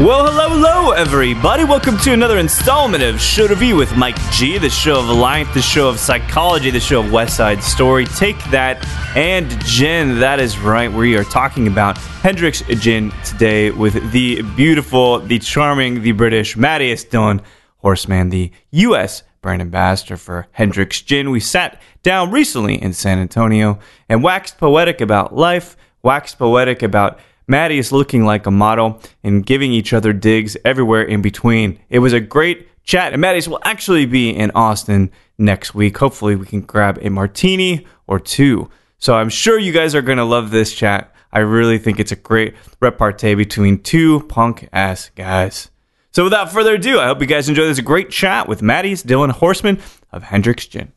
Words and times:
Well, 0.00 0.24
hello, 0.24 0.49
everybody. 0.92 1.62
Welcome 1.62 1.98
to 1.98 2.12
another 2.12 2.38
installment 2.38 3.02
of 3.02 3.20
Show 3.20 3.46
Review 3.46 3.76
with 3.76 3.96
Mike 3.96 4.18
G, 4.32 4.58
the 4.58 4.68
show 4.68 4.98
of 4.98 5.08
Alliance, 5.08 5.52
the 5.54 5.62
show 5.62 5.88
of 5.88 5.98
psychology, 5.98 6.70
the 6.70 6.80
show 6.80 7.00
of 7.00 7.12
West 7.12 7.36
Side 7.36 7.62
Story. 7.62 8.06
Take 8.06 8.42
that 8.46 8.84
and 9.16 9.48
Gin. 9.64 10.18
That 10.18 10.40
is 10.40 10.58
right. 10.58 10.90
We 10.92 11.16
are 11.16 11.24
talking 11.24 11.68
about 11.68 11.96
Hendrick's 11.98 12.62
Gin 12.82 13.12
today 13.24 13.70
with 13.70 14.10
the 14.10 14.42
beautiful, 14.56 15.20
the 15.20 15.38
charming, 15.38 16.02
the 16.02 16.12
British 16.12 16.56
Mattias 16.56 17.08
Dillon 17.08 17.40
Horseman, 17.78 18.30
the 18.30 18.50
U.S. 18.70 19.22
brand 19.42 19.62
ambassador 19.62 20.16
for 20.16 20.48
Hendrick's 20.52 21.02
Gin. 21.02 21.30
We 21.30 21.40
sat 21.40 21.80
down 22.02 22.30
recently 22.30 22.82
in 22.82 22.94
San 22.94 23.18
Antonio 23.18 23.78
and 24.08 24.22
waxed 24.22 24.58
poetic 24.58 25.00
about 25.00 25.34
life, 25.34 25.76
waxed 26.02 26.38
poetic 26.38 26.82
about 26.82 27.20
Maddie 27.46 27.78
is 27.78 27.92
looking 27.92 28.24
like 28.24 28.46
a 28.46 28.50
model 28.50 29.00
and 29.22 29.44
giving 29.44 29.72
each 29.72 29.92
other 29.92 30.12
digs 30.12 30.56
everywhere 30.64 31.02
in 31.02 31.22
between. 31.22 31.78
It 31.88 31.98
was 31.98 32.12
a 32.12 32.20
great 32.20 32.68
chat, 32.84 33.12
and 33.12 33.20
Maddie's 33.20 33.48
will 33.48 33.60
actually 33.64 34.06
be 34.06 34.30
in 34.30 34.50
Austin 34.54 35.10
next 35.38 35.74
week. 35.74 35.98
Hopefully, 35.98 36.36
we 36.36 36.46
can 36.46 36.60
grab 36.60 36.98
a 37.02 37.10
martini 37.10 37.86
or 38.06 38.20
two. 38.20 38.70
So 38.98 39.14
I'm 39.14 39.30
sure 39.30 39.58
you 39.58 39.72
guys 39.72 39.94
are 39.94 40.02
going 40.02 40.18
to 40.18 40.24
love 40.24 40.50
this 40.50 40.74
chat. 40.74 41.14
I 41.32 41.40
really 41.40 41.78
think 41.78 42.00
it's 42.00 42.12
a 42.12 42.16
great 42.16 42.54
repartee 42.80 43.34
between 43.34 43.82
two 43.82 44.20
punk 44.28 44.68
ass 44.72 45.10
guys. 45.14 45.70
So 46.12 46.24
without 46.24 46.52
further 46.52 46.74
ado, 46.74 46.98
I 46.98 47.06
hope 47.06 47.20
you 47.20 47.26
guys 47.26 47.48
enjoy 47.48 47.66
this 47.66 47.80
great 47.80 48.10
chat 48.10 48.48
with 48.48 48.62
Maddie's 48.62 49.04
Dylan 49.04 49.30
Horseman 49.30 49.80
of 50.10 50.24
Hendrick's 50.24 50.66
Gin. 50.66 50.92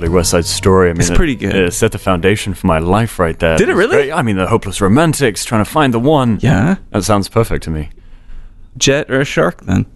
Probably 0.00 0.16
West 0.16 0.30
Side 0.30 0.46
Story. 0.46 0.90
I 0.90 0.92
mean, 0.92 1.00
It's 1.00 1.10
pretty 1.10 1.36
good. 1.36 1.54
It, 1.54 1.64
it 1.66 1.72
set 1.72 1.92
the 1.92 1.98
foundation 1.98 2.54
for 2.54 2.66
my 2.66 2.78
life 2.78 3.18
right 3.18 3.38
there. 3.38 3.58
Did 3.58 3.68
it 3.68 3.74
really? 3.74 3.96
great. 3.96 4.12
I 4.12 4.22
mean, 4.22 4.36
the 4.36 4.46
hopeless 4.46 4.80
romantics 4.80 5.44
trying 5.44 5.62
to 5.64 5.70
find 5.70 5.92
the 5.92 6.00
one. 6.00 6.38
Yeah, 6.40 6.76
that 6.90 7.04
sounds 7.04 7.28
perfect 7.28 7.64
to 7.64 7.70
me. 7.70 7.90
jet 8.76 9.10
or 9.10 9.20
a 9.20 9.24
shark 9.24 9.62
then? 9.62 9.86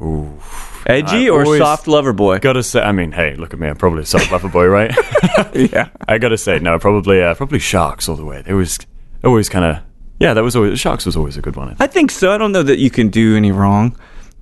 Ooh, 0.00 0.40
Edgy 0.86 1.28
I 1.28 1.30
or 1.30 1.58
soft 1.58 1.88
lover 1.88 2.12
boy? 2.12 2.38
gotta 2.38 2.62
say. 2.62 2.80
I 2.80 2.92
mean, 2.92 3.12
hey, 3.12 3.36
look 3.36 3.52
at 3.52 3.60
me. 3.60 3.68
I'm 3.68 3.76
probably 3.76 4.02
a 4.02 4.06
soft 4.06 4.32
lover 4.32 4.48
boy, 4.48 4.66
right? 4.66 4.94
yeah. 5.54 5.88
I 6.08 6.18
gotta 6.18 6.38
say, 6.38 6.58
no, 6.58 6.78
probably, 6.78 7.20
uh, 7.22 7.34
probably 7.34 7.58
sharks 7.58 8.08
all 8.08 8.16
the 8.16 8.24
way. 8.24 8.42
They 8.42 8.54
was 8.54 8.78
always 9.22 9.48
kind 9.48 9.64
of. 9.64 9.82
Yeah, 10.20 10.34
that 10.34 10.42
was 10.42 10.56
always 10.56 10.80
sharks 10.80 11.04
was 11.04 11.16
always 11.16 11.36
a 11.36 11.42
good 11.42 11.56
one. 11.56 11.68
I 11.68 11.70
think. 11.70 11.80
I 11.82 11.86
think 11.86 12.10
so. 12.12 12.32
I 12.32 12.38
don't 12.38 12.52
know 12.52 12.62
that 12.62 12.78
you 12.78 12.90
can 12.90 13.08
do 13.08 13.36
any 13.36 13.52
wrong. 13.52 13.96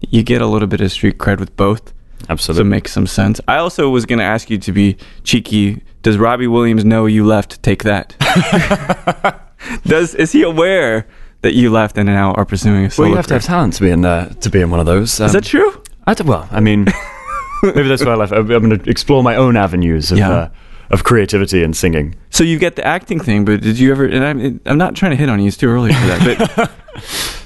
You 0.08 0.22
get 0.22 0.40
a 0.40 0.46
little 0.46 0.68
bit 0.68 0.80
of 0.80 0.92
street 0.92 1.18
cred 1.18 1.40
with 1.40 1.56
both. 1.56 1.92
So 2.18 2.24
it 2.24 2.30
Absolutely. 2.30 2.64
makes 2.70 2.92
some 2.92 3.06
sense. 3.06 3.40
I 3.46 3.56
also 3.58 3.88
was 3.90 4.04
going 4.06 4.18
to 4.18 4.24
ask 4.24 4.50
you 4.50 4.58
to 4.58 4.72
be 4.72 4.96
cheeky. 5.22 5.82
Does 6.02 6.18
Robbie 6.18 6.46
Williams 6.46 6.84
know 6.84 7.06
you 7.06 7.24
left? 7.26 7.62
Take 7.62 7.84
that. 7.84 8.14
Does 9.84 10.14
is 10.14 10.32
he 10.32 10.42
aware 10.42 11.06
that 11.42 11.54
you 11.54 11.70
left 11.70 11.96
and 11.98 12.06
now 12.06 12.32
are 12.32 12.44
pursuing 12.44 12.78
a 12.78 12.82
well, 12.82 12.90
solo 12.90 13.08
you 13.10 13.16
have 13.16 13.26
to 13.28 13.34
have 13.34 13.42
career? 13.42 13.56
talent 13.56 13.74
to 13.74 13.80
be 13.82 13.90
in 13.90 14.04
uh, 14.04 14.28
to 14.40 14.50
be 14.50 14.60
in 14.60 14.70
one 14.70 14.80
of 14.80 14.86
those. 14.86 15.20
Um, 15.20 15.26
Is 15.26 15.32
that 15.32 15.44
true? 15.44 15.82
I 16.06 16.14
d- 16.14 16.24
well, 16.24 16.48
I 16.50 16.60
mean, 16.60 16.86
maybe 17.62 17.88
that's 17.88 18.04
why 18.04 18.12
I 18.12 18.16
left. 18.16 18.32
I'm 18.32 18.46
going 18.46 18.78
to 18.78 18.90
explore 18.90 19.22
my 19.22 19.36
own 19.36 19.56
avenues 19.56 20.10
of 20.12 20.18
Yeah. 20.18 20.30
uh, 20.30 20.48
of 20.90 21.02
creativity 21.04 21.62
and 21.64 21.76
singing. 21.76 22.14
So 22.30 22.44
you 22.44 22.58
get 22.58 22.76
the 22.76 22.86
acting 22.86 23.18
thing, 23.18 23.44
but 23.44 23.60
did 23.60 23.78
you 23.78 23.90
ever? 23.90 24.04
And 24.06 24.24
I'm, 24.24 24.60
I'm 24.66 24.78
not 24.78 24.94
trying 24.94 25.10
to 25.12 25.16
hit 25.16 25.28
on 25.28 25.40
you; 25.40 25.48
it's 25.48 25.56
too 25.56 25.68
early 25.68 25.92
for 25.92 26.06
that. 26.06 26.48
But 26.56 26.70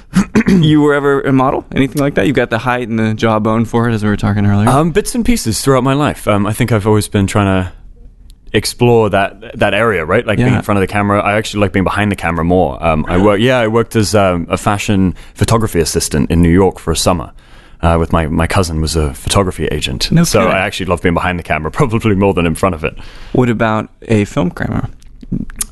you 0.47 0.81
were 0.81 0.93
ever 0.93 1.21
a 1.21 1.31
model, 1.31 1.65
anything 1.73 2.01
like 2.01 2.15
that? 2.15 2.27
You 2.27 2.33
got 2.33 2.49
the 2.49 2.59
height 2.59 2.87
and 2.87 2.99
the 2.99 3.13
jawbone 3.13 3.65
for 3.65 3.89
it, 3.89 3.93
as 3.93 4.03
we 4.03 4.09
were 4.09 4.17
talking 4.17 4.45
earlier. 4.45 4.69
Um, 4.69 4.91
bits 4.91 5.15
and 5.15 5.25
pieces 5.25 5.61
throughout 5.61 5.83
my 5.83 5.93
life. 5.93 6.27
Um, 6.27 6.45
I 6.45 6.53
think 6.53 6.71
I've 6.71 6.87
always 6.87 7.07
been 7.07 7.27
trying 7.27 7.63
to 7.63 7.73
explore 8.53 9.09
that 9.09 9.57
that 9.59 9.73
area, 9.73 10.05
right? 10.05 10.25
Like 10.25 10.37
being 10.37 10.53
in 10.53 10.61
front 10.61 10.77
of 10.77 10.81
the 10.81 10.87
camera. 10.87 11.21
I 11.21 11.37
actually 11.37 11.61
like 11.61 11.71
being 11.71 11.85
behind 11.85 12.11
the 12.11 12.15
camera 12.17 12.43
more. 12.43 12.83
Um, 12.83 13.05
I 13.07 13.17
work, 13.17 13.39
yeah, 13.39 13.59
I 13.59 13.67
worked 13.67 13.95
as 13.95 14.13
um, 14.13 14.45
a 14.49 14.57
fashion 14.57 15.15
photography 15.33 15.79
assistant 15.79 16.29
in 16.31 16.41
New 16.41 16.49
York 16.51 16.79
for 16.79 16.91
a 16.91 16.95
summer. 16.95 17.31
Uh, 17.81 17.97
with 17.99 18.13
my, 18.13 18.27
my 18.27 18.45
cousin 18.45 18.79
was 18.79 18.95
a 18.95 19.11
photography 19.15 19.65
agent, 19.65 20.11
No 20.11 20.23
so 20.23 20.41
kidding. 20.41 20.53
I 20.53 20.59
actually 20.59 20.85
love 20.85 21.01
being 21.01 21.15
behind 21.15 21.39
the 21.39 21.43
camera, 21.43 21.71
probably 21.81 22.13
more 22.13 22.31
than 22.31 22.45
in 22.45 22.53
front 22.53 22.75
of 22.75 22.83
it. 22.83 22.95
what 23.31 23.49
about 23.49 23.89
a 24.03 24.25
film 24.25 24.51
camera? 24.51 24.87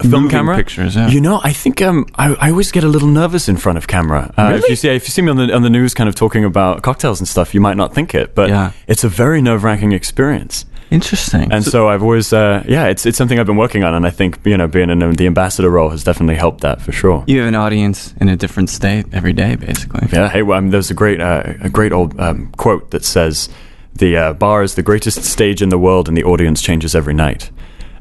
Film 0.01 0.23
Moving 0.23 0.29
camera 0.29 0.55
pictures. 0.55 0.95
Yeah. 0.95 1.09
You 1.09 1.21
know, 1.21 1.41
I 1.43 1.53
think 1.53 1.81
um, 1.81 2.05
I, 2.15 2.33
I 2.35 2.49
always 2.51 2.71
get 2.71 2.83
a 2.83 2.87
little 2.87 3.07
nervous 3.09 3.47
in 3.49 3.57
front 3.57 3.77
of 3.77 3.87
camera. 3.87 4.33
Uh, 4.37 4.43
If 4.43 4.61
Really? 4.61 4.69
you 4.69 4.75
see, 4.75 4.89
if 4.89 5.03
you 5.07 5.11
see 5.11 5.21
me 5.21 5.29
on 5.31 5.37
the 5.37 5.53
on 5.53 5.61
the 5.63 5.69
news, 5.69 5.93
kind 5.93 6.07
of 6.09 6.15
talking 6.15 6.45
about 6.45 6.81
cocktails 6.83 7.19
and 7.19 7.27
stuff, 7.27 7.53
you 7.53 7.61
might 7.61 7.77
not 7.77 7.93
think 7.93 8.13
it, 8.15 8.33
but 8.35 8.49
Yeah. 8.49 8.71
it's 8.87 9.03
a 9.03 9.09
very 9.09 9.41
nerve 9.41 9.63
wracking 9.63 9.91
experience. 9.91 10.65
Interesting. 10.91 11.51
And 11.51 11.63
so, 11.63 11.87
I've 11.87 12.01
always, 12.01 12.33
uh, 12.33 12.63
yeah, 12.67 12.87
it's 12.87 13.05
it's 13.05 13.15
something 13.17 13.39
I've 13.39 13.45
been 13.45 13.57
working 13.59 13.83
on, 13.83 13.93
and 13.93 14.07
I 14.07 14.09
think 14.09 14.39
you 14.43 14.57
know, 14.57 14.67
being 14.67 14.89
in 14.89 14.99
the 15.15 15.27
ambassador 15.27 15.69
role 15.69 15.89
has 15.91 16.03
definitely 16.03 16.35
helped 16.35 16.61
that 16.61 16.81
for 16.81 16.91
sure. 16.91 17.23
you 17.27 17.39
have 17.39 17.47
an 17.47 17.55
audience 17.55 18.16
in 18.19 18.27
a 18.29 18.35
different 18.35 18.69
state 18.71 19.05
every 19.13 19.33
day, 19.33 19.55
basically. 19.55 20.07
Yeah. 20.11 20.29
Hey, 20.29 20.41
well, 20.41 20.57
I 20.57 20.61
mean, 20.61 20.71
there's 20.71 20.89
a 20.89 20.95
great 20.95 21.21
uh, 21.21 21.43
a 21.61 21.69
great 21.69 21.91
old 21.91 22.19
um, 22.19 22.49
quote 22.57 22.89
that 22.89 23.05
says, 23.05 23.49
"The 23.93 24.17
uh, 24.17 24.33
bar 24.33 24.63
is 24.63 24.73
the 24.73 24.81
greatest 24.83 25.23
stage 25.23 25.61
in 25.61 25.69
the 25.69 25.77
world, 25.77 26.07
and 26.07 26.17
the 26.17 26.23
audience 26.23 26.59
changes 26.59 26.95
every 26.95 27.13
night." 27.13 27.51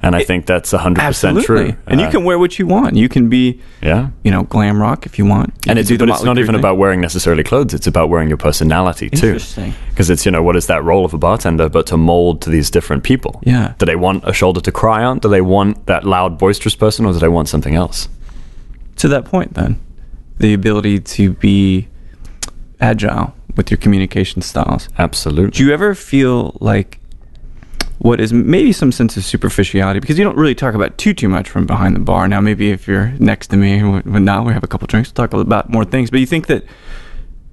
And 0.00 0.14
I 0.14 0.22
think 0.22 0.46
that's 0.46 0.70
hundred 0.70 1.02
percent 1.02 1.38
Absolutely. 1.38 1.72
true. 1.72 1.80
And 1.86 2.00
you 2.00 2.06
Uh, 2.06 2.10
can 2.10 2.24
wear 2.24 2.38
what 2.38 2.58
you 2.58 2.66
want. 2.66 2.94
You 2.94 3.08
can 3.08 3.28
be, 3.28 3.60
yeah. 3.82 4.10
you 4.22 4.30
know, 4.30 4.44
glam 4.44 4.80
rock 4.80 5.06
if 5.06 5.18
you 5.18 5.26
want. 5.26 5.52
You 5.66 5.70
and 5.70 5.78
it's, 5.78 5.90
but 5.90 6.08
it's 6.08 6.22
not 6.22 6.38
even 6.38 6.52
thing. 6.54 6.60
about 6.60 6.78
wearing 6.78 7.00
necessarily 7.00 7.42
clothes. 7.42 7.74
It's 7.74 7.86
about 7.88 8.08
wearing 8.08 8.28
your 8.28 8.38
personality 8.38 9.10
too. 9.10 9.26
Interesting. 9.26 9.74
Because 9.90 10.08
it's 10.08 10.24
you 10.24 10.30
know 10.30 10.42
what 10.42 10.54
is 10.56 10.66
that 10.66 10.84
role 10.84 11.04
of 11.04 11.14
a 11.14 11.18
bartender, 11.18 11.68
but 11.68 11.86
to 11.88 11.96
mold 11.96 12.40
to 12.42 12.50
these 12.50 12.70
different 12.70 13.02
people. 13.02 13.40
Yeah. 13.44 13.74
Do 13.78 13.86
they 13.86 13.96
want 13.96 14.22
a 14.24 14.32
shoulder 14.32 14.60
to 14.60 14.70
cry 14.72 15.02
on? 15.04 15.18
Do 15.18 15.28
they 15.28 15.40
want 15.42 15.86
that 15.86 16.04
loud, 16.04 16.38
boisterous 16.38 16.76
person, 16.76 17.04
or 17.04 17.12
do 17.12 17.18
they 17.18 17.28
want 17.28 17.48
something 17.48 17.74
else? 17.74 18.08
To 18.96 19.08
that 19.08 19.24
point, 19.24 19.54
then, 19.54 19.80
the 20.38 20.54
ability 20.54 21.00
to 21.00 21.32
be 21.34 21.88
agile 22.80 23.34
with 23.56 23.70
your 23.70 23.78
communication 23.78 24.42
styles. 24.42 24.88
Absolutely. 24.98 25.50
Do 25.50 25.64
you 25.64 25.72
ever 25.72 25.94
feel 25.94 26.56
like 26.60 27.00
what 27.98 28.20
is 28.20 28.32
maybe 28.32 28.72
some 28.72 28.92
sense 28.92 29.16
of 29.16 29.24
superficiality 29.24 30.00
because 30.00 30.18
you 30.18 30.24
don't 30.24 30.36
really 30.36 30.54
talk 30.54 30.74
about 30.74 30.96
too 30.98 31.12
too 31.12 31.28
much 31.28 31.48
from 31.48 31.66
behind 31.66 31.96
the 31.96 32.00
bar. 32.00 32.28
Now, 32.28 32.40
maybe 32.40 32.70
if 32.70 32.86
you're 32.86 33.08
next 33.18 33.48
to 33.48 33.56
me, 33.56 33.82
when 34.00 34.24
now 34.24 34.44
we 34.44 34.52
have 34.52 34.64
a 34.64 34.68
couple 34.68 34.86
drinks, 34.86 35.08
we'll 35.10 35.26
talk 35.26 35.32
about 35.32 35.70
more 35.70 35.84
things. 35.84 36.10
But 36.10 36.20
you 36.20 36.26
think 36.26 36.46
that 36.46 36.64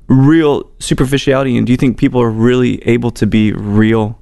real 0.08 0.70
superficiality, 0.80 1.58
and 1.58 1.66
do 1.66 1.74
you 1.74 1.78
think 1.78 1.98
people 1.98 2.22
are 2.22 2.30
really 2.30 2.84
able 2.88 3.12
to 3.12 3.26
be 3.26 3.54
real 3.54 4.20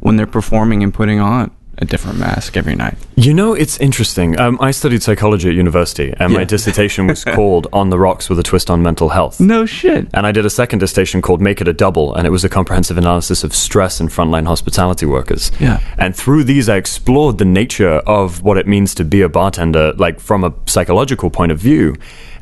when 0.00 0.16
they're 0.16 0.26
performing 0.26 0.82
and 0.82 0.92
putting 0.92 1.20
on 1.20 1.54
a 1.78 1.84
different 1.84 2.18
mask 2.18 2.56
every 2.56 2.74
night? 2.74 2.96
You 3.16 3.34
know, 3.34 3.54
it's 3.54 3.78
interesting. 3.78 4.38
Um, 4.38 4.58
I 4.60 4.70
studied 4.70 5.02
psychology 5.02 5.48
at 5.48 5.54
university, 5.54 6.12
and 6.18 6.32
my 6.32 6.44
dissertation 6.44 7.06
was 7.06 7.24
called 7.36 7.66
"On 7.72 7.90
the 7.90 7.98
Rocks 7.98 8.28
with 8.28 8.38
a 8.38 8.42
Twist 8.42 8.70
on 8.70 8.82
Mental 8.82 9.08
Health." 9.08 9.40
No 9.40 9.66
shit. 9.66 10.08
And 10.12 10.26
I 10.26 10.32
did 10.32 10.44
a 10.44 10.50
second 10.50 10.80
dissertation 10.80 11.22
called 11.22 11.40
Make 11.40 11.60
It 11.60 11.68
a 11.68 11.72
Double, 11.72 12.14
and 12.14 12.26
it 12.26 12.30
was 12.30 12.44
a 12.44 12.48
comprehensive 12.48 12.98
analysis 12.98 13.44
of 13.44 13.54
stress 13.54 14.00
in 14.00 14.08
frontline 14.08 14.46
hospitality 14.46 15.06
workers. 15.06 15.50
Yeah. 15.58 15.80
And 15.98 16.14
through 16.14 16.44
these, 16.44 16.68
I 16.68 16.76
explored 16.76 17.38
the 17.38 17.44
nature 17.44 17.94
of 18.06 18.42
what 18.42 18.58
it 18.58 18.66
means 18.66 18.94
to 18.96 19.04
be 19.04 19.22
a 19.22 19.28
bartender, 19.28 19.92
like 19.94 20.20
from 20.20 20.44
a 20.44 20.52
psychological 20.66 21.30
point 21.30 21.52
of 21.52 21.58
view. 21.58 21.96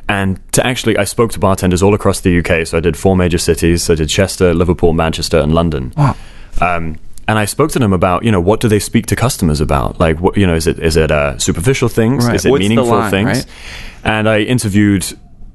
And 0.09 0.39
to 0.53 0.65
actually, 0.65 0.97
I 0.97 1.03
spoke 1.03 1.31
to 1.33 1.39
bartenders 1.39 1.83
all 1.83 1.93
across 1.93 2.21
the 2.21 2.39
UK. 2.39 2.65
So 2.65 2.77
I 2.77 2.81
did 2.81 2.97
four 2.97 3.15
major 3.15 3.37
cities. 3.37 3.87
I 3.91 3.95
did 3.95 4.09
Chester, 4.09 4.55
Liverpool, 4.55 4.91
Manchester, 4.93 5.37
and 5.37 5.53
London. 5.53 5.93
Wow. 5.95 6.15
Um, 6.59 6.97
and 7.29 7.37
I 7.37 7.45
spoke 7.45 7.69
to 7.71 7.79
them 7.79 7.93
about, 7.93 8.23
you 8.25 8.31
know, 8.31 8.41
what 8.41 8.59
do 8.59 8.67
they 8.67 8.79
speak 8.79 9.05
to 9.07 9.15
customers 9.15 9.61
about? 9.61 9.99
Like, 9.99 10.19
what, 10.19 10.35
you 10.35 10.47
know, 10.47 10.55
is 10.55 10.65
it 10.65 10.79
is 10.79 10.95
it 10.97 11.11
uh, 11.11 11.37
superficial 11.37 11.87
things? 11.87 12.25
Right. 12.25 12.35
Is 12.35 12.45
it 12.45 12.49
What's 12.49 12.61
meaningful 12.61 12.87
line, 12.89 13.11
things? 13.11 13.27
right? 13.27 13.45
And 14.03 14.27
I 14.27 14.39
interviewed 14.39 15.05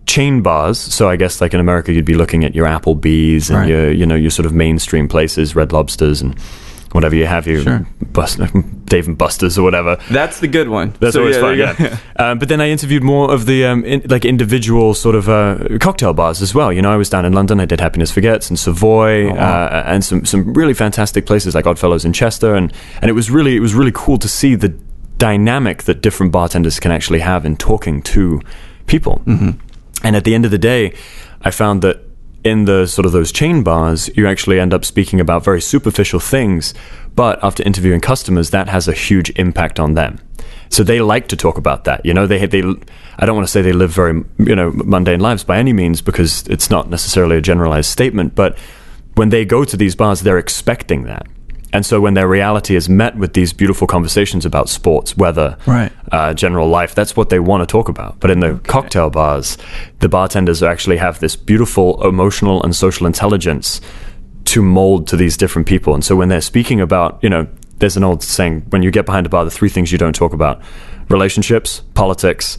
chain 0.07 0.41
bars. 0.43 0.79
So 0.79 1.09
I 1.09 1.17
guess 1.17 1.41
like 1.41 1.53
in 1.53 1.61
America, 1.61 1.93
you'd 1.93 2.05
be 2.05 2.15
looking 2.15 2.45
at 2.45 2.55
your 2.55 2.67
Applebee's 2.67 3.51
and 3.51 3.59
Right. 3.59 3.69
your, 3.69 3.91
you 3.91 4.07
know, 4.07 4.15
your 4.15 4.31
sort 4.31 4.47
of 4.47 4.53
mainstream 4.53 5.09
places, 5.09 5.57
Red 5.57 5.73
Lobsters 5.73 6.23
and 6.23 6.37
whatever 6.95 7.15
you 7.17 7.27
have 7.27 7.47
you, 7.47 7.61
Sure. 7.63 7.87
Bust, 8.13 8.39
Dave 8.87 9.09
and 9.09 9.19
Buster's 9.19 9.59
or 9.59 9.63
whatever. 9.65 9.99
That's 10.11 10.39
the 10.39 10.47
good 10.49 10.69
one. 10.69 10.95
That's 11.01 11.15
So, 11.15 11.21
always 11.21 11.37
yeah, 11.37 11.43
fun. 11.43 11.59
there 11.59 11.77
you 11.91 11.97
Yeah. 12.19 12.31
um, 12.31 12.39
but 12.39 12.49
then 12.49 12.61
I 12.61 12.69
interviewed 12.71 13.03
more 13.03 13.33
of 13.35 13.47
the 13.47 13.67
um, 13.67 13.85
in, 13.85 14.03
like 14.09 14.25
individual 14.25 14.95
sort 14.95 15.17
of 15.17 15.29
uh, 15.29 15.79
cocktail 15.81 16.15
bars 16.15 16.41
as 16.41 16.55
well. 16.55 16.73
You 16.73 16.81
know, 16.83 16.93
I 16.93 16.97
was 16.97 17.11
down 17.11 17.25
in 17.25 17.33
London. 17.33 17.59
I 17.61 17.65
did 17.65 17.81
Happiness 17.81 18.11
Forgets 18.13 18.49
and 18.49 18.57
Savoy, 18.59 19.31
Oh, 19.31 19.35
wow. 19.35 19.65
uh, 19.67 19.83
and 19.87 20.05
some 20.05 20.25
some 20.25 20.53
really 20.55 20.75
fantastic 20.75 21.27
places 21.27 21.55
like 21.55 21.67
Oddfellows 21.67 22.05
in 22.05 22.13
Chester, 22.13 22.55
and 22.55 22.73
and 23.03 23.09
it 23.11 23.15
was 23.15 23.31
really 23.31 23.57
it 23.57 23.61
was 23.61 23.75
really 23.75 23.93
cool 23.93 24.19
to 24.19 24.29
see 24.29 24.55
the 24.55 24.73
dynamic 25.19 25.83
that 25.85 26.01
different 26.03 26.33
bartenders 26.33 26.79
can 26.81 26.93
actually 26.93 27.21
have 27.21 27.45
in 27.45 27.57
talking 27.57 28.03
to 28.03 28.41
people. 28.87 29.23
Mm-hmm. 29.27 29.51
And 30.05 30.17
at 30.17 30.25
the 30.25 30.35
end 30.35 30.45
of 30.45 30.51
the 30.51 30.59
day, 30.59 30.93
I 31.43 31.51
found 31.51 31.83
that 31.83 32.01
in 32.45 32.67
the 32.67 32.87
sort 32.87 33.07
of 33.07 33.13
those 33.13 33.33
chain 33.33 33.63
bars, 33.63 34.11
you 34.17 34.29
actually 34.29 34.61
end 34.61 34.75
up 34.75 34.85
speaking 34.85 35.19
about 35.19 35.43
very 35.43 35.61
superficial 35.61 36.21
things, 36.21 36.75
but 37.15 37.43
after 37.43 37.63
interviewing 37.63 38.01
customers, 38.01 38.51
that 38.51 38.69
has 38.69 38.87
a 38.87 38.93
huge 38.93 39.31
impact 39.31 39.81
on 39.81 39.95
them. 39.95 40.21
So 40.69 40.83
they 40.83 41.01
like 41.01 41.29
to 41.29 41.37
talk 41.37 41.57
about 41.57 41.85
that. 41.85 42.05
You 42.05 42.13
know, 42.13 42.27
they 42.27 42.45
they 42.47 42.63
I 43.19 43.27
don't 43.27 43.37
want 43.37 43.47
to 43.47 43.51
say 43.51 43.63
they 43.63 43.73
live 43.73 43.91
very 43.91 44.23
you 44.39 44.55
know 44.55 44.71
mundane 44.73 45.21
lives 45.21 45.45
by 45.45 45.59
any 45.59 45.73
means 45.73 46.03
because 46.03 46.47
it's 46.49 46.69
not 46.69 46.91
necessarily 46.91 47.37
a 47.37 47.41
generalized 47.41 47.91
statement, 47.91 48.35
but 48.35 48.59
when 49.15 49.31
they 49.31 49.45
go 49.45 49.65
to 49.65 49.77
these 49.77 49.95
bars, 49.95 50.21
they're 50.21 50.39
expecting 50.39 51.05
that. 51.05 51.27
And 51.75 51.85
so 51.85 52.01
when 52.01 52.15
their 52.15 52.29
reality 52.29 52.77
is 52.77 52.89
met 52.89 53.17
with 53.17 53.33
these 53.35 53.53
beautiful 53.53 53.87
conversations 53.87 54.47
about 54.47 54.69
sports, 54.69 55.17
weather, 55.17 55.57
Right. 55.67 55.91
uh, 56.13 56.33
general 56.33 56.69
life, 56.69 56.95
that's 56.95 57.17
what 57.17 57.29
they 57.31 57.41
want 57.41 57.61
to 57.63 57.67
talk 57.77 57.89
about. 57.89 58.21
But 58.21 58.31
in 58.31 58.41
the 58.41 58.55
cocktail 58.67 59.11
bars, 59.11 59.59
the 59.99 60.09
bartenders 60.09 60.63
actually 60.63 60.99
have 60.99 61.19
this 61.19 61.35
beautiful 61.37 62.01
emotional 62.07 62.63
and 62.63 62.75
social 62.77 63.07
intelligence 63.07 63.81
to 64.47 64.63
mold 64.63 65.07
to 65.09 65.17
these 65.17 65.37
different 65.37 65.67
people. 65.67 65.95
And 65.95 66.05
so 66.05 66.15
when 66.17 66.29
they're 66.29 66.41
speaking 66.41 66.81
about, 66.81 67.19
you 67.23 67.29
know, 67.29 67.47
there's 67.81 67.97
an 67.97 68.05
old 68.05 68.23
saying 68.23 68.63
when 68.71 68.83
you 68.83 68.91
get 68.93 69.05
behind 69.05 69.27
a 69.27 69.29
bar, 69.29 69.45
the 69.45 69.51
three 69.51 69.69
things 69.69 69.91
you 69.91 69.99
don't 69.99 70.15
talk 70.15 70.33
about 70.33 70.63
relationships, 71.11 71.83
politics, 71.95 72.57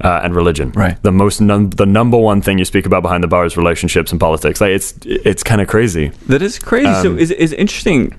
uh, 0.00 0.20
and 0.22 0.34
religion. 0.34 0.72
Right. 0.74 1.02
The 1.02 1.12
most 1.12 1.40
num- 1.40 1.70
the 1.70 1.86
number 1.86 2.18
one 2.18 2.42
thing 2.42 2.58
you 2.58 2.64
speak 2.66 2.84
about 2.84 3.02
behind 3.02 3.22
the 3.24 3.28
bar 3.28 3.46
is 3.46 3.56
relationships 3.56 4.10
and 4.12 4.20
politics. 4.20 4.60
Like 4.60 4.72
it's 4.72 4.92
it's 5.04 5.42
kind 5.42 5.60
of 5.60 5.68
crazy. 5.68 6.10
That 6.28 6.42
is 6.42 6.58
crazy. 6.58 6.92
so 7.02 7.10
Um, 7.12 7.18
is 7.18 7.30
is 7.30 7.52
interesting. 7.54 8.12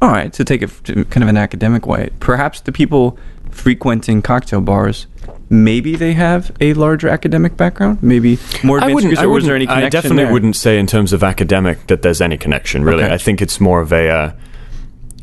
All 0.00 0.10
right, 0.10 0.32
to 0.32 0.44
take 0.44 0.62
it 0.62 0.70
to 0.84 1.04
kind 1.06 1.22
of 1.24 1.28
an 1.28 1.36
academic 1.36 1.86
way, 1.86 2.10
perhaps 2.20 2.60
the 2.60 2.70
people 2.72 3.18
frequenting 3.50 4.22
cocktail 4.22 4.60
bars, 4.60 5.06
maybe 5.50 5.96
they 5.96 6.12
have 6.12 6.52
a 6.60 6.72
larger 6.74 7.08
academic 7.08 7.56
background, 7.56 8.00
maybe 8.02 8.38
more 8.62 8.78
advanced 8.78 9.02
degrees, 9.02 9.20
or 9.22 9.28
was 9.28 9.44
there 9.46 9.56
any 9.56 9.66
I 9.66 9.88
definitely 9.88 10.24
there? 10.24 10.32
wouldn't 10.32 10.54
say 10.56 10.78
in 10.78 10.86
terms 10.86 11.12
of 11.12 11.24
academic 11.24 11.86
that 11.88 12.02
there's 12.02 12.20
any 12.20 12.36
connection. 12.36 12.84
Really, 12.84 13.02
Okay. 13.04 13.14
I 13.14 13.18
think 13.18 13.42
it's 13.42 13.60
more 13.60 13.80
of 13.80 13.92
a. 13.92 14.08
Uh, 14.08 14.32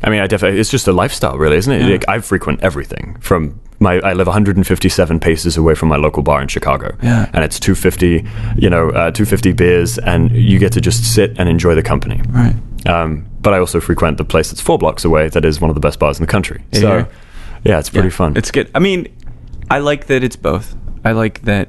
I 0.02 0.10
mean, 0.10 0.20
I 0.20 0.26
definitely 0.26 0.60
it's 0.60 0.70
just 0.70 0.86
a 0.88 0.92
lifestyle, 0.92 1.38
really, 1.38 1.56
isn't 1.56 1.72
it? 1.72 1.82
Yeah. 1.82 1.88
Like, 1.88 2.04
I 2.08 2.20
frequent 2.20 2.60
everything 2.62 3.16
from 3.20 3.58
my. 3.80 3.98
I 4.00 4.12
live 4.12 4.26
157 4.26 5.20
paces 5.20 5.56
away 5.56 5.74
from 5.74 5.88
my 5.88 5.96
local 5.96 6.22
bar 6.22 6.42
in 6.42 6.48
Chicago, 6.48 6.94
Yeah. 7.02 7.30
and 7.32 7.42
it's 7.44 7.58
250, 7.58 8.24
you 8.56 8.68
know, 8.70 8.90
uh, 8.90 9.10
250 9.10 9.52
beers, 9.52 9.98
and 9.98 10.30
you 10.32 10.58
get 10.58 10.72
to 10.72 10.80
just 10.80 11.14
sit 11.14 11.38
and 11.38 11.48
enjoy 11.48 11.74
the 11.74 11.82
company. 11.82 12.20
Right. 12.28 12.54
Um, 12.86 13.26
but 13.40 13.52
I 13.54 13.58
also 13.58 13.80
frequent 13.80 14.18
the 14.18 14.24
place 14.24 14.50
that's 14.50 14.60
four 14.60 14.78
blocks 14.78 15.04
away 15.04 15.28
that 15.30 15.44
is 15.44 15.60
one 15.60 15.70
of 15.70 15.74
the 15.74 15.80
best 15.80 15.98
bars 15.98 16.18
in 16.18 16.22
the 16.22 16.30
country. 16.30 16.62
Yeah, 16.72 16.80
so, 16.80 17.08
yeah. 17.64 17.78
it's 17.78 17.90
pretty 17.90 18.08
Yeah, 18.08 18.14
fun. 18.14 18.36
It's 18.36 18.50
good. 18.50 18.70
I 18.74 18.78
mean, 18.80 19.08
I 19.70 19.78
like 19.78 20.06
that 20.06 20.22
it's 20.22 20.36
both. 20.36 20.76
I 21.04 21.12
like 21.12 21.42
that 21.42 21.68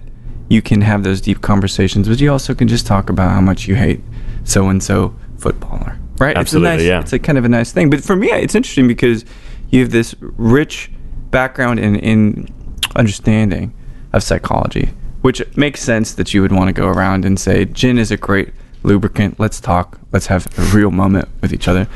you 0.49 0.61
can 0.61 0.81
have 0.81 1.03
those 1.03 1.21
deep 1.21 1.41
conversations, 1.41 2.07
but 2.07 2.19
you 2.21 2.31
also 2.31 2.53
can 2.53 2.67
just 2.67 2.85
talk 2.87 3.09
about 3.09 3.31
how 3.31 3.41
much 3.41 3.67
you 3.67 3.75
hate 3.75 4.01
so 4.43 4.69
and 4.69 4.81
so 4.83 5.13
footballer. 5.37 5.97
Right? 6.19 6.35
Absolutely, 6.35 6.69
it's 6.69 6.81
a 6.81 6.83
nice, 6.83 6.87
yeah. 6.87 6.99
It's 7.01 7.13
a 7.13 7.19
kind 7.19 7.37
of 7.37 7.45
a 7.45 7.49
nice 7.49 7.71
thing. 7.71 7.89
But 7.89 8.03
for 8.03 8.15
me, 8.15 8.29
it's 8.31 8.55
interesting 8.55 8.87
because 8.87 9.25
you 9.69 9.81
have 9.81 9.91
this 9.91 10.15
rich 10.19 10.91
background 11.29 11.79
in, 11.79 11.95
in 11.97 12.47
understanding 12.95 13.73
of 14.13 14.23
psychology, 14.23 14.89
which 15.21 15.41
makes 15.55 15.81
sense 15.81 16.13
that 16.15 16.33
you 16.33 16.41
would 16.41 16.51
want 16.51 16.69
to 16.69 16.73
go 16.73 16.87
around 16.87 17.25
and 17.25 17.39
say, 17.39 17.65
gin 17.65 17.97
is 17.97 18.11
a 18.11 18.17
great 18.17 18.53
lubricant. 18.83 19.39
Let's 19.39 19.59
talk. 19.59 19.99
Let's 20.11 20.27
have 20.27 20.47
a 20.57 20.61
real 20.75 20.91
moment 20.91 21.27
with 21.41 21.53
each 21.53 21.67
other. 21.67 21.87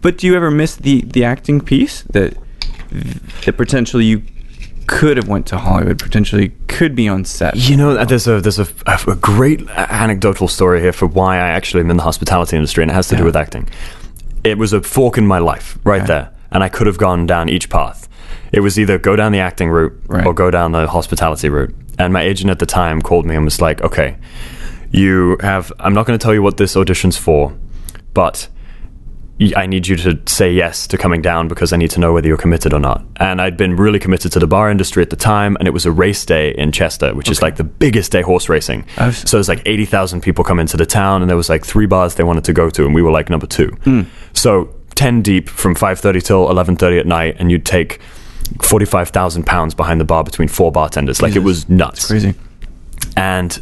But 0.00 0.18
do 0.18 0.26
you 0.26 0.36
ever 0.36 0.50
miss 0.50 0.76
the 0.76 1.02
the 1.02 1.24
acting 1.24 1.60
piece 1.60 2.02
that 2.02 2.36
that 3.44 3.56
potentially 3.56 4.04
you 4.04 4.22
could 4.88 5.16
have 5.16 5.28
went 5.28 5.46
to 5.46 5.56
Hollywood, 5.58 5.98
potentially 6.00 6.48
could 6.66 6.96
be 6.96 7.08
on 7.08 7.24
set? 7.24 7.54
You 7.56 7.76
know, 7.76 8.04
there's 8.04 8.26
a 8.26 8.40
there's 8.40 8.58
a, 8.58 8.66
a 8.86 9.14
great 9.14 9.60
anecdotal 9.70 10.48
story 10.48 10.80
here 10.80 10.92
for 10.92 11.06
why 11.06 11.36
I 11.36 11.48
actually 11.50 11.82
am 11.84 11.90
in 11.90 11.96
the 11.96 12.02
hospitality 12.02 12.56
industry, 12.56 12.82
and 12.82 12.90
it 12.90 12.94
has 12.94 13.06
to 13.08 13.14
Yeah. 13.14 13.18
do 13.20 13.24
with 13.26 13.36
acting. 13.36 13.68
It 14.44 14.58
was 14.58 14.72
a 14.72 14.80
fork 14.82 15.16
in 15.18 15.26
my 15.26 15.38
life 15.38 15.78
right 15.84 15.98
Okay. 16.02 16.06
there, 16.08 16.30
and 16.50 16.64
I 16.64 16.68
could 16.68 16.86
have 16.88 16.98
gone 16.98 17.26
down 17.26 17.48
each 17.48 17.68
path. 17.70 18.08
It 18.50 18.60
was 18.60 18.78
either 18.78 18.98
go 18.98 19.14
down 19.14 19.32
the 19.32 19.40
acting 19.40 19.68
route 19.70 19.92
Right. 20.08 20.26
or 20.26 20.32
go 20.34 20.50
down 20.50 20.72
the 20.72 20.86
hospitality 20.88 21.48
route. 21.48 21.74
And 21.98 22.12
my 22.12 22.22
agent 22.22 22.50
at 22.50 22.58
the 22.58 22.66
time 22.66 23.02
called 23.02 23.26
me 23.26 23.34
and 23.36 23.44
was 23.44 23.60
like, 23.60 23.82
"Okay, 23.82 24.16
you 24.90 25.36
have. 25.40 25.72
I'm 25.80 25.92
not 25.94 26.06
going 26.06 26.18
to 26.18 26.22
tell 26.22 26.32
you 26.34 26.42
what 26.42 26.56
this 26.56 26.76
audition's 26.76 27.16
for, 27.16 27.52
but." 28.14 28.48
I 29.56 29.66
need 29.66 29.86
you 29.86 29.94
to 29.96 30.18
say 30.26 30.52
yes 30.52 30.88
to 30.88 30.98
coming 30.98 31.22
down 31.22 31.46
because 31.46 31.72
I 31.72 31.76
need 31.76 31.92
to 31.92 32.00
know 32.00 32.12
whether 32.12 32.26
you're 32.26 32.36
committed 32.36 32.72
or 32.72 32.80
not. 32.80 33.04
And 33.16 33.40
I'd 33.40 33.56
been 33.56 33.76
really 33.76 34.00
committed 34.00 34.32
to 34.32 34.40
the 34.40 34.48
bar 34.48 34.68
industry 34.68 35.00
at 35.00 35.10
the 35.10 35.16
time, 35.16 35.56
and 35.60 35.68
it 35.68 35.70
was 35.70 35.86
a 35.86 35.92
race 35.92 36.24
day 36.24 36.50
in 36.58 36.72
Chester, 36.72 37.14
which 37.14 37.30
is 37.30 37.40
like 37.40 37.54
the 37.54 37.62
biggest 37.62 38.10
day 38.10 38.22
horse 38.22 38.48
racing. 38.48 38.84
I've- 38.96 39.14
So 39.14 39.36
there's 39.36 39.48
like 39.48 39.62
80,000 39.64 40.22
people 40.22 40.42
come 40.42 40.58
into 40.58 40.76
the 40.76 40.86
town, 40.86 41.22
and 41.22 41.28
there 41.30 41.36
was 41.36 41.48
like 41.48 41.64
three 41.64 41.86
bars 41.86 42.16
they 42.16 42.24
wanted 42.24 42.44
to 42.44 42.52
go 42.52 42.68
to, 42.70 42.84
and 42.84 42.94
we 42.94 43.00
were 43.02 43.12
like 43.12 43.30
number 43.30 43.46
two. 43.46 43.68
Hmm. 43.84 44.02
So 44.32 44.70
10 44.96 45.22
deep 45.22 45.48
from 45.48 45.76
5.30 45.76 46.20
till 46.24 46.48
11.30 46.48 46.98
at 46.98 47.06
night, 47.06 47.36
and 47.38 47.52
you'd 47.52 47.64
take 47.64 48.00
45,000 48.62 49.44
pounds 49.46 49.74
behind 49.74 50.00
the 50.00 50.04
bar 50.04 50.24
between 50.24 50.48
four 50.48 50.72
bartenders. 50.72 51.22
Like 51.22 51.36
it 51.36 51.44
was 51.44 51.68
nuts. 51.68 52.06
Crazy. 52.08 52.34
And 53.16 53.60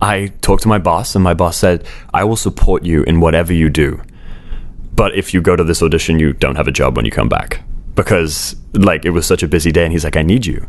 I 0.00 0.32
talked 0.40 0.62
to 0.62 0.68
my 0.68 0.78
boss, 0.78 1.14
and 1.14 1.22
my 1.22 1.34
boss 1.34 1.56
said, 1.56 1.84
I 2.12 2.24
will 2.24 2.36
support 2.36 2.84
you 2.84 3.02
in 3.04 3.20
whatever 3.20 3.52
you 3.52 3.68
do. 3.70 4.00
But 4.98 5.14
if 5.14 5.32
you 5.32 5.40
go 5.40 5.54
to 5.54 5.62
this 5.62 5.80
audition, 5.80 6.18
you 6.18 6.32
don't 6.32 6.56
have 6.56 6.66
a 6.66 6.72
job 6.72 6.96
when 6.96 7.04
you 7.04 7.12
come 7.12 7.28
back. 7.28 7.62
Because, 7.94 8.56
like, 8.72 9.04
it 9.04 9.10
was 9.10 9.26
such 9.26 9.44
a 9.44 9.48
busy 9.48 9.70
day, 9.70 9.84
and 9.84 9.92
he's 9.92 10.02
like, 10.02 10.16
I 10.16 10.22
need 10.22 10.44
you. 10.44 10.68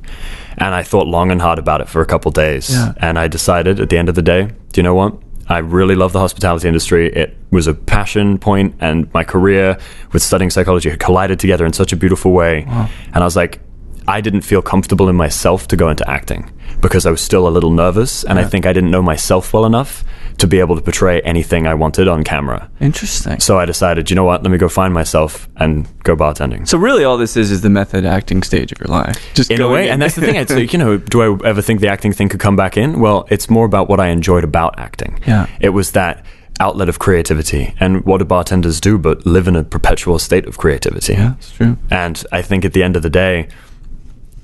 And 0.57 0.75
I 0.75 0.83
thought 0.83 1.07
long 1.07 1.31
and 1.31 1.41
hard 1.41 1.57
about 1.57 1.81
it 1.81 1.89
for 1.89 2.01
a 2.01 2.05
couple 2.05 2.29
days. 2.29 2.69
Yeah. 2.69 2.93
And 2.97 3.17
I 3.17 3.27
decided 3.27 3.79
at 3.79 3.89
the 3.89 3.97
end 3.97 4.07
of 4.07 4.13
the 4.13 4.21
day, 4.21 4.51
do 4.71 4.79
you 4.79 4.83
know 4.83 4.93
what? 4.93 5.15
I 5.47 5.57
really 5.57 5.95
love 5.95 6.13
the 6.13 6.19
hospitality 6.19 6.67
industry. 6.67 7.11
It 7.11 7.35
was 7.49 7.65
a 7.65 7.73
passion 7.73 8.37
point, 8.37 8.75
and 8.79 9.11
my 9.15 9.23
career 9.23 9.79
with 10.11 10.21
studying 10.21 10.51
psychology 10.51 10.91
had 10.91 10.99
collided 10.99 11.39
together 11.39 11.65
in 11.65 11.73
such 11.73 11.91
a 11.91 11.95
beautiful 11.95 12.31
way. 12.31 12.65
And 12.67 13.17
I 13.17 13.25
was 13.25 13.35
like, 13.35 13.61
I 14.07 14.21
didn't 14.21 14.41
feel 14.41 14.61
comfortable 14.61 15.09
in 15.09 15.15
myself 15.15 15.67
to 15.69 15.75
go 15.75 15.89
into 15.89 16.07
acting 16.07 16.51
because 16.81 17.07
I 17.07 17.11
was 17.11 17.21
still 17.21 17.47
a 17.47 17.49
little 17.49 17.71
nervous, 17.71 18.23
and 18.23 18.37
I 18.37 18.43
think 18.43 18.67
I 18.67 18.73
didn't 18.73 18.91
know 18.91 19.01
myself 19.01 19.53
well 19.53 19.65
enough 19.65 20.03
to 20.39 20.47
be 20.47 20.59
able 20.59 20.75
to 20.75 20.81
portray 20.81 21.21
anything 21.21 21.67
I 21.67 21.73
wanted 21.73 22.07
on 22.07 22.23
camera. 22.23 22.69
Interesting. 22.79 23.39
So 23.39 23.59
I 23.59 23.65
decided, 23.65 24.09
you 24.09 24.15
know 24.15 24.23
what? 24.23 24.41
Let 24.41 24.51
me 24.51 24.57
go 24.57 24.69
find 24.69 24.93
myself 24.93 25.49
and 25.57 25.87
go 26.03 26.15
bartending. 26.15 26.67
So 26.67 26.77
really, 26.77 27.03
all 27.03 27.17
this 27.17 27.35
is 27.35 27.51
is 27.51 27.61
the 27.61 27.69
method 27.69 28.05
acting 28.05 28.41
stage 28.43 28.71
of 28.71 28.79
your 28.79 28.87
life. 28.87 29.17
Just 29.33 29.51
in 29.51 29.61
a 29.61 29.67
way, 29.69 29.89
and 29.89 30.01
that's 30.01 30.15
the 30.15 30.21
thing. 30.21 30.35
It's 30.35 30.51
like, 30.53 30.71
you 30.71 30.79
know, 30.79 30.97
do 30.97 31.21
I 31.21 31.47
ever 31.47 31.61
think 31.61 31.81
the 31.81 31.89
acting 31.89 32.13
thing 32.13 32.29
could 32.29 32.39
come 32.39 32.55
back 32.55 32.77
in? 32.77 32.99
Well, 32.99 33.27
it's 33.29 33.49
more 33.49 33.65
about 33.65 33.89
what 33.89 33.99
I 33.99 34.07
enjoyed 34.07 34.43
about 34.45 34.79
acting. 34.79 35.19
Yeah. 35.27 35.47
it 35.59 35.69
was 35.69 35.91
that 35.91 36.25
outlet 36.61 36.89
of 36.89 36.99
creativity, 36.99 37.73
and 37.79 38.05
what 38.05 38.19
do 38.19 38.25
bartenders 38.25 38.79
do 38.79 38.97
but 38.97 39.25
live 39.25 39.47
in 39.47 39.55
a 39.55 39.63
perpetual 39.63 40.19
state 40.19 40.45
of 40.45 40.57
creativity? 40.57 41.13
yeah, 41.13 41.33
it's 41.35 41.51
true. 41.51 41.77
And 41.91 42.23
I 42.31 42.41
think 42.41 42.63
at 42.63 42.71
the 42.73 42.83
end 42.83 42.95
of 42.95 43.03
the 43.03 43.09
day, 43.09 43.49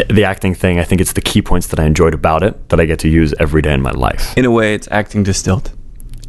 the 0.09 0.25
acting 0.25 0.53
thing, 0.53 0.77
I 0.77 0.83
think 0.83 0.99
it's 0.99 1.13
the 1.13 1.21
key 1.21 1.41
points 1.41 1.67
that 1.67 1.79
I 1.79 1.85
enjoyed 1.85 2.13
about 2.13 2.43
it 2.43 2.67
that 2.69 2.81
I 2.81 2.85
get 2.85 2.99
to 2.99 3.07
use 3.07 3.33
every 3.39 3.61
day 3.61 3.73
in 3.73 3.81
my 3.81 3.91
life. 3.91 4.37
In 4.37 4.43
a 4.43 4.51
way, 4.51 4.73
it's 4.73 4.89
acting 4.91 5.23
distilled 5.23 5.71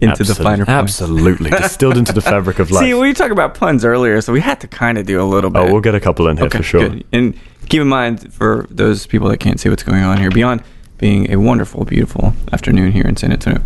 into 0.00 0.24
the 0.24 0.34
finer 0.34 0.64
points. 0.64 1.00
Absolutely. 1.00 1.50
Distilled 1.50 1.96
into 1.96 2.12
the 2.12 2.20
fabric 2.32 2.58
of 2.58 2.70
life. 2.70 2.84
See, 2.84 2.94
we 2.94 3.12
talked 3.12 3.32
about 3.32 3.54
puns 3.54 3.84
earlier, 3.84 4.20
so 4.20 4.32
we 4.32 4.40
had 4.40 4.60
to 4.60 4.68
kind 4.68 4.98
of 4.98 5.06
do 5.06 5.20
a 5.20 5.24
little 5.24 5.50
bit. 5.50 5.60
oh, 5.60 5.72
we'll 5.72 5.80
get 5.80 5.94
a 5.94 6.00
couple 6.00 6.28
in 6.28 6.36
here 6.36 6.50
for 6.50 6.62
sure. 6.62 6.88
Good. 6.88 7.04
And 7.12 7.38
keep 7.68 7.80
in 7.80 7.88
mind 7.88 8.32
for 8.32 8.66
those 8.70 9.06
people 9.06 9.28
that 9.28 9.38
can't 9.38 9.58
see 9.58 9.68
what's 9.68 9.82
going 9.82 10.02
on 10.02 10.18
here, 10.18 10.30
beyond 10.30 10.62
being 10.98 11.30
a 11.30 11.36
wonderful, 11.36 11.84
beautiful 11.84 12.32
afternoon 12.52 12.90
here 12.92 13.04
in 13.04 13.16
San 13.16 13.32
Antonio, 13.32 13.62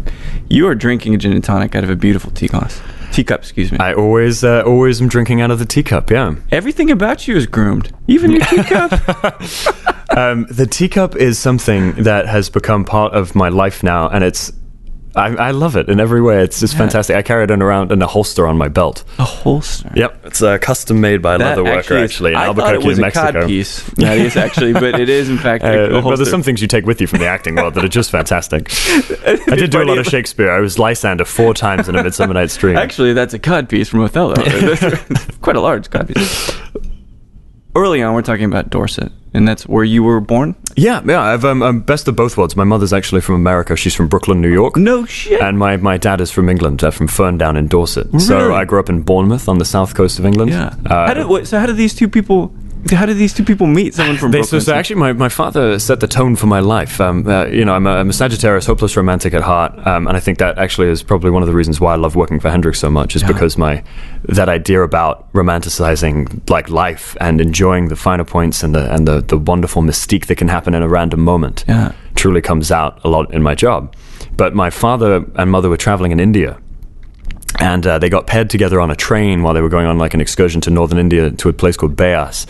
you 0.48 0.66
are 0.66 0.74
drinking 0.74 1.14
a 1.14 1.18
gin 1.18 1.32
and 1.32 1.44
tonic 1.44 1.74
out 1.74 1.84
of 1.84 1.90
a 1.90 1.96
beautiful 1.96 2.30
tea 2.32 2.48
glass, 2.48 2.80
teacup. 3.12 3.40
Excuse 3.40 3.70
me. 3.70 3.78
I 3.78 3.94
always, 3.94 4.42
uh, 4.42 4.62
always 4.66 5.00
am 5.00 5.08
drinking 5.08 5.40
out 5.40 5.50
of 5.52 5.58
the 5.60 5.64
teacup. 5.64 6.10
Yeah. 6.10 6.34
Everything 6.50 6.90
about 6.90 7.28
you 7.28 7.36
is 7.36 7.46
groomed, 7.46 7.94
even 8.08 8.32
your 8.32 8.44
teacup. 8.46 8.92
Um, 10.10 10.44
the 10.50 10.66
teacup 10.66 11.14
is 11.14 11.38
something 11.38 11.92
that 12.02 12.26
has 12.26 12.50
become 12.50 12.84
part 12.84 13.12
of 13.12 13.36
my 13.36 13.48
life 13.48 13.84
now, 13.84 14.08
and 14.08 14.24
it's 14.24 14.50
I, 15.16 15.26
I 15.34 15.50
love 15.50 15.76
it 15.76 15.88
in 15.88 15.98
every 15.98 16.22
way. 16.22 16.42
It's 16.44 16.60
just 16.60 16.76
fantastic. 16.76 17.16
I 17.16 17.22
carry 17.22 17.42
it 17.44 17.50
in 17.50 17.62
around 17.62 17.90
in 17.90 18.00
a 18.00 18.06
holster 18.06 18.46
on 18.46 18.56
my 18.56 18.68
belt. 18.68 19.02
A 19.18 19.24
holster. 19.24 19.90
Yep, 19.96 20.26
it's 20.26 20.40
uh, 20.40 20.58
custom 20.58 21.00
made 21.00 21.20
by 21.20 21.34
a 21.34 21.38
leather 21.38 21.64
worker 21.64 21.96
is- 21.96 22.10
actually 22.12 22.30
in 22.32 22.36
I 22.36 22.46
thought 22.46 22.58
Albuquerque, 22.60 22.84
it 22.84 22.86
was 22.86 22.98
New 22.98 23.02
a 23.02 23.06
Mexico. 23.06 23.32
cod 23.40 23.46
piece. 23.48 23.82
That 23.96 24.18
is 24.18 24.36
actually, 24.36 24.72
but 24.72 25.00
it 25.00 25.08
is 25.08 25.28
in 25.28 25.38
fact. 25.46 25.64
a 25.64 25.98
Uh, 25.98 26.02
well, 26.02 26.16
there's 26.16 26.30
some 26.30 26.44
things 26.44 26.62
you 26.62 26.68
take 26.68 26.86
with 26.86 27.00
you 27.00 27.08
from 27.08 27.18
the 27.18 27.26
acting 27.26 27.56
world 27.56 27.74
that 27.74 27.84
are 27.84 27.88
just 27.88 28.10
fantastic. 28.12 28.70
I 29.26 29.56
did 29.56 29.70
do 29.70 29.82
a 29.82 29.84
lot 29.84 29.98
of 29.98 30.06
Shakespeare. 30.06 30.50
I 30.50 30.60
was 30.60 30.78
Lysander 30.78 31.24
four 31.24 31.54
times 31.54 31.88
in 31.88 31.96
A 31.96 32.02
Midsummer 32.04 32.34
Night's 32.34 32.56
Dream. 32.56 32.76
Actually, 32.78 33.12
that's 33.12 33.34
a 33.34 33.38
cod 33.40 33.68
piece 33.68 33.88
from 33.88 34.00
Othello. 34.02 34.34
Quite 35.42 35.56
a 35.56 35.60
large 35.60 35.90
cod 35.90 36.06
piece. 36.14 36.52
Early 37.74 38.02
on, 38.02 38.14
we're 38.14 38.22
talking 38.22 38.44
about 38.44 38.70
Dorset, 38.70 39.10
and 39.32 39.46
that's 39.46 39.66
where 39.66 39.84
you 39.84 40.02
were 40.02 40.20
born. 40.20 40.54
yeah, 40.76 41.00
yeah. 41.04 41.22
I've 41.22 41.44
um, 41.44 41.62
um, 41.62 41.80
best 41.80 42.08
of 42.08 42.16
both 42.16 42.36
worlds. 42.36 42.56
My 42.56 42.64
mother's 42.64 42.92
actually 42.92 43.20
from 43.20 43.36
America. 43.36 43.76
She's 43.76 43.94
from 43.94 44.08
Brooklyn, 44.08 44.40
New 44.40 44.52
York. 44.52 44.76
No 44.76 45.04
shit. 45.06 45.40
And 45.40 45.58
my, 45.58 45.76
my 45.76 45.96
dad 45.98 46.20
is 46.20 46.30
from 46.30 46.48
England, 46.48 46.82
uh, 46.82 46.90
from 46.90 47.08
Ferndown 47.08 47.56
in 47.56 47.68
Dorset. 47.68 48.08
So 48.20 48.54
I 48.54 48.64
grew 48.64 48.80
up 48.80 48.88
in 48.88 49.02
Bournemouth 49.02 49.48
on 49.48 49.58
the 49.58 49.64
south 49.64 49.94
coast 49.94 50.18
of 50.18 50.26
England. 50.26 50.50
yeah. 50.50 50.74
Uh, 50.86 51.06
how 51.06 51.14
did, 51.14 51.26
what, 51.26 51.46
so 51.46 51.58
how 51.58 51.66
did 51.66 51.76
these 51.76 51.94
two 51.94 52.08
people? 52.08 52.52
How 52.90 53.06
did 53.06 53.18
these 53.18 53.34
two 53.34 53.44
people 53.44 53.66
meet? 53.66 53.94
Someone 53.94 54.16
from 54.16 54.30
They, 54.30 54.42
so, 54.42 54.58
so 54.58 54.74
actually, 54.74 54.96
my, 54.96 55.12
my 55.12 55.28
father 55.28 55.78
set 55.78 56.00
the 56.00 56.06
tone 56.08 56.34
for 56.34 56.46
my 56.46 56.60
life. 56.60 57.00
Um, 57.00 57.26
uh, 57.26 57.44
you 57.46 57.64
know, 57.64 57.74
I'm 57.74 57.86
a, 57.86 57.90
I'm 57.90 58.08
a 58.08 58.12
Sagittarius, 58.12 58.66
hopeless 58.66 58.96
romantic 58.96 59.34
at 59.34 59.42
heart, 59.42 59.72
um, 59.86 60.06
and 60.08 60.16
I 60.16 60.20
think 60.20 60.38
that 60.38 60.58
actually 60.58 60.88
is 60.88 61.02
probably 61.02 61.30
one 61.30 61.42
of 61.42 61.46
the 61.48 61.54
reasons 61.54 61.80
why 61.80 61.92
I 61.92 61.96
love 61.96 62.16
working 62.16 62.40
for 62.40 62.50
Hendrick's 62.50 62.80
so 62.80 62.90
much. 62.90 63.14
Is 63.14 63.22
because 63.22 63.58
my 63.58 63.84
that 64.24 64.48
idea 64.48 64.82
about 64.82 65.30
romanticizing 65.32 66.48
like 66.50 66.68
life 66.70 67.16
and 67.20 67.40
enjoying 67.40 67.88
the 67.88 67.96
finer 67.96 68.24
points 68.24 68.62
and 68.62 68.74
the 68.74 68.92
and 68.92 69.06
the, 69.06 69.20
the 69.20 69.38
wonderful 69.38 69.82
mystique 69.82 70.26
that 70.26 70.36
can 70.36 70.48
happen 70.48 70.74
in 70.74 70.82
a 70.82 70.88
random 70.88 71.20
moment 71.20 71.64
Yeah. 71.68 71.92
truly 72.14 72.40
comes 72.40 72.70
out 72.72 72.98
a 73.04 73.08
lot 73.08 73.32
in 73.32 73.42
my 73.42 73.54
job. 73.54 73.94
But 74.36 74.54
my 74.54 74.70
father 74.70 75.24
and 75.36 75.50
mother 75.50 75.68
were 75.68 75.76
traveling 75.76 76.12
in 76.12 76.20
India 76.20 76.58
and 77.60 77.86
uh, 77.86 77.98
they 77.98 78.08
got 78.08 78.26
paired 78.26 78.48
together 78.50 78.80
on 78.80 78.90
a 78.90 78.96
train 78.96 79.42
while 79.42 79.54
they 79.54 79.60
were 79.60 79.68
going 79.68 79.86
on 79.86 79.98
like 79.98 80.14
an 80.14 80.20
excursion 80.20 80.60
to 80.62 80.70
northern 80.70 80.98
India 80.98 81.30
to 81.30 81.48
a 81.48 81.52
place 81.52 81.76
called 81.76 81.94
Beas, 81.94 82.46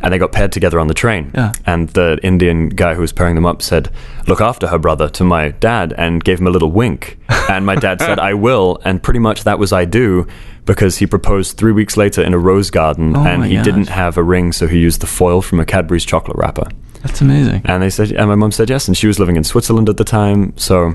and 0.00 0.12
they 0.12 0.18
got 0.18 0.32
paired 0.32 0.52
together 0.52 0.78
on 0.78 0.86
the 0.86 0.94
train. 0.94 1.30
Yeah. 1.34 1.52
And 1.66 1.88
the 1.90 2.18
Indian 2.22 2.68
guy 2.68 2.94
who 2.94 3.00
was 3.00 3.12
pairing 3.12 3.34
them 3.34 3.46
up 3.46 3.62
said, 3.62 3.90
"Look 4.28 4.40
after 4.40 4.68
her, 4.68 4.78
brother," 4.78 5.08
to 5.08 5.24
my 5.24 5.48
dad, 5.50 5.94
and 5.96 6.22
gave 6.22 6.38
him 6.40 6.46
a 6.46 6.50
little 6.50 6.70
wink. 6.70 7.18
And 7.50 7.66
my 7.66 7.74
dad 7.74 8.00
said, 8.00 8.18
"I 8.20 8.34
will," 8.34 8.78
and 8.84 9.02
pretty 9.02 9.18
much 9.18 9.42
that 9.44 9.58
was 9.58 9.72
I 9.72 9.84
do. 9.84 10.26
Because 10.66 10.98
he 10.98 11.06
proposed 11.06 11.56
three 11.56 11.72
weeks 11.72 11.96
later 11.96 12.22
in 12.22 12.32
a 12.34 12.38
rose 12.38 12.70
garden, 12.70 13.16
Oh 13.16 13.24
and 13.26 13.44
he 13.46 13.56
gosh. 13.56 13.64
didn't 13.64 13.88
have 13.88 14.16
a 14.16 14.22
ring, 14.22 14.52
so 14.52 14.68
he 14.68 14.78
used 14.78 15.00
the 15.00 15.06
foil 15.06 15.42
from 15.42 15.58
a 15.58 15.64
Cadbury's 15.64 16.04
chocolate 16.04 16.36
wrapper. 16.36 16.68
that's 17.02 17.20
amazing. 17.22 17.62
And 17.64 17.82
they 17.82 17.90
said, 17.90 18.12
and 18.12 18.28
my 18.28 18.36
mum 18.36 18.52
said 18.52 18.68
yes, 18.70 18.86
and 18.86 18.96
she 18.96 19.06
was 19.08 19.18
living 19.18 19.36
in 19.36 19.42
Switzerland 19.42 19.88
at 19.88 19.96
the 19.96 20.04
time, 20.04 20.52
so 20.56 20.94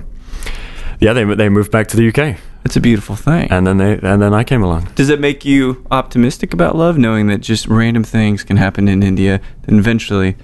yeah, 0.99 1.11
they 1.13 1.23
they 1.25 1.49
moved 1.49 1.71
back 1.71 1.87
to 1.87 1.97
the 1.97 2.07
UK, 2.07 2.37
It's 2.65 2.75
a 2.75 2.81
beautiful 2.81 3.15
thing. 3.15 3.49
and 3.51 3.65
then 3.67 3.77
they 3.77 3.93
and 4.01 4.21
then 4.21 4.33
I 4.33 4.43
came 4.43 4.63
along. 4.63 4.89
Does 4.95 5.09
it 5.09 5.19
make 5.19 5.45
you 5.45 5.85
optimistic 5.91 6.53
about 6.53 6.75
love, 6.75 6.97
knowing 6.97 7.27
that 7.27 7.41
just 7.41 7.67
random 7.67 8.03
things 8.03 8.43
can 8.43 8.57
happen 8.57 8.87
in 8.87 9.03
India, 9.03 9.39
then 9.63 9.77
eventually? 9.79 10.35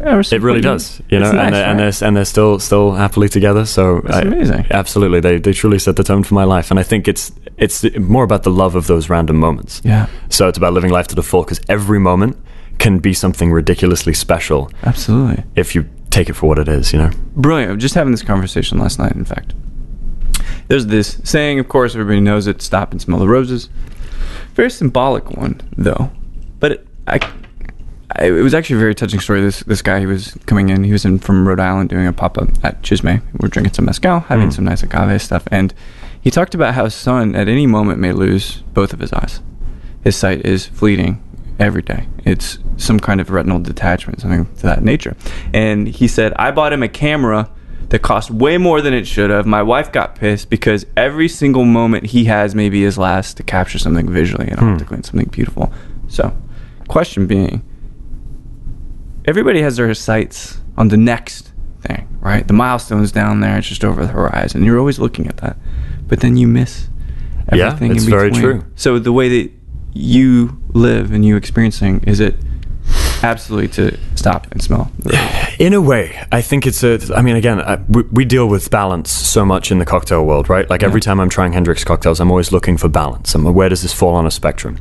yeah, 0.00 0.18
It 0.30 0.42
really 0.42 0.60
does, 0.60 1.00
you 1.08 1.18
know, 1.18 1.26
It's 1.26 1.34
nice, 1.34 1.44
and, 1.46 1.54
they're, 1.54 1.64
and 1.70 1.78
they're 1.78 2.06
and 2.08 2.16
they're 2.16 2.24
still 2.24 2.58
still 2.58 2.92
happily 2.92 3.28
together. 3.28 3.64
So 3.66 4.00
That's 4.00 4.26
amazing. 4.26 4.66
Absolutely, 4.70 5.20
they 5.20 5.38
they 5.38 5.52
truly 5.52 5.78
set 5.78 5.96
the 5.96 6.04
tone 6.04 6.22
for 6.22 6.34
my 6.34 6.44
life, 6.44 6.70
and 6.70 6.80
I 6.80 6.82
think 6.82 7.08
it's 7.08 7.32
it's 7.58 7.84
more 7.98 8.24
about 8.24 8.42
the 8.42 8.50
love 8.50 8.74
of 8.74 8.86
those 8.86 9.08
random 9.10 9.36
moments. 9.36 9.80
Yeah. 9.84 10.06
So 10.28 10.48
it's 10.48 10.58
about 10.58 10.72
living 10.72 10.90
life 10.90 11.06
to 11.08 11.14
the 11.14 11.22
full 11.22 11.42
because 11.44 11.60
every 11.68 11.98
moment 11.98 12.36
can 12.78 12.98
be 12.98 13.14
something 13.14 13.50
ridiculously 13.52 14.12
special 14.14 14.70
Absolutely. 14.82 15.44
if 15.56 15.74
you 15.74 15.86
take 16.10 16.28
it 16.28 16.34
for 16.34 16.46
what 16.48 16.58
it 16.58 16.68
is. 16.68 16.92
You 16.92 16.98
know. 17.00 17.10
Brilliant. 17.34 17.80
Just 17.80 17.94
having 17.94 18.12
this 18.12 18.22
conversation 18.22 18.78
last 18.78 18.98
night, 18.98 19.12
in 19.12 19.24
fact. 19.24 19.54
There's 20.68 20.86
this 20.86 21.20
saying, 21.24 21.58
of 21.58 21.68
course, 21.68 21.94
everybody 21.94 22.20
knows 22.20 22.46
it 22.46 22.62
stop 22.62 22.92
and 22.92 23.00
smell 23.00 23.18
the 23.18 23.28
roses. 23.28 23.68
Very 24.54 24.70
symbolic 24.70 25.30
one, 25.30 25.60
though. 25.76 26.10
But 26.58 26.72
it, 26.72 26.86
I, 27.06 27.20
I, 28.10 28.26
it 28.26 28.42
was 28.42 28.54
actually 28.54 28.76
a 28.76 28.80
very 28.80 28.94
touching 28.94 29.20
story. 29.20 29.40
This 29.40 29.60
this 29.60 29.82
guy, 29.82 30.00
he 30.00 30.06
was 30.06 30.36
coming 30.46 30.70
in, 30.70 30.84
he 30.84 30.92
was 30.92 31.04
in 31.04 31.18
from 31.18 31.46
Rhode 31.46 31.60
Island 31.60 31.90
doing 31.90 32.06
a 32.06 32.12
pop 32.12 32.38
up 32.38 32.48
at 32.64 32.82
Chisme. 32.82 33.22
We're 33.40 33.48
drinking 33.48 33.74
some 33.74 33.84
mezcal, 33.84 34.20
having 34.20 34.46
hmm. 34.46 34.52
some 34.52 34.64
nice 34.64 34.82
agave 34.82 35.20
stuff. 35.22 35.46
And 35.50 35.74
he 36.20 36.30
talked 36.30 36.54
about 36.54 36.74
how 36.74 36.84
his 36.84 36.94
son, 36.94 37.36
at 37.36 37.48
any 37.48 37.66
moment, 37.66 38.00
may 38.00 38.12
lose 38.12 38.62
both 38.74 38.92
of 38.92 38.98
his 38.98 39.12
eyes. 39.12 39.40
His 40.02 40.16
sight 40.16 40.44
is 40.44 40.66
fleeting 40.66 41.22
every 41.58 41.82
day. 41.82 42.08
It's 42.24 42.58
some 42.76 42.98
kind 42.98 43.20
of 43.20 43.30
retinal 43.30 43.58
detachment, 43.58 44.20
something 44.20 44.46
to 44.56 44.62
that 44.62 44.82
nature. 44.82 45.16
And 45.52 45.86
he 45.86 46.08
said, 46.08 46.32
I 46.34 46.50
bought 46.50 46.72
him 46.72 46.82
a 46.82 46.88
camera 46.88 47.50
that 47.96 48.02
cost 48.02 48.30
way 48.30 48.58
more 48.58 48.82
than 48.82 48.92
it 48.92 49.06
should 49.06 49.30
have. 49.30 49.46
My 49.46 49.62
wife 49.62 49.90
got 49.90 50.16
pissed 50.16 50.50
because 50.50 50.84
every 50.98 51.28
single 51.28 51.64
moment 51.64 52.04
he 52.04 52.24
has 52.26 52.54
maybe 52.54 52.82
his 52.82 52.98
last 52.98 53.38
to 53.38 53.42
capture 53.42 53.78
something 53.78 54.06
visually 54.06 54.48
and 54.48 54.58
hmm. 54.58 54.72
optically 54.72 54.96
and 54.96 55.06
something 55.06 55.28
beautiful. 55.28 55.72
So, 56.08 56.36
question 56.88 57.26
being, 57.26 57.62
everybody 59.24 59.62
has 59.62 59.78
their 59.78 59.94
sights 59.94 60.58
on 60.76 60.88
the 60.88 60.98
next 60.98 61.52
thing, 61.80 62.06
right? 62.20 62.46
The 62.46 62.52
milestone's 62.52 63.12
down 63.12 63.40
there, 63.40 63.56
it's 63.56 63.68
just 63.68 63.82
over 63.82 64.02
the 64.02 64.12
horizon. 64.12 64.62
You're 64.62 64.78
always 64.78 64.98
looking 64.98 65.26
at 65.26 65.38
that. 65.38 65.56
But 66.06 66.20
then 66.20 66.36
you 66.36 66.46
miss 66.46 66.88
everything 67.48 67.88
Yeah, 67.92 67.96
it's 67.96 68.04
in 68.04 68.10
very 68.10 68.30
true. 68.30 68.64
So 68.74 68.98
the 68.98 69.12
way 69.12 69.28
that 69.40 69.52
you 69.94 70.60
live 70.74 71.12
and 71.12 71.24
you 71.24 71.36
experiencing 71.36 72.04
is 72.06 72.20
it 72.20 72.36
absolutely 73.22 73.68
to 73.68 73.98
stop 74.14 74.50
and 74.52 74.62
smell. 74.62 74.90
In 75.58 75.72
a 75.72 75.80
way, 75.80 76.22
I 76.32 76.42
think 76.42 76.66
it's 76.66 76.82
a. 76.82 76.98
I 77.14 77.22
mean, 77.22 77.36
again, 77.36 77.60
I, 77.60 77.76
we, 77.88 78.02
we 78.02 78.24
deal 78.24 78.48
with 78.48 78.70
balance 78.70 79.10
so 79.10 79.44
much 79.44 79.70
in 79.70 79.78
the 79.78 79.84
cocktail 79.84 80.24
world, 80.24 80.48
right? 80.48 80.68
Like 80.68 80.82
every 80.82 81.00
time 81.00 81.20
I'm 81.20 81.28
trying 81.28 81.52
Hendrick's 81.52 81.84
cocktails, 81.84 82.20
I'm 82.20 82.30
always 82.30 82.52
looking 82.52 82.76
for 82.76 82.88
balance. 82.88 83.34
I'm, 83.34 83.44
where 83.54 83.68
does 83.68 83.82
this 83.82 83.92
fall 83.92 84.14
on 84.14 84.26
a 84.26 84.30
spectrum? 84.30 84.78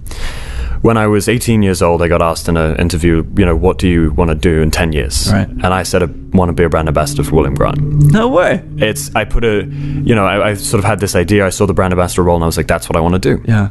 When 0.81 0.97
I 0.97 1.07
was 1.07 1.27
18 1.27 1.63
years 1.63 1.81
old, 1.81 2.03
I 2.03 2.07
got 2.07 2.21
asked 2.21 2.47
in 2.47 2.57
an 2.57 2.75
interview, 2.77 3.25
you 3.37 3.45
know, 3.45 3.55
what 3.55 3.79
do 3.79 3.87
you 3.87 4.11
want 4.11 4.29
to 4.29 4.35
do 4.35 4.61
in 4.61 4.69
10 4.69 4.91
years? 4.91 5.31
Right. 5.31 5.47
And 5.47 5.65
I 5.67 5.81
said 5.81 6.03
I 6.03 6.07
want 6.37 6.49
to 6.49 6.53
be 6.53 6.63
a 6.63 6.69
brand 6.69 6.87
ambassador 6.87 7.23
for 7.23 7.35
William 7.35 7.55
Grant. 7.55 7.81
No 7.81 8.27
way. 8.27 8.63
It's 8.77 9.13
I 9.15 9.25
put 9.25 9.43
a, 9.43 9.63
you 9.65 10.13
know, 10.13 10.25
I, 10.25 10.49
I 10.49 10.53
sort 10.53 10.79
of 10.79 10.85
had 10.85 10.99
this 10.99 11.15
idea. 11.15 11.45
I 11.45 11.49
saw 11.49 11.65
the 11.65 11.73
brand 11.73 11.93
ambassador 11.93 12.23
role, 12.23 12.35
and 12.35 12.43
I 12.43 12.45
was 12.45 12.57
like, 12.57 12.67
that's 12.67 12.87
what 12.87 12.95
I 12.97 12.99
want 12.99 13.13
to 13.13 13.35
do. 13.35 13.43
Yeah. 13.47 13.69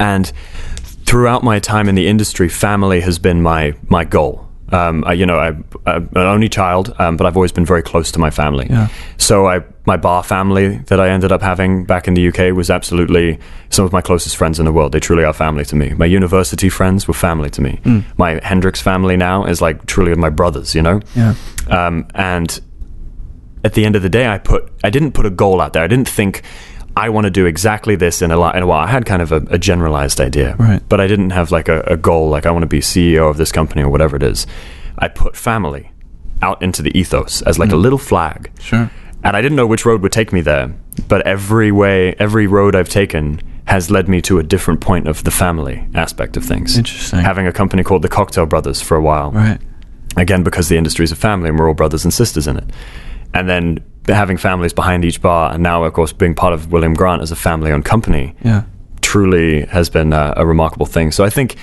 And 0.00 0.32
throughout 1.10 1.42
my 1.42 1.58
time 1.58 1.88
in 1.88 1.96
the 1.96 2.06
industry, 2.06 2.48
family 2.48 3.00
has 3.00 3.18
been 3.18 3.42
my 3.42 3.74
my 3.88 4.04
goal. 4.04 4.46
Um, 4.72 5.02
I, 5.04 5.14
you 5.14 5.26
know, 5.26 5.36
I, 5.36 5.48
I'm 5.86 6.08
an 6.14 6.26
only 6.34 6.48
child, 6.48 6.94
um, 7.00 7.16
but 7.16 7.26
I've 7.26 7.36
always 7.36 7.50
been 7.50 7.66
very 7.66 7.82
close 7.82 8.12
to 8.12 8.20
my 8.20 8.30
family. 8.30 8.68
Yeah. 8.70 8.86
So 9.18 9.48
I, 9.48 9.64
my 9.84 9.96
bar 9.96 10.22
family 10.22 10.78
that 10.86 11.00
I 11.00 11.08
ended 11.08 11.32
up 11.32 11.42
having 11.42 11.84
back 11.84 12.06
in 12.06 12.14
the 12.14 12.28
UK 12.28 12.54
was 12.54 12.70
absolutely 12.70 13.40
some 13.70 13.84
of 13.84 13.92
my 13.92 14.00
closest 14.00 14.36
friends 14.36 14.60
in 14.60 14.66
the 14.66 14.72
world. 14.72 14.92
They 14.92 15.00
truly 15.00 15.24
are 15.24 15.32
family 15.32 15.64
to 15.64 15.74
me. 15.74 15.92
My 15.94 16.06
university 16.06 16.68
friends 16.68 17.08
were 17.08 17.14
family 17.14 17.50
to 17.50 17.60
me. 17.60 17.80
My 18.16 18.38
Hendrick's 18.44 18.80
family 18.80 19.16
now 19.16 19.44
is 19.44 19.60
like 19.60 19.86
truly 19.86 20.14
my 20.14 20.30
brothers. 20.30 20.76
You 20.76 20.82
know. 20.82 21.00
Yeah. 21.16 21.34
Um, 21.68 22.06
and 22.14 22.60
at 23.64 23.74
the 23.74 23.84
end 23.84 23.96
of 23.96 24.02
the 24.02 24.08
day, 24.08 24.28
I 24.28 24.38
put 24.38 24.72
I 24.84 24.90
didn't 24.90 25.12
put 25.12 25.26
a 25.26 25.30
goal 25.30 25.60
out 25.60 25.72
there. 25.72 25.82
I 25.82 25.88
didn't 25.88 26.08
think 26.08 26.42
I 27.00 27.08
want 27.08 27.24
to 27.24 27.30
do 27.30 27.46
exactly 27.46 27.96
this 27.96 28.20
in 28.20 28.30
a, 28.30 28.38
li- 28.38 28.52
in 28.56 28.62
a 28.62 28.66
while. 28.66 28.80
I 28.86 28.90
had 28.90 29.06
kind 29.06 29.22
of 29.22 29.32
a, 29.32 29.36
a 29.48 29.58
generalized 29.58 30.20
idea, 30.20 30.54
Right. 30.58 30.82
but 30.88 31.00
I 31.00 31.06
didn't 31.06 31.30
have 31.30 31.50
like 31.50 31.68
a, 31.68 31.80
a 31.86 31.96
goal 31.96 32.28
like 32.28 32.44
I 32.46 32.50
want 32.50 32.62
to 32.62 32.66
be 32.68 32.80
CEO 32.80 33.30
of 33.30 33.36
this 33.38 33.52
company 33.52 33.82
or 33.82 33.88
whatever 33.88 34.16
it 34.16 34.22
is. 34.22 34.46
I 34.98 35.08
put 35.08 35.34
family 35.34 35.92
out 36.42 36.60
into 36.62 36.82
the 36.82 36.96
ethos 36.98 37.42
as 37.42 37.58
like 37.58 37.70
a 37.70 37.74
mm. 37.74 37.82
little 37.82 37.98
flag. 37.98 38.50
Sure. 38.60 38.90
And 39.24 39.36
I 39.36 39.40
didn't 39.40 39.56
know 39.56 39.66
which 39.66 39.84
road 39.86 40.02
would 40.02 40.12
take 40.12 40.32
me 40.32 40.40
there, 40.42 40.74
but 41.08 41.26
every 41.26 41.72
way, 41.72 42.14
every 42.18 42.46
road 42.46 42.74
I've 42.74 42.88
taken 42.88 43.40
has 43.66 43.90
led 43.90 44.08
me 44.08 44.20
to 44.22 44.38
a 44.38 44.42
different 44.42 44.80
point 44.80 45.06
of 45.08 45.24
the 45.24 45.30
family 45.30 45.86
aspect 45.94 46.36
of 46.36 46.44
things. 46.44 46.76
Interesting. 46.76 47.20
Having 47.20 47.46
a 47.46 47.52
company 47.52 47.82
called 47.82 48.02
the 48.02 48.08
Cocktail 48.08 48.46
Brothers 48.46 48.80
for 48.82 48.96
a 48.96 49.02
while 49.02 49.30
Right. 49.30 49.58
again 50.16 50.42
because 50.42 50.68
the 50.68 50.76
industry 50.76 51.04
is 51.04 51.12
a 51.12 51.16
family 51.16 51.48
and 51.48 51.58
we're 51.58 51.68
all 51.68 51.74
brothers 51.74 52.04
and 52.04 52.12
sisters 52.12 52.46
in 52.46 52.56
it 52.56 52.64
and 53.32 53.48
then 53.48 53.78
having 54.08 54.36
families 54.36 54.72
behind 54.72 55.04
each 55.04 55.20
bar 55.22 55.52
and 55.52 55.62
now 55.62 55.84
of 55.84 55.92
course 55.92 56.12
being 56.12 56.34
part 56.34 56.52
of 56.52 56.72
william 56.72 56.94
grant 56.94 57.22
as 57.22 57.30
a 57.30 57.36
family 57.36 57.70
owned 57.70 57.84
company 57.84 58.34
Yeah. 58.42 58.62
truly 59.00 59.66
has 59.66 59.88
been 59.90 60.12
a, 60.12 60.34
a 60.36 60.46
remarkable 60.46 60.86
thing 60.86 61.12
so 61.12 61.24
i 61.24 61.30
think 61.30 61.56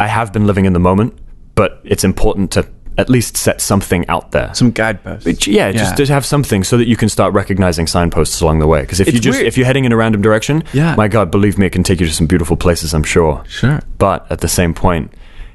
i 0.00 0.06
have 0.06 0.32
been 0.32 0.46
living 0.46 0.64
in 0.64 0.72
the 0.72 0.78
moment 0.80 1.12
but 1.54 1.80
it's 1.84 2.04
important 2.04 2.50
to 2.52 2.66
at 2.98 3.08
least 3.08 3.36
set 3.38 3.60
something 3.62 4.06
out 4.08 4.32
there 4.32 4.52
Some 4.54 4.70
guideposts. 4.70 5.46
yeah, 5.46 5.72
just 5.72 5.96
to 5.96 6.06
have 6.06 6.26
something 6.26 6.62
so 6.62 6.76
that 6.76 6.86
you 6.86 6.94
can 6.96 7.08
start 7.08 7.32
recognizing 7.32 7.86
signposts 7.86 8.42
along 8.42 8.58
the 8.58 8.66
way. 8.66 8.82
Because 8.82 9.00
if 9.00 9.08
It's 9.08 9.14
you 9.14 9.20
just 9.20 9.38
weird. 9.38 9.46
if 9.46 9.56
you're 9.56 9.64
heading 9.64 9.86
in 9.86 9.92
a 9.92 9.96
random 9.96 10.20
direction, 10.20 10.62
Yeah. 10.74 10.94
my 10.94 11.08
God, 11.08 11.30
believe 11.30 11.56
me, 11.56 11.64
it 11.64 11.70
can 11.72 11.82
take 11.84 12.00
you 12.00 12.06
to 12.06 12.12
some 12.12 12.26
beautiful 12.26 12.54
places. 12.54 12.92
I'm 12.92 13.02
sure. 13.02 13.42
Sure. 13.48 13.80
But 13.96 14.30
at 14.30 14.40
the 14.40 14.48
same 14.48 14.74
point, 14.74 15.10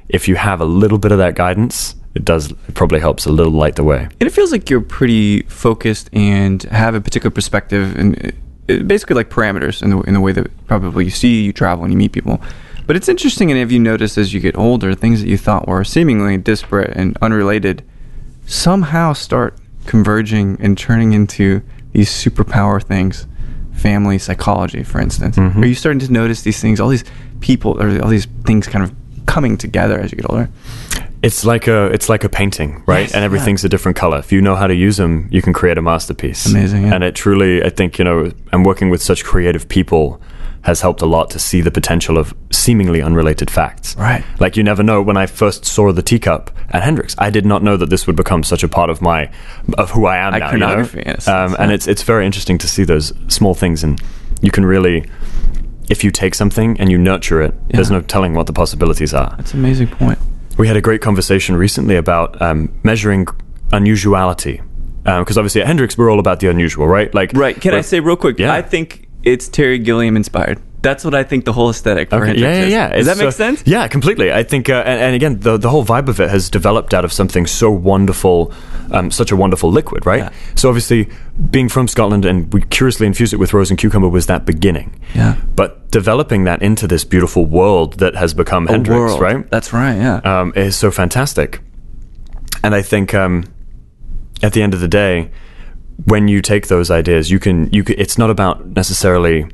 if 0.08 0.26
you 0.26 0.34
have 0.34 0.60
a 0.60 0.64
little 0.64 0.98
bit 0.98 1.12
of 1.12 1.18
that 1.18 1.36
guidance, 1.36 1.94
it 2.18 2.24
does 2.24 2.50
it 2.50 2.74
probably 2.74 2.98
helps 2.98 3.26
a 3.26 3.30
little 3.30 3.52
light 3.52 3.76
the 3.76 3.84
way. 3.84 4.08
And 4.20 4.26
it 4.26 4.30
feels 4.30 4.50
like 4.50 4.68
you're 4.68 4.80
pretty 4.80 5.42
focused 5.42 6.10
and 6.12 6.62
have 6.64 6.94
a 6.94 7.00
particular 7.00 7.30
perspective 7.30 7.96
and 7.96 8.32
uh, 8.68 8.82
basically 8.82 9.14
like 9.14 9.30
parameters 9.30 9.82
in 9.82 9.90
the 9.90 10.00
in 10.00 10.14
the 10.14 10.20
way 10.20 10.32
that 10.32 10.66
probably 10.66 11.04
you 11.04 11.10
see, 11.10 11.42
you 11.42 11.52
travel, 11.52 11.84
and 11.84 11.92
you 11.92 11.98
meet 11.98 12.12
people. 12.12 12.40
But 12.86 12.96
it's 12.96 13.08
interesting, 13.08 13.50
and 13.50 13.60
if 13.60 13.70
you 13.70 13.78
notice 13.78 14.18
as 14.18 14.32
you 14.32 14.40
get 14.40 14.56
older, 14.56 14.94
things 14.94 15.20
that 15.22 15.28
you 15.28 15.38
thought 15.38 15.68
were 15.68 15.84
seemingly 15.84 16.38
disparate 16.38 16.96
and 16.96 17.16
unrelated 17.20 17.84
somehow 18.46 19.12
start 19.12 19.58
converging 19.86 20.56
and 20.60 20.76
turning 20.76 21.12
into 21.12 21.62
these 21.92 22.10
superpower 22.10 22.82
things, 22.82 23.26
family 23.74 24.18
psychology, 24.18 24.82
for 24.82 25.00
instance. 25.00 25.36
Mm-hmm. 25.36 25.62
Are 25.62 25.66
you 25.66 25.74
starting 25.74 26.00
to 26.00 26.10
notice 26.10 26.42
these 26.42 26.60
things, 26.60 26.80
all 26.80 26.88
these 26.88 27.04
people, 27.40 27.80
or 27.80 28.02
all 28.02 28.08
these 28.08 28.26
things 28.44 28.66
kind 28.66 28.82
of 28.82 28.92
coming 29.26 29.56
together 29.56 30.00
as 30.00 30.10
you 30.10 30.16
get 30.16 30.30
older? 30.30 30.48
It's 31.20 31.44
like 31.44 31.66
a 31.66 31.86
it's 31.86 32.08
like 32.08 32.22
a 32.22 32.28
painting, 32.28 32.82
right? 32.86 33.00
Yes, 33.00 33.14
and 33.14 33.24
everything's 33.24 33.64
a 33.64 33.68
different 33.68 33.96
color. 33.96 34.18
If 34.18 34.30
you 34.30 34.40
know 34.40 34.54
how 34.54 34.68
to 34.68 34.74
use 34.74 34.98
them, 34.98 35.28
you 35.32 35.42
can 35.42 35.52
create 35.52 35.76
a 35.76 35.82
masterpiece. 35.82 36.46
Amazing, 36.46 36.86
yeah. 36.86 36.94
And 36.94 37.02
it 37.02 37.16
truly, 37.16 37.62
I 37.64 37.70
think, 37.70 37.98
you 37.98 38.04
know, 38.04 38.30
and 38.52 38.64
working 38.64 38.88
with 38.88 39.02
such 39.02 39.24
creative 39.24 39.68
people 39.68 40.20
has 40.62 40.80
helped 40.80 41.02
a 41.02 41.06
lot 41.06 41.30
to 41.30 41.38
see 41.38 41.60
the 41.60 41.70
potential 41.70 42.18
of 42.18 42.34
seemingly 42.50 43.00
unrelated 43.02 43.50
facts. 43.50 43.96
Right. 43.96 44.24
Like 44.38 44.56
you 44.56 44.62
never 44.62 44.82
know. 44.82 45.02
When 45.02 45.16
I 45.16 45.26
first 45.26 45.64
saw 45.64 45.92
the 45.92 46.02
teacup 46.02 46.50
at 46.70 46.82
Hendrick's, 46.82 47.16
I 47.18 47.30
did 47.30 47.46
not 47.46 47.62
know 47.62 47.76
that 47.76 47.90
this 47.90 48.06
would 48.06 48.16
become 48.16 48.42
such 48.44 48.62
a 48.62 48.68
part 48.68 48.88
of 48.88 49.02
my 49.02 49.30
of 49.76 49.90
who 49.90 50.06
I 50.06 50.18
am 50.18 50.38
now. 50.38 50.52
You 50.52 50.58
know? 50.58 50.66
Iconography, 50.66 51.02
in 51.02 51.08
a 51.16 51.20
sense, 51.20 51.28
um, 51.28 51.56
and 51.58 51.72
it's 51.72 51.88
it's 51.88 52.02
very 52.02 52.26
interesting 52.26 52.58
to 52.58 52.68
see 52.68 52.84
those 52.84 53.12
small 53.28 53.54
things, 53.54 53.82
and 53.82 54.00
you 54.40 54.50
can 54.50 54.64
really. 54.64 55.04
If 55.90 56.04
you 56.04 56.10
take 56.10 56.34
something 56.34 56.78
and 56.78 56.90
you 56.90 56.98
nurture 56.98 57.40
it, 57.40 57.54
there's 57.70 57.90
no 57.90 58.02
telling 58.02 58.34
what 58.34 58.46
the 58.46 58.52
possibilities 58.52 59.14
are. 59.14 59.34
That's 59.38 59.54
an 59.54 59.60
amazing 59.60 59.88
point. 59.88 60.18
We 60.58 60.66
had 60.66 60.76
a 60.76 60.80
great 60.80 61.00
conversation 61.00 61.56
recently 61.56 61.96
about 61.96 62.40
um, 62.42 62.76
measuring 62.82 63.28
unusuality. 63.72 64.60
Because 65.04 65.38
obviously 65.38 65.62
at 65.62 65.66
Hendrick's, 65.68 65.96
we're 65.96 66.10
all 66.10 66.18
about 66.18 66.40
the 66.40 66.50
unusual, 66.50 66.86
right? 66.86 67.14
Like, 67.14 67.32
Right. 67.32 67.58
Can 67.58 67.74
I 67.74 67.80
say 67.80 68.00
real 68.00 68.16
quick? 68.16 68.38
Yeah. 68.38 68.52
I 68.52 68.60
think 68.60 69.08
it's 69.22 69.48
Terry 69.48 69.78
Gilliam 69.78 70.16
inspired. 70.16 70.60
That's 70.80 71.04
what 71.04 71.12
I 71.12 71.24
think 71.24 71.44
the 71.44 71.52
whole 71.52 71.70
aesthetic 71.70 72.08
for 72.10 72.16
Okay, 72.16 72.26
Hendrick's 72.26 72.42
yeah, 72.42 72.60
yeah, 72.60 72.64
is. 72.66 72.72
yeah. 72.72 72.88
Does 72.96 73.06
that 73.06 73.16
make 73.18 73.26
uh, 73.26 73.30
sense? 73.32 73.62
Yeah, 73.66 73.88
completely. 73.88 74.32
I 74.32 74.44
think, 74.44 74.68
uh, 74.70 74.74
and, 74.86 75.00
and 75.00 75.14
again, 75.16 75.40
the 75.40 75.56
the 75.56 75.68
whole 75.68 75.84
vibe 75.84 76.08
of 76.08 76.20
it 76.20 76.30
has 76.30 76.48
developed 76.48 76.94
out 76.94 77.04
of 77.04 77.12
something 77.12 77.46
so 77.48 77.68
wonderful, 77.70 78.52
um, 78.92 79.10
such 79.10 79.32
a 79.32 79.36
wonderful 79.36 79.72
liquid, 79.72 80.06
right? 80.06 80.20
Yeah. 80.20 80.30
So 80.54 80.68
obviously, 80.68 81.08
being 81.50 81.68
from 81.68 81.88
Scotland 81.88 82.24
and 82.24 82.52
we 82.52 82.60
curiously 82.62 83.06
infused 83.08 83.32
it 83.32 83.38
with 83.38 83.52
rose 83.52 83.70
and 83.70 83.78
cucumber 83.78 84.08
was 84.08 84.26
that 84.26 84.44
beginning. 84.46 85.00
Yeah. 85.16 85.34
But 85.56 85.90
developing 85.90 86.44
that 86.44 86.62
into 86.62 86.86
this 86.86 87.04
beautiful 87.04 87.44
world 87.44 87.94
that 87.94 88.14
has 88.14 88.32
become 88.32 88.68
A 88.68 88.72
Hendrick's, 88.72 88.98
world. 89.00 89.20
right? 89.20 89.50
That's 89.50 89.72
right. 89.72 89.96
Yeah. 89.96 90.18
um, 90.18 90.52
is 90.54 90.76
so 90.76 90.90
fantastic. 90.92 91.60
And 92.62 92.72
I 92.74 92.82
think 92.82 93.14
um, 93.14 93.44
at 94.42 94.52
the 94.52 94.62
end 94.62 94.74
of 94.74 94.80
the 94.80 94.88
day, 94.88 95.30
when 96.04 96.28
you 96.28 96.40
take 96.40 96.68
those 96.68 96.88
ideas, 96.90 97.30
you 97.32 97.40
can 97.40 97.68
you 97.72 97.82
can, 97.82 97.98
it's 97.98 98.16
not 98.16 98.30
about 98.30 98.64
necessarily 98.66 99.46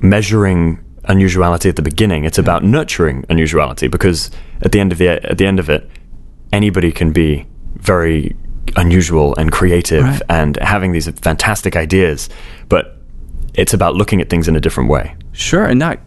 measuring 0.00 0.78
unusuality 1.04 1.68
at 1.68 1.76
the 1.76 1.82
beginning. 1.82 2.24
It's 2.24 2.38
about 2.38 2.62
nurturing 2.64 3.24
unusuality 3.28 3.88
because 3.88 4.30
at 4.62 4.72
the 4.72 4.80
end 4.80 4.92
of 4.92 4.98
the 4.98 5.08
at 5.08 5.38
the 5.38 5.46
end 5.46 5.58
of 5.58 5.68
it, 5.70 5.88
anybody 6.52 6.92
can 6.92 7.12
be 7.12 7.46
very 7.76 8.36
unusual 8.76 9.34
and 9.36 9.50
creative 9.50 10.04
Right. 10.04 10.22
and 10.28 10.56
having 10.58 10.92
these 10.92 11.08
fantastic 11.10 11.74
ideas, 11.76 12.28
but 12.68 12.96
it's 13.54 13.74
about 13.74 13.94
looking 13.96 14.20
at 14.20 14.28
things 14.30 14.46
in 14.48 14.54
a 14.56 14.60
different 14.60 14.88
way. 14.90 15.14
Sure, 15.32 15.64
and 15.64 15.78
not. 15.78 15.98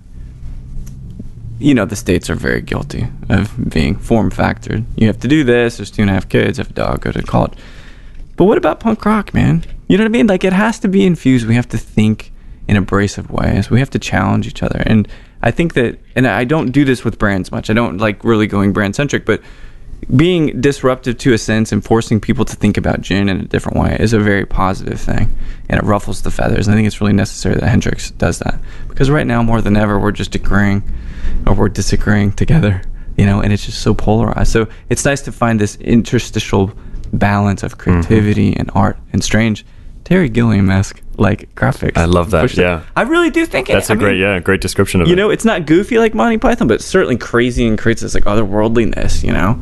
You 1.60 1.74
know, 1.74 1.86
the 1.86 1.96
states 1.96 2.30
are 2.30 2.36
very 2.36 2.62
guilty 2.62 3.08
of 3.30 3.70
being 3.70 3.96
form 3.96 4.32
factored. 4.32 4.84
You 4.98 5.08
have 5.08 5.20
to 5.22 5.28
do 5.28 5.44
this. 5.44 5.78
There's 5.78 5.92
two 5.92 6.02
and 6.02 6.12
a 6.12 6.14
half 6.14 6.28
kids. 6.28 6.58
Have 6.58 6.72
a 6.72 6.74
dog. 6.74 7.02
Go 7.02 7.12
to 7.12 7.22
college. 7.24 7.54
But 8.36 8.46
what 8.46 8.58
about 8.58 8.80
punk 8.80 9.06
rock, 9.06 9.34
man? 9.34 9.64
You 9.88 9.98
know 9.98 10.04
what 10.04 10.10
I 10.10 10.12
mean? 10.12 10.28
Like 10.28 10.44
it 10.44 10.54
has 10.54 10.80
to 10.80 10.88
be 10.88 11.06
infused. 11.06 11.48
We 11.48 11.56
have 11.56 11.70
to 11.70 11.78
think 11.78 12.33
in 12.68 12.78
abrasive 12.78 13.30
ways. 13.30 13.70
We 13.70 13.80
have 13.80 13.90
to 13.92 14.00
challenge 14.00 14.48
each 14.48 14.64
other. 14.64 14.82
And 14.86 15.08
I 15.42 15.52
think 15.52 15.74
that, 15.74 16.00
and 16.16 16.28
I 16.28 16.44
don't 16.44 16.72
do 16.72 16.86
this 16.86 17.04
with 17.04 17.20
brands 17.20 17.52
much. 17.52 17.70
I 17.70 17.74
don't 17.74 17.98
like 17.98 18.24
really 18.24 18.48
going 18.48 18.74
brand 18.74 18.96
centric, 18.96 19.26
but 19.26 19.42
being 20.16 20.60
disruptive 20.60 21.18
to 21.18 21.34
a 21.34 21.38
sense 21.38 21.72
and 21.72 21.84
forcing 21.84 22.20
people 22.20 22.46
to 22.46 22.56
think 22.56 22.78
about 22.78 23.02
gin 23.02 23.30
in 23.30 23.40
a 23.40 23.46
different 23.46 23.78
way 23.78 23.98
is 24.00 24.14
a 24.14 24.20
very 24.20 24.46
positive 24.46 25.00
thing 25.00 25.36
and 25.70 25.80
it 25.80 25.86
ruffles 25.86 26.22
the 26.22 26.32
feathers. 26.32 26.68
I 26.68 26.74
think 26.74 26.88
it's 26.88 27.02
really 27.02 27.14
necessary 27.14 27.56
that 27.56 27.68
Hendrick's 27.68 28.12
does 28.12 28.40
that 28.40 28.60
because 28.88 29.10
right 29.10 29.28
now 29.28 29.44
more 29.44 29.62
than 29.62 29.78
ever 29.78 30.00
we're 30.00 30.12
just 30.12 30.36
agreeing 30.36 30.84
or 31.48 31.54
we're 31.54 31.70
disagreeing 31.70 32.34
together, 32.34 32.82
you 33.18 33.26
know, 33.26 33.40
and 33.42 33.54
it's 33.54 33.66
just 33.66 33.82
so 33.82 33.94
polarized. 33.94 34.52
So 34.52 34.68
it's 34.90 35.06
nice 35.06 35.22
to 35.22 35.32
find 35.32 35.60
this 35.60 35.76
interstitial 35.78 36.74
balance 37.14 37.64
of 37.64 37.78
mm-hmm. 37.78 38.02
creativity 38.02 38.56
and 38.56 38.70
art 38.74 38.98
and 39.14 39.24
strange 39.24 39.66
Terry 40.04 40.30
Gilliam 40.30 40.70
esque 40.70 41.02
like 41.18 41.54
graphics. 41.56 41.98
I 41.98 42.06
love 42.06 42.32
that, 42.32 42.56
yeah. 42.58 42.84
I 42.96 43.04
really 43.04 43.30
do 43.30 43.46
think 43.46 43.70
it. 43.70 43.74
That's 43.74 43.90
a 43.90 43.94
a 43.94 43.96
great, 43.96 44.20
yeah, 44.20 44.40
great 44.40 44.62
description 44.62 45.02
of 45.02 45.08
you 45.08 45.14
it. 45.14 45.18
You 45.18 45.24
know, 45.24 45.30
it's 45.30 45.46
not 45.46 45.66
goofy 45.66 45.98
like 45.98 46.14
Monty 46.14 46.38
Python, 46.38 46.68
but 46.68 46.82
certainly 46.82 47.18
crazy 47.18 47.66
and 47.68 47.78
creates 47.78 48.02
this 48.02 48.14
like 48.14 48.26
otherworldliness, 48.26 49.24
you 49.24 49.32
know? 49.32 49.62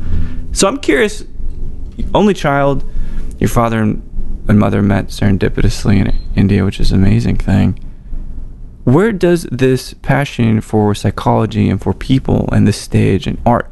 So 0.52 0.66
I'm 0.66 0.78
curious, 0.78 1.24
only 2.14 2.34
child, 2.34 2.84
your 3.38 3.48
father 3.48 3.80
and, 3.80 4.02
and 4.48 4.58
mother 4.58 4.82
met 4.82 5.06
serendipitously 5.08 5.96
in 5.96 6.18
India, 6.34 6.64
which 6.64 6.80
is 6.80 6.90
an 6.90 7.02
amazing 7.02 7.36
thing. 7.36 7.78
Where 8.84 9.12
does 9.12 9.44
this 9.52 9.94
passion 9.94 10.60
for 10.60 10.94
psychology 10.94 11.68
and 11.68 11.80
for 11.80 11.94
people 11.94 12.48
and 12.52 12.66
the 12.66 12.72
stage 12.72 13.28
and 13.28 13.40
art, 13.46 13.70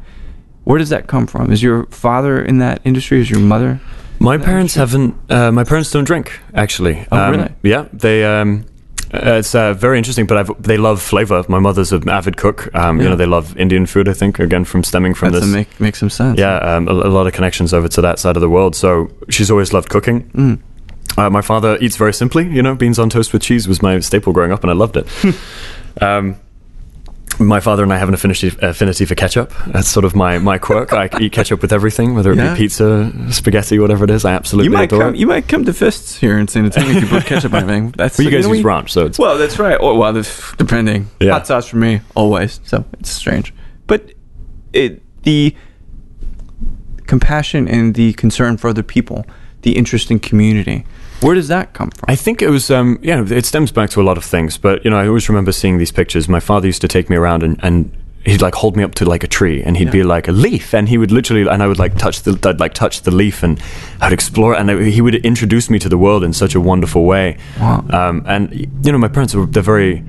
where 0.63 0.77
does 0.79 0.89
that 0.89 1.07
come 1.07 1.27
from? 1.27 1.51
Is 1.51 1.61
your 1.61 1.85
father 1.87 2.41
in 2.41 2.59
that 2.59 2.81
industry? 2.85 3.19
Is 3.19 3.29
your 3.29 3.41
mother? 3.41 3.81
My 4.21 4.37
parents 4.37 4.75
haven't. 4.75 5.15
Uh, 5.29 5.51
my 5.51 5.63
parents 5.63 5.89
don't 5.91 6.03
drink, 6.03 6.39
actually. 6.53 7.05
Oh, 7.11 7.17
Um, 7.17 7.31
really? 7.31 7.49
Yeah, 7.63 7.87
they. 7.91 8.23
Um, 8.23 8.65
uh, 9.13 9.39
it's 9.39 9.53
uh, 9.55 9.73
very 9.73 9.97
interesting, 9.97 10.25
but 10.25 10.37
I've, 10.37 10.61
they 10.61 10.77
love 10.77 11.01
flavor. 11.01 11.43
My 11.49 11.59
mother's 11.59 11.91
an 11.91 12.07
avid 12.07 12.37
cook. 12.37 12.73
Um, 12.73 13.01
You 13.01 13.09
know, 13.09 13.15
they 13.17 13.25
love 13.25 13.57
Indian 13.57 13.85
food. 13.85 14.07
I 14.07 14.13
think 14.13 14.39
again 14.39 14.63
from 14.63 14.83
stemming 14.83 15.15
from 15.15 15.31
That's 15.33 15.45
this. 15.45 15.53
make, 15.53 15.79
makes 15.81 15.99
some 15.99 16.09
sense. 16.09 16.39
yeah, 16.39 16.55
um, 16.59 16.87
a, 16.87 16.91
a 16.91 17.09
lot 17.11 17.27
of 17.27 17.33
connections 17.33 17.73
over 17.73 17.87
to 17.89 18.01
that 18.01 18.19
side 18.19 18.37
of 18.37 18.41
the 18.41 18.49
world. 18.49 18.75
So 18.75 19.09
she's 19.29 19.51
always 19.51 19.73
loved 19.73 19.89
cooking. 19.89 20.29
Mm. 20.31 20.59
Uh, 21.17 21.29
my 21.29 21.41
father 21.41 21.77
eats 21.81 21.97
very 21.97 22.13
simply. 22.13 22.47
You 22.47 22.61
know, 22.61 22.73
beans 22.75 22.99
on 22.99 23.09
toast 23.09 23.33
with 23.33 23.41
cheese 23.41 23.67
was 23.67 23.81
my 23.81 23.99
staple 23.99 24.31
growing 24.33 24.51
up, 24.53 24.63
and 24.63 24.69
I 24.71 24.75
loved 24.75 24.95
it. 24.95 25.07
um, 26.01 26.35
my 27.47 27.59
father 27.59 27.83
and 27.83 27.91
I 27.93 27.97
have 27.97 28.07
an 28.07 28.13
affinity, 28.13 28.51
affinity 28.61 29.05
for 29.05 29.15
ketchup. 29.15 29.51
That's 29.67 29.87
sort 29.89 30.05
of 30.05 30.15
my, 30.15 30.37
my 30.39 30.57
quirk. 30.57 30.93
I 30.93 31.09
eat 31.19 31.31
ketchup 31.31 31.61
with 31.61 31.73
everything, 31.73 32.13
whether 32.15 32.31
it 32.31 32.37
Yeah. 32.37 32.53
be 32.53 32.57
pizza, 32.57 33.11
spaghetti, 33.31 33.79
whatever 33.79 34.03
it 34.05 34.09
is. 34.11 34.25
I 34.25 34.33
absolutely 34.33 34.65
You 34.65 34.71
might 34.77 34.83
adore 34.91 34.99
come. 35.01 35.15
it. 35.15 35.19
You 35.19 35.27
might 35.27 35.47
come 35.47 35.65
to 35.65 35.73
fists 35.73 36.17
here 36.17 36.37
in 36.37 36.47
San 36.47 36.65
Antonio 36.65 36.91
if 36.97 37.01
you 37.03 37.07
put 37.09 37.25
ketchup 37.25 37.53
on 37.53 37.63
anything. 37.69 37.91
That's 37.97 38.17
Well, 38.17 38.25
you 38.25 38.31
guys 38.31 38.45
know, 38.47 38.53
use 38.53 38.63
we- 38.63 38.69
ranch, 38.69 38.91
so 38.91 39.05
it's 39.05 39.17
Well, 39.19 39.37
that's 39.37 39.59
right. 39.59 39.77
Oh, 39.79 39.95
well, 39.97 40.13
depending. 40.57 41.07
Yeah. 41.19 41.31
Hot 41.31 41.47
sauce 41.47 41.67
for 41.67 41.77
me 41.77 42.01
always. 42.15 42.59
So 42.65 42.85
it's 42.99 43.09
strange, 43.11 43.53
but 43.87 44.13
it 44.73 45.01
the 45.23 45.55
compassion 47.07 47.67
and 47.67 47.95
the 47.95 48.13
concern 48.13 48.57
for 48.57 48.69
other 48.69 48.83
people, 48.83 49.25
the 49.61 49.77
interest 49.77 50.11
in 50.11 50.19
community. 50.19 50.85
Where 51.21 51.35
does 51.35 51.49
that 51.49 51.73
come 51.73 51.91
from? 51.91 52.05
I 52.07 52.15
think 52.15 52.41
it 52.41 52.49
was, 52.49 52.71
um, 52.71 52.97
yeah, 53.03 53.23
it 53.23 53.45
stems 53.45 53.71
back 53.71 53.91
to 53.91 54.01
a 54.01 54.03
lot 54.03 54.17
of 54.17 54.23
things. 54.23 54.57
But, 54.57 54.83
you 54.83 54.89
know, 54.89 54.97
I 54.97 55.07
always 55.07 55.29
remember 55.29 55.51
seeing 55.51 55.77
these 55.77 55.91
pictures. 55.91 56.27
My 56.27 56.39
father 56.39 56.65
used 56.65 56.81
to 56.81 56.87
take 56.87 57.11
me 57.11 57.15
around 57.15 57.43
and, 57.43 57.59
and 57.61 57.95
he'd 58.25 58.41
like 58.41 58.55
hold 58.55 58.75
me 58.75 58.83
up 58.83 58.95
to 58.95 59.05
like 59.05 59.23
a 59.23 59.27
tree 59.27 59.61
and 59.63 59.77
he'd 59.77 59.91
be 59.91 60.01
like 60.01 60.27
a 60.27 60.31
leaf. 60.31 60.73
And 60.73 60.89
he 60.89 60.97
would 60.97 61.11
literally, 61.11 61.47
and 61.47 61.61
I 61.61 61.67
would 61.67 61.77
like 61.77 61.95
touch 61.97 62.23
the, 62.23 62.39
I'd 62.49 62.59
like 62.59 62.73
touch 62.73 63.01
the 63.01 63.11
leaf 63.11 63.43
and 63.43 63.61
I'd 63.99 64.13
explore. 64.13 64.55
And 64.55 64.71
I, 64.71 64.83
he 64.89 65.01
would 65.01 65.15
introduce 65.15 65.69
me 65.69 65.77
to 65.79 65.89
the 65.89 65.97
world 65.97 66.23
in 66.23 66.33
such 66.33 66.55
a 66.55 66.59
wonderful 66.59 67.05
way. 67.05 67.37
Wow. 67.59 67.85
Um, 67.91 68.23
and, 68.25 68.51
you 68.83 68.91
know, 68.91 68.97
my 68.97 69.07
parents 69.07 69.35
were, 69.35 69.45
they're 69.45 69.61
very, 69.61 70.03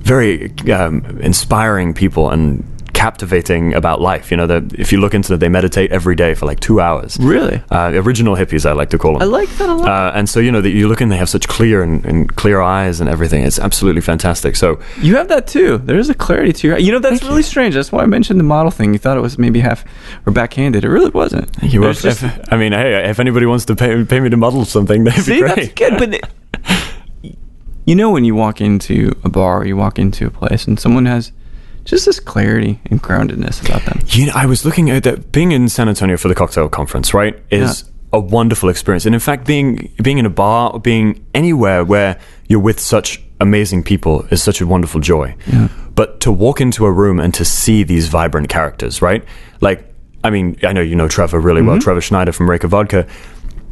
very 0.00 0.52
um, 0.70 1.20
inspiring 1.22 1.94
people 1.94 2.28
and 2.28 2.64
captivating 3.00 3.72
about 3.74 4.00
life. 4.02 4.30
You 4.30 4.36
know, 4.36 4.46
that 4.46 4.74
if 4.78 4.92
you 4.92 5.00
look 5.00 5.14
into 5.14 5.32
it, 5.32 5.38
they 5.38 5.48
meditate 5.48 5.90
every 5.90 6.14
day 6.14 6.34
for 6.34 6.44
like 6.44 6.60
two 6.60 6.80
hours. 6.80 7.16
Really? 7.18 7.62
Uh, 7.70 7.92
original 7.94 8.36
hippies, 8.36 8.66
I 8.66 8.72
like 8.72 8.90
to 8.90 8.98
call 8.98 9.14
them. 9.14 9.22
I 9.22 9.24
like 9.24 9.48
that 9.56 9.68
a 9.70 9.74
lot. 9.74 9.88
Uh, 9.88 10.12
and 10.18 10.28
so 10.28 10.38
you 10.38 10.52
know 10.52 10.60
that 10.60 10.70
you 10.70 10.86
look 10.86 11.00
and 11.00 11.10
they 11.10 11.16
have 11.16 11.30
such 11.30 11.48
clear 11.48 11.82
and, 11.82 12.04
and 12.04 12.36
clear 12.36 12.60
eyes 12.60 13.00
and 13.00 13.08
everything. 13.08 13.42
It's 13.44 13.58
absolutely 13.58 14.02
fantastic. 14.02 14.54
So 14.54 14.78
you 15.00 15.16
have 15.16 15.28
that 15.28 15.46
too. 15.46 15.78
There 15.78 15.98
is 15.98 16.10
a 16.10 16.14
clarity 16.14 16.52
to 16.52 16.66
your. 16.68 16.78
You 16.78 16.92
know, 16.92 16.98
that's 16.98 17.22
really 17.24 17.42
strange. 17.42 17.74
That's 17.74 17.90
why 17.90 18.02
I 18.02 18.06
mentioned 18.06 18.38
the 18.38 18.44
model 18.44 18.70
thing. 18.70 18.92
You 18.92 18.98
thought 18.98 19.16
it 19.16 19.22
was 19.22 19.38
maybe 19.38 19.60
half 19.60 19.82
or 20.26 20.32
backhanded. 20.32 20.84
It 20.84 20.90
really 20.90 21.10
wasn't. 21.10 21.48
you 21.62 21.80
There's 21.80 22.04
if, 22.04 22.52
I 22.52 22.56
mean, 22.58 22.72
hey, 22.72 23.08
if 23.08 23.18
anybody 23.18 23.46
wants 23.46 23.64
to 23.66 23.74
pay, 23.76 24.04
pay 24.04 24.20
me 24.20 24.28
to 24.28 24.36
model 24.36 24.64
something, 24.66 25.04
that'd 25.04 25.24
See, 25.24 25.34
be 25.36 25.40
great. 25.40 25.56
that's 25.56 25.72
good. 25.72 25.98
But 25.98 26.14
it- 26.14 27.36
you 27.86 27.94
know, 27.94 28.10
when 28.10 28.24
you 28.24 28.34
walk 28.34 28.60
into 28.60 29.12
a 29.24 29.28
bar, 29.30 29.60
or 29.60 29.64
you 29.66 29.76
walk 29.76 29.98
into 29.98 30.26
a 30.26 30.30
place, 30.30 30.66
and 30.66 30.78
someone 30.78 31.06
has 31.06 31.32
just 31.84 32.06
this 32.06 32.20
clarity 32.20 32.80
and 32.90 33.02
groundedness 33.02 33.64
about 33.66 33.82
them. 33.84 34.00
You 34.08 34.26
know, 34.26 34.32
I 34.34 34.46
was 34.46 34.64
looking 34.64 34.90
at 34.90 35.02
that. 35.04 35.32
Being 35.32 35.52
in 35.52 35.68
San 35.68 35.88
Antonio 35.88 36.16
for 36.16 36.28
the 36.28 36.34
cocktail 36.34 36.68
conference, 36.68 37.14
right, 37.14 37.38
is 37.50 37.84
Yeah. 37.84 38.18
a 38.18 38.20
wonderful 38.20 38.68
experience. 38.68 39.06
And 39.06 39.14
in 39.14 39.20
fact, 39.20 39.46
being 39.46 39.90
being 40.02 40.18
in 40.18 40.26
a 40.26 40.30
bar, 40.30 40.70
or 40.72 40.80
being 40.80 41.24
anywhere 41.34 41.84
where 41.84 42.18
you're 42.48 42.60
with 42.60 42.80
such 42.80 43.22
amazing 43.40 43.82
people 43.82 44.26
is 44.30 44.42
such 44.42 44.60
a 44.60 44.66
wonderful 44.66 45.00
joy. 45.00 45.34
Yeah. 45.46 45.68
But 45.94 46.20
to 46.20 46.30
walk 46.32 46.60
into 46.60 46.84
a 46.86 46.92
room 46.92 47.18
and 47.20 47.32
to 47.34 47.44
see 47.44 47.82
these 47.82 48.08
vibrant 48.08 48.48
characters, 48.48 49.00
right? 49.02 49.24
Like, 49.60 49.86
I 50.22 50.30
mean, 50.30 50.56
I 50.62 50.72
know 50.72 50.82
you 50.82 50.94
know 50.94 51.08
Trevor 51.08 51.40
really 51.40 51.62
well, 51.62 51.76
mm-hmm. 51.76 51.82
Trevor 51.82 52.00
Schneider 52.02 52.32
from 52.32 52.46
Reyka 52.48 52.68
Vodka. 52.68 53.06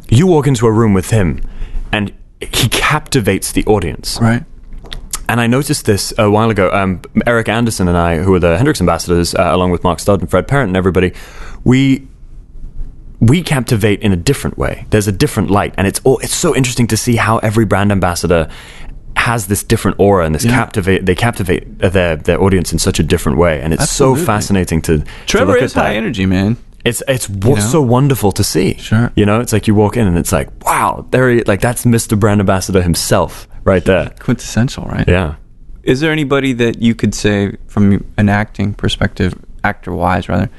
You 0.09 0.25
walk 0.25 0.47
into 0.47 0.65
a 0.65 0.71
room 0.71 0.93
with 0.95 1.11
him, 1.11 1.41
and 1.91 2.11
he 2.41 2.67
captivates 2.69 3.51
the 3.51 3.63
audience. 3.65 4.17
Right. 4.19 4.43
And 5.29 5.39
I 5.39 5.47
noticed 5.47 5.85
this 5.85 6.11
a 6.17 6.29
while 6.29 6.49
ago. 6.49 6.69
Um, 6.71 7.01
Eric 7.25 7.47
Anderson 7.49 7.87
and 7.87 7.95
I, 7.97 8.17
who 8.17 8.33
are 8.33 8.39
the 8.39 8.57
Hendrick's 8.57 8.81
ambassadors, 8.81 9.35
uh, 9.35 9.49
along 9.51 9.69
with 9.71 9.83
Mark 9.83 9.99
Studd 9.99 10.19
and 10.21 10.29
Fred 10.29 10.47
Parent 10.47 10.69
and 10.69 10.77
everybody, 10.77 11.13
we 11.63 12.07
we 13.21 13.43
captivate 13.43 14.01
in 14.01 14.11
a 14.11 14.15
different 14.15 14.57
way. 14.57 14.85
There's 14.91 15.07
a 15.07 15.11
different 15.11 15.51
light, 15.51 15.73
and 15.77 15.85
it's 15.85 15.99
all, 16.05 16.17
it's 16.19 16.33
so 16.33 16.55
interesting 16.55 16.87
to 16.87 16.97
see 16.97 17.17
how 17.17 17.37
every 17.39 17.65
brand 17.65 17.91
ambassador 17.91 18.49
has 19.17 19.47
this 19.47 19.61
different 19.63 19.99
aura 19.99 20.25
and 20.25 20.33
this 20.33 20.45
Yeah. 20.45 20.51
captivate 20.55 21.05
they 21.05 21.15
captivate 21.15 21.79
their 21.79 22.15
their 22.15 22.41
audience 22.41 22.71
in 22.73 22.79
such 22.79 22.99
a 22.99 23.03
different 23.03 23.37
way, 23.37 23.61
and 23.61 23.73
it's 23.73 23.83
Absolutely. 23.83 24.19
so 24.21 24.25
fascinating 24.25 24.81
to 24.83 24.97
to 24.99 25.05
Trevor 25.27 25.53
look 25.53 25.61
is 25.61 25.75
at 25.75 25.83
high 25.83 25.89
that. 25.91 25.97
energy, 25.97 26.25
man. 26.25 26.57
It's 26.85 27.03
it's 27.09 27.27
w- 27.27 27.57
know? 27.57 27.61
so 27.61 27.81
wonderful 27.81 28.31
to 28.31 28.43
see. 28.43 28.75
Sure. 28.79 29.11
you 29.15 29.25
know, 29.25 29.41
it's 29.41 29.51
like 29.53 29.67
you 29.67 29.75
walk 29.75 29.97
in 29.97 30.07
and 30.07 30.17
it's 30.17 30.31
like, 30.31 30.47
wow, 30.65 31.05
there, 31.11 31.29
he, 31.29 31.43
like 31.43 31.59
that's 31.59 31.83
Mr. 31.85 32.17
Brand 32.17 32.39
Ambassador 32.39 32.81
himself 32.81 33.47
right 33.69 33.85
there. 33.85 34.05
Quintessential, 34.19 34.83
right? 34.85 35.07
Yeah. 35.07 35.35
Is 35.83 35.99
there 36.01 36.11
anybody 36.11 36.53
that 36.53 36.81
you 36.81 36.93
could 36.95 37.13
say, 37.15 37.55
from 37.67 38.03
an 38.17 38.27
acting 38.29 38.73
perspective, 38.73 39.33
actor 39.63 39.93
wise 39.93 40.27
rather, 40.29 40.49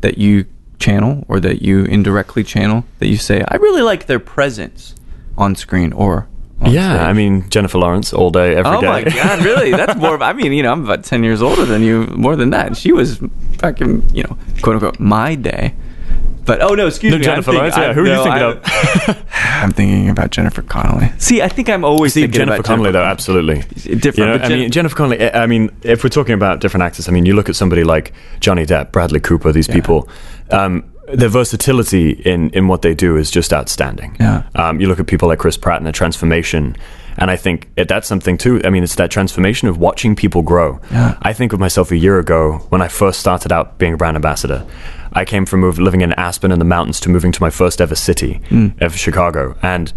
that 0.00 0.18
you 0.18 0.46
channel 0.78 1.24
or 1.28 1.38
that 1.40 1.60
you 1.62 1.84
indirectly 1.84 2.42
channel 2.42 2.84
that 2.98 3.08
you 3.08 3.16
say, 3.18 3.44
I 3.46 3.56
really 3.56 3.82
like 3.82 4.06
their 4.06 4.18
presence 4.18 4.94
on 5.36 5.54
screen 5.54 5.92
or 5.92 6.26
on 6.60 6.72
Yeah, 6.72 6.94
stage"? 6.94 7.00
I 7.10 7.12
mean 7.12 7.48
Jennifer 7.50 7.78
Lawrence 7.78 8.12
all 8.14 8.30
day, 8.30 8.54
every 8.56 8.80
day. 8.80 8.86
Oh 8.86 8.92
my 8.96 9.04
god, 9.04 9.44
really? 9.50 9.70
That's 9.72 9.96
more. 9.96 10.14
Of, 10.14 10.22
I 10.22 10.32
mean, 10.32 10.52
you 10.52 10.62
know, 10.62 10.72
I'm 10.72 10.84
about 10.84 11.04
ten 11.04 11.22
years 11.22 11.42
older 11.42 11.64
than 11.66 11.82
you, 11.82 12.06
more 12.26 12.36
than 12.36 12.50
that. 12.50 12.76
She 12.76 12.92
was 12.92 13.18
back 13.60 13.80
in, 13.80 14.02
you 14.14 14.22
know, 14.24 14.36
quote 14.62 14.76
unquote, 14.76 14.98
my 14.98 15.34
day. 15.34 15.74
But 16.44 16.62
oh 16.62 16.74
no, 16.74 16.86
excuse 16.86 17.12
No, 17.12 17.18
me, 17.18 17.24
Jennifer 17.24 17.50
I'm 17.50 17.56
Lawrence. 17.56 17.74
thinking- 17.74 17.84
Yeah, 17.84 17.90
I- 17.90 17.94
who 17.94 18.00
are 18.00 18.16
you 18.16 18.22
thinking 18.22 18.42
I- 19.08 19.10
of? 19.12 19.26
I'm 19.62 19.70
thinking 19.72 20.08
about 20.08 20.30
Jennifer 20.30 20.62
Connelly. 20.62 21.12
See, 21.18 21.42
I 21.42 21.48
think 21.48 21.68
I'm 21.68 21.84
always 21.84 22.14
See 22.14 22.22
thinking 22.22 22.38
Jennifer 22.38 22.54
about 22.56 22.64
Connelly 22.64 22.90
though, 22.92 22.98
Connelly. 23.00 23.10
absolutely 23.12 23.56
Different, 23.96 24.16
You 24.18 24.24
know, 24.26 24.32
but 24.38 24.44
I 24.44 24.48
Jen- 24.48 24.58
mean, 24.58 24.70
Jennifer 24.70 24.96
Connelly. 24.96 25.30
I 25.30 25.42
I 25.42 25.46
mean, 25.46 25.70
if 25.82 26.02
we're 26.02 26.10
talking 26.10 26.34
about 26.34 26.60
different 26.60 26.82
actors, 26.82 27.08
I 27.08 27.12
mean, 27.12 27.26
you 27.26 27.34
look 27.34 27.48
at 27.48 27.56
somebody 27.56 27.84
like 27.84 28.12
Johnny 28.40 28.64
Depp, 28.66 28.90
Bradley 28.92 29.20
Cooper. 29.20 29.52
These 29.52 29.68
people, 29.68 30.08
um, 30.50 30.84
their 31.12 31.28
versatility 31.28 32.10
in 32.10 32.50
in 32.50 32.68
what 32.68 32.82
they 32.82 32.94
do 32.94 33.16
is 33.16 33.30
just 33.30 33.52
outstanding. 33.52 34.16
Yeah. 34.20 34.42
Um, 34.54 34.80
you 34.80 34.88
look 34.88 34.98
at 35.00 35.06
people 35.06 35.28
like 35.28 35.38
Chris 35.38 35.56
Pratt 35.56 35.76
and 35.76 35.86
their 35.86 35.92
transformation, 35.92 36.76
and 37.20 37.30
I 37.30 37.36
think 37.36 37.68
it, 37.76 37.86
that's 37.86 38.08
something 38.08 38.38
too. 38.38 38.62
I 38.64 38.70
mean, 38.70 38.82
it's 38.82 38.94
that 38.96 39.10
transformation 39.10 39.68
of 39.68 39.76
watching 39.76 40.16
people 40.16 40.40
grow. 40.40 40.80
Yeah. 40.90 41.18
I 41.20 41.34
think 41.34 41.52
of 41.52 41.60
myself 41.60 41.90
a 41.90 41.96
year 41.96 42.18
ago 42.18 42.66
when 42.70 42.80
I 42.80 42.88
first 42.88 43.20
started 43.20 43.52
out 43.52 43.78
being 43.78 43.92
a 43.92 43.96
brand 43.98 44.16
ambassador. 44.16 44.66
I 45.12 45.24
came 45.26 45.44
from 45.44 45.60
move, 45.60 45.78
living 45.78 46.00
in 46.00 46.12
Aspen 46.14 46.50
in 46.50 46.58
the 46.58 46.64
mountains 46.64 46.98
to 47.00 47.10
moving 47.10 47.30
to 47.32 47.42
my 47.42 47.50
first 47.50 47.80
ever 47.80 47.94
city 47.94 48.40
hmm. 48.48 48.68
of 48.80 48.96
Chicago, 48.96 49.56
and 49.60 49.92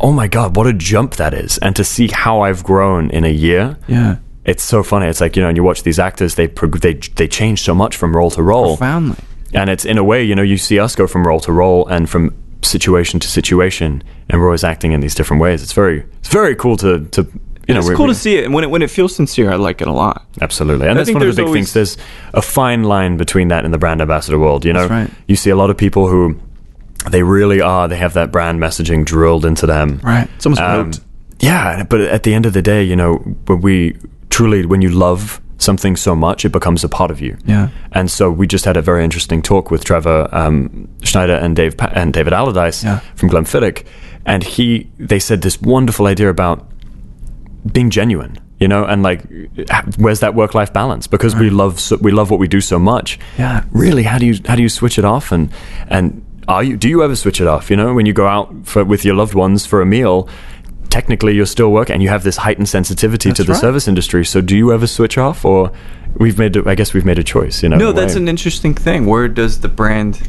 oh 0.00 0.12
my 0.12 0.26
god, 0.26 0.56
what 0.56 0.66
a 0.66 0.72
jump 0.72 1.16
that 1.16 1.34
is! 1.34 1.58
And 1.58 1.76
to 1.76 1.84
see 1.84 2.08
how 2.08 2.40
I've 2.40 2.64
grown 2.64 3.10
in 3.10 3.24
a 3.24 3.32
year, 3.32 3.78
Yeah, 3.86 4.16
it's 4.46 4.62
so 4.62 4.82
funny. 4.82 5.06
It's 5.06 5.20
like 5.20 5.36
you 5.36 5.42
know, 5.42 5.48
and 5.48 5.56
you 5.56 5.62
watch 5.62 5.82
these 5.82 5.98
actors; 5.98 6.36
they 6.36 6.48
prog- 6.48 6.80
they 6.80 6.94
they 6.94 7.28
change 7.28 7.62
so 7.62 7.74
much 7.74 7.96
from 7.96 8.16
role 8.16 8.30
to 8.30 8.42
role, 8.42 8.78
profoundly. 8.78 9.18
and 9.52 9.68
it's 9.68 9.84
in 9.84 9.98
a 9.98 10.04
way, 10.04 10.24
you 10.24 10.34
know, 10.34 10.42
you 10.42 10.56
see 10.56 10.78
us 10.78 10.96
go 10.96 11.06
from 11.06 11.26
role 11.26 11.40
to 11.40 11.52
role 11.52 11.86
and 11.86 12.08
from 12.08 12.34
situation 12.62 13.20
to 13.20 13.28
situation, 13.28 14.02
and 14.28 14.40
we're 14.40 14.46
always 14.46 14.64
acting 14.64 14.92
in 14.92 15.00
these 15.00 15.14
different 15.14 15.40
ways. 15.40 15.62
It's 15.62 15.72
very 15.72 16.04
it's 16.18 16.28
very 16.28 16.54
cool 16.54 16.76
to 16.78 17.04
to 17.06 17.22
you 17.66 17.74
know. 17.74 17.80
it's 17.80 17.90
cool 17.90 18.06
to 18.06 18.14
see 18.14 18.36
it, 18.36 18.44
and 18.44 18.54
when 18.54 18.64
it 18.64 18.70
when 18.70 18.82
it 18.82 18.90
feels 18.90 19.14
sincere, 19.14 19.50
I 19.50 19.56
like 19.56 19.80
it 19.80 19.88
a 19.88 19.92
lot. 19.92 20.26
Absolutely, 20.40 20.88
and 20.88 20.98
that's 20.98 21.12
one 21.12 21.22
of 21.22 21.34
the 21.34 21.42
big 21.42 21.52
things. 21.52 21.72
There's 21.72 21.96
a 22.34 22.42
fine 22.42 22.84
line 22.84 23.16
between 23.16 23.48
that 23.48 23.64
and 23.64 23.72
the 23.72 23.78
brand 23.78 24.00
ambassador 24.00 24.38
world. 24.38 24.64
You 24.64 24.72
know, 24.72 24.86
right. 24.86 25.10
you 25.26 25.36
see 25.36 25.50
a 25.50 25.56
lot 25.56 25.70
of 25.70 25.76
people 25.76 26.08
who 26.08 26.38
they 27.10 27.22
really 27.22 27.60
are. 27.60 27.88
They 27.88 27.96
have 27.96 28.14
that 28.14 28.32
brand 28.32 28.60
messaging 28.60 29.04
drilled 29.04 29.44
into 29.44 29.66
them. 29.66 30.00
Right. 30.02 30.28
It's 30.36 30.46
almost 30.46 30.62
Um, 30.62 30.92
yeah, 31.40 31.84
but 31.84 32.00
at 32.00 32.24
the 32.24 32.34
end 32.34 32.46
of 32.46 32.52
the 32.52 32.62
day, 32.62 32.82
you 32.82 32.96
know, 32.96 33.16
when 33.46 33.60
we 33.60 33.96
truly, 34.30 34.66
when 34.66 34.82
you 34.82 34.90
love 34.90 35.40
something 35.58 35.96
so 35.96 36.14
much, 36.14 36.44
it 36.44 36.50
becomes 36.52 36.84
a 36.84 36.88
part 36.88 37.10
of 37.10 37.20
you. 37.20 37.36
Yeah. 37.44 37.68
And 37.92 38.10
so 38.10 38.30
we 38.30 38.46
just 38.46 38.64
had 38.64 38.76
a 38.76 38.82
very 38.82 39.02
interesting 39.04 39.42
talk 39.42 39.70
with 39.70 39.84
Trevor 39.84 40.28
um, 40.32 40.88
Schneider 41.02 41.34
and 41.34 41.54
Dave 41.56 41.76
pa- 41.76 41.90
and 41.94 42.12
David 42.14 42.32
Allardyce 42.32 42.84
Yeah. 42.84 43.00
from 43.16 43.28
Glenfiddich, 43.28 43.84
and 44.24 44.42
he 44.44 44.88
they 44.98 45.18
said 45.18 45.42
this 45.42 45.60
wonderful 45.60 46.06
idea 46.06 46.28
about 46.30 46.64
being 47.72 47.90
genuine 47.90 48.38
you 48.60 48.66
know 48.68 48.84
and 48.84 49.02
like 49.02 49.22
where's 49.98 50.20
that 50.20 50.34
work 50.34 50.54
life 50.54 50.72
balance 50.72 51.06
because 51.06 51.34
we 51.36 51.50
love 51.50 51.78
so, 51.78 51.96
we 51.96 52.10
love 52.12 52.30
what 52.30 52.40
we 52.40 52.48
do 52.48 52.60
so 52.60 52.78
much 52.78 53.18
Yeah. 53.36 53.64
really 53.72 54.04
how 54.04 54.18
do 54.18 54.26
you 54.26 54.36
how 54.46 54.54
do 54.56 54.62
you 54.62 54.68
switch 54.68 54.98
it 54.98 55.04
off 55.04 55.32
and 55.32 55.50
and 55.88 56.24
are 56.46 56.62
you 56.64 56.76
do 56.76 56.88
you 56.88 57.02
ever 57.02 57.14
switch 57.16 57.40
it 57.40 57.46
off 57.46 57.68
you 57.70 57.76
know 57.76 57.94
when 57.94 58.06
you 58.06 58.12
go 58.12 58.26
out 58.26 58.52
for 58.64 58.84
with 58.84 59.04
your 59.04 59.14
loved 59.16 59.34
ones 59.34 59.66
for 59.66 59.80
a 59.82 59.86
meal 59.86 60.28
technically 60.90 61.34
you're 61.34 61.46
still 61.46 61.70
working 61.70 61.94
and 61.94 62.02
you 62.02 62.08
have 62.08 62.22
this 62.24 62.38
heightened 62.38 62.68
sensitivity 62.68 63.30
to 63.32 63.44
the 63.44 63.52
right. 63.52 63.60
service 63.60 63.86
industry 63.88 64.24
so 64.24 64.40
do 64.40 64.56
you 64.56 64.72
ever 64.72 64.86
switch 64.86 65.18
off 65.18 65.44
or 65.44 65.70
we've 66.16 66.38
made 66.38 66.56
I 66.66 66.74
guess 66.74 66.94
we've 66.94 67.04
made 67.04 67.18
a 67.18 67.24
choice 67.24 67.62
you 67.62 67.68
know 67.68 67.76
No, 67.76 67.92
that's 67.92 68.14
an 68.16 68.28
interesting 68.28 68.74
thing. 68.74 69.06
Where 69.06 69.28
does 69.28 69.60
the 69.60 69.68
brand 69.68 70.26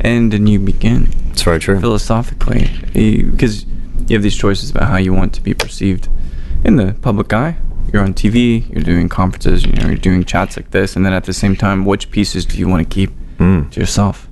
end 0.00 0.34
and 0.34 0.48
you 0.48 0.58
begin? 0.58 1.08
it's 1.30 1.42
very 1.42 1.58
true 1.60 1.78
philosophically 1.80 2.68
because 2.92 3.64
you 4.08 4.14
have 4.16 4.22
these 4.22 4.36
choices 4.36 4.70
about 4.70 4.88
how 4.88 4.96
you 4.96 5.12
want 5.14 5.32
to 5.34 5.40
be 5.40 5.54
perceived 5.54 6.08
in 6.64 6.76
the 6.76 6.94
public 7.00 7.32
eye 7.32 7.56
you're 7.92 8.02
on 8.02 8.12
tv 8.12 8.68
you're 8.72 8.82
doing 8.82 9.08
conferences 9.08 9.64
you 9.64 9.72
know 9.72 9.86
you're 9.86 9.96
doing 9.96 10.24
chats 10.24 10.56
like 10.56 10.70
this 10.72 10.96
and 10.96 11.06
then 11.06 11.12
at 11.12 11.24
the 11.24 11.32
same 11.32 11.54
time 11.56 11.84
which 11.84 12.10
pieces 12.10 12.44
do 12.44 12.58
you 12.58 12.68
want 12.68 12.82
to 12.88 12.94
keep 12.94 13.10
Mm. 13.38 13.70
to 13.70 13.80
yourself 13.80 14.28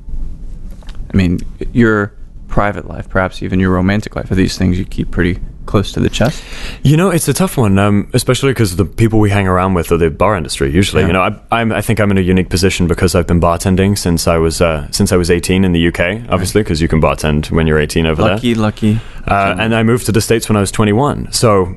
i 1.12 1.16
mean 1.16 1.38
your 1.72 2.12
private 2.48 2.86
life 2.86 3.08
perhaps 3.08 3.42
even 3.42 3.58
your 3.58 3.70
romantic 3.70 4.14
life 4.16 4.30
are 4.30 4.34
these 4.34 4.58
things 4.58 4.78
you 4.78 4.84
keep 4.84 5.10
pretty 5.10 5.38
close 5.68 5.92
to 5.92 6.00
the 6.00 6.09
chest 6.11 6.42
You 6.83 6.96
know, 6.96 7.11
it's 7.11 7.28
a 7.28 7.33
tough 7.33 7.57
one, 7.57 7.78
um, 7.78 8.09
especially 8.14 8.50
because 8.52 8.76
the 8.76 8.85
people 8.85 9.18
we 9.20 9.31
hang 9.31 9.46
around 9.46 9.74
with 9.74 9.92
are 9.92 9.98
the 9.98 10.11
bar 10.11 10.35
industry. 10.37 10.70
Usually, 10.72 11.02
Yeah. 11.02 11.07
you 11.09 11.12
know, 11.12 11.22
I, 11.22 11.61
I'm, 11.61 11.70
I 11.72 11.83
think 11.83 12.00
I'm 12.00 12.11
in 12.11 12.18
a 12.18 12.22
unique 12.35 12.48
position 12.48 12.88
because 12.88 13.14
I've 13.14 13.26
been 13.26 13.40
bartending 13.40 13.96
since 13.96 14.26
I 14.26 14.38
was 14.38 14.61
uh, 14.61 14.90
since 14.90 15.12
I 15.12 15.16
was 15.16 15.31
18 15.31 15.64
in 15.64 15.72
the 15.72 15.88
UK. 15.88 16.00
Obviously, 16.31 16.62
because 16.62 16.81
you 16.81 16.88
can 16.88 17.00
bartend 17.00 17.50
when 17.50 17.66
you're 17.66 17.78
18 17.78 18.07
over 18.07 18.22
lucky 18.22 18.54
there. 18.54 18.62
lucky 18.62 19.00
Uh, 19.26 19.54
and 19.59 19.74
I 19.74 19.83
moved 19.83 20.07
to 20.07 20.12
the 20.12 20.20
states 20.20 20.48
when 20.48 20.57
I 20.57 20.61
was 20.61 20.72
21. 20.72 21.33
So, 21.33 21.74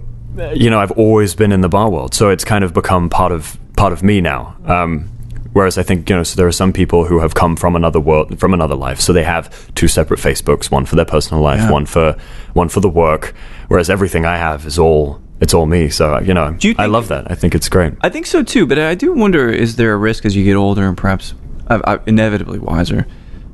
you 0.56 0.70
know, 0.70 0.80
I've 0.80 0.92
always 0.92 1.36
been 1.36 1.52
in 1.52 1.62
the 1.62 1.70
bar 1.70 1.90
world. 1.90 2.14
So 2.14 2.30
it's 2.30 2.46
kind 2.46 2.64
of 2.64 2.74
become 2.74 3.10
part 3.10 3.32
of 3.32 3.58
part 3.76 3.94
of 3.94 4.02
me 4.04 4.22
now. 4.22 4.56
Um, 4.66 5.10
whereas 5.54 5.78
I 5.78 5.84
think 5.84 6.10
you 6.10 6.16
know, 6.16 6.24
so 6.24 6.36
there 6.36 6.48
are 6.48 6.52
some 6.52 6.72
people 6.74 7.06
who 7.06 7.20
have 7.20 7.34
come 7.34 7.56
from 7.56 7.76
another 7.76 8.00
world, 8.00 8.40
from 8.40 8.54
another 8.54 8.76
life. 8.76 9.00
So 9.00 9.14
they 9.14 9.24
have 9.24 9.74
two 9.76 9.88
separate 9.88 10.20
Facebooks, 10.20 10.72
one 10.72 10.86
for 10.86 10.96
their 10.96 11.06
personal 11.06 11.42
life, 11.44 11.60
Yeah. 11.62 11.72
one 11.72 11.86
for 11.86 12.16
one 12.54 12.70
for 12.70 12.80
the 12.80 12.90
work. 12.90 13.34
Whereas 13.68 13.90
everything 13.90 14.26
I 14.26 14.38
have 14.38 14.66
is 14.66 14.78
all 14.80 15.22
it's 15.40 15.54
all 15.54 15.66
me. 15.66 15.90
So 15.90 16.20
you 16.20 16.34
know, 16.34 16.56
you 16.62 16.76
I 16.78 16.86
love 16.86 17.08
that. 17.10 17.30
I 17.32 17.36
think 17.36 17.56
it's 17.56 17.70
great. 17.70 17.94
I 18.02 18.10
think 18.10 18.26
so 18.26 18.44
too, 18.44 18.66
but 18.66 18.78
I 18.80 18.96
do 18.96 19.14
wonder: 19.14 19.50
is 19.50 19.76
there 19.76 19.94
a 19.94 19.98
risk 19.98 20.26
as 20.26 20.36
you 20.36 20.44
get 20.44 20.56
older 20.56 20.88
and 20.88 20.98
perhaps 20.98 21.34
uh, 21.68 21.80
uh, 21.84 21.98
inevitably 22.06 22.60
wiser, 22.60 23.06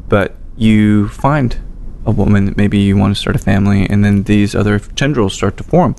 but 0.09 0.35
you 0.57 1.07
find 1.09 1.55
a 2.05 2.11
woman 2.11 2.45
that 2.45 2.57
maybe 2.57 2.77
you 2.77 2.95
want 2.97 3.13
to 3.15 3.19
start 3.19 3.35
a 3.35 3.39
family, 3.39 3.85
and 3.89 4.03
then 4.03 4.23
these 4.23 4.55
other 4.55 4.79
tendrils 4.79 5.33
start 5.33 5.57
to 5.57 5.63
form? 5.63 5.95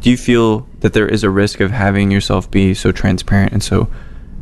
Do 0.00 0.10
you 0.10 0.16
feel 0.16 0.66
that 0.80 0.92
there 0.92 1.08
is 1.08 1.24
a 1.24 1.30
risk 1.30 1.58
of 1.60 1.72
having 1.72 2.10
yourself 2.12 2.48
be 2.50 2.72
so 2.74 2.92
transparent 2.92 3.52
and 3.52 3.62
so 3.62 3.88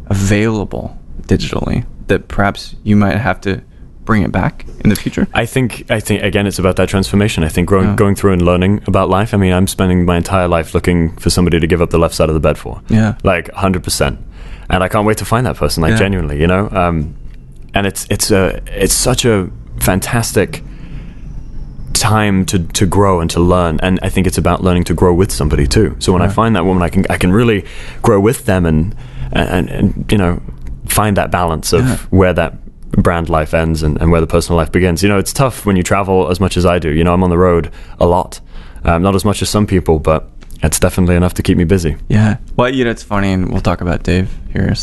available 0.07 0.99
digitally 1.23 1.85
that 2.09 2.29
perhaps 2.29 2.75
you 2.85 2.97
might 2.97 3.17
have 3.17 3.41
to 3.43 3.61
bring 4.05 4.23
it 4.23 4.31
back 4.31 4.65
in 4.85 4.91
the 4.91 4.97
future? 4.97 5.27
I 5.35 5.47
think 5.47 5.91
I 5.91 5.99
think 6.01 6.23
again 6.23 6.47
it's 6.47 6.59
about 6.59 6.77
that 6.77 6.89
transformation. 6.89 7.43
I 7.45 7.49
think 7.49 7.69
growing, 7.69 7.89
Yeah. 7.89 7.97
going 7.97 8.15
through 8.15 8.33
and 8.35 8.43
learning 8.43 8.83
about 8.87 9.09
life. 9.09 9.35
I 9.35 9.37
mean, 9.37 9.53
I'm 9.53 9.67
spending 9.67 10.05
my 10.05 10.17
entire 10.17 10.47
life 10.49 10.75
looking 10.75 11.17
for 11.17 11.31
somebody 11.31 11.59
to 11.61 11.67
give 11.67 11.83
up 11.83 11.91
the 11.91 11.99
left 11.99 12.15
side 12.15 12.29
of 12.29 12.35
the 12.35 12.41
bed 12.41 12.57
for. 12.59 12.81
Yeah. 12.89 13.15
like 13.25 13.49
100 13.53 13.83
percent. 13.83 14.19
And 14.71 14.83
I 14.83 14.89
can't 14.89 15.07
wait 15.07 15.19
to 15.19 15.25
find 15.25 15.47
that 15.47 15.57
person. 15.57 15.83
Like 15.83 15.93
Yeah. 15.93 15.99
genuinely, 15.99 16.41
you 16.41 16.47
know. 16.47 16.69
Um, 16.71 17.15
and 17.75 17.87
it's 17.87 18.07
it's 18.11 18.31
a 18.31 18.61
it's 18.67 18.95
such 18.95 19.25
a 19.25 19.49
fantastic 19.81 20.63
time 21.93 22.45
to 22.47 22.59
to 22.59 22.87
grow 22.87 23.21
and 23.21 23.31
to 23.31 23.41
learn. 23.41 23.79
And 23.83 23.99
I 24.03 24.09
think 24.09 24.27
it's 24.27 24.39
about 24.39 24.63
learning 24.63 24.85
to 24.85 24.95
grow 24.95 25.13
with 25.15 25.33
somebody 25.33 25.67
too. 25.67 25.97
So 25.99 26.13
when 26.13 26.23
I 26.23 26.29
find 26.29 26.55
that 26.57 26.65
woman, 26.65 26.83
I 26.83 26.89
can 26.89 27.05
I 27.11 27.17
can 27.19 27.33
really 27.33 27.65
grow 28.03 28.21
with 28.21 28.45
them 28.47 28.67
and 28.67 28.95
and, 29.33 29.69
and 29.71 30.13
you 30.13 30.19
know 30.19 30.41
find 30.87 31.17
that 31.17 31.31
balance 31.31 31.73
of 31.73 31.81
Yeah. 31.85 31.97
where 32.11 32.33
that 32.33 32.55
brand 32.93 33.29
life 33.29 33.53
ends 33.53 33.83
and, 33.83 34.01
and 34.01 34.11
where 34.11 34.21
the 34.21 34.27
personal 34.27 34.57
life 34.57 34.71
begins. 34.73 35.03
You 35.03 35.09
know, 35.09 35.19
it's 35.19 35.33
tough 35.33 35.67
when 35.67 35.77
you 35.77 35.83
travel 35.83 36.31
as 36.31 36.41
much 36.41 36.57
as 36.57 36.65
I 36.65 36.79
do. 36.79 36.91
You 36.91 37.05
know, 37.05 37.13
I'm 37.13 37.23
on 37.25 37.31
the 37.31 37.37
road 37.39 37.71
a 38.01 38.07
lot, 38.07 38.41
um, 38.85 39.03
not 39.03 39.15
as 39.15 39.25
much 39.25 39.43
as 39.43 39.51
some 39.51 39.67
people, 39.67 39.99
but 39.99 40.29
it's 40.63 40.79
definitely 40.81 41.17
enough 41.17 41.35
to 41.35 41.43
keep 41.43 41.59
me 41.59 41.65
busy. 41.65 41.97
Yeah. 42.09 42.39
Well, 42.57 42.73
you 42.75 42.85
know, 42.85 42.91
it's 42.91 43.03
funny, 43.03 43.33
and 43.33 43.53
we'll 43.53 43.61
talk 43.61 43.81
about 43.83 44.03
Dave 44.05 44.33
here. 44.53 44.73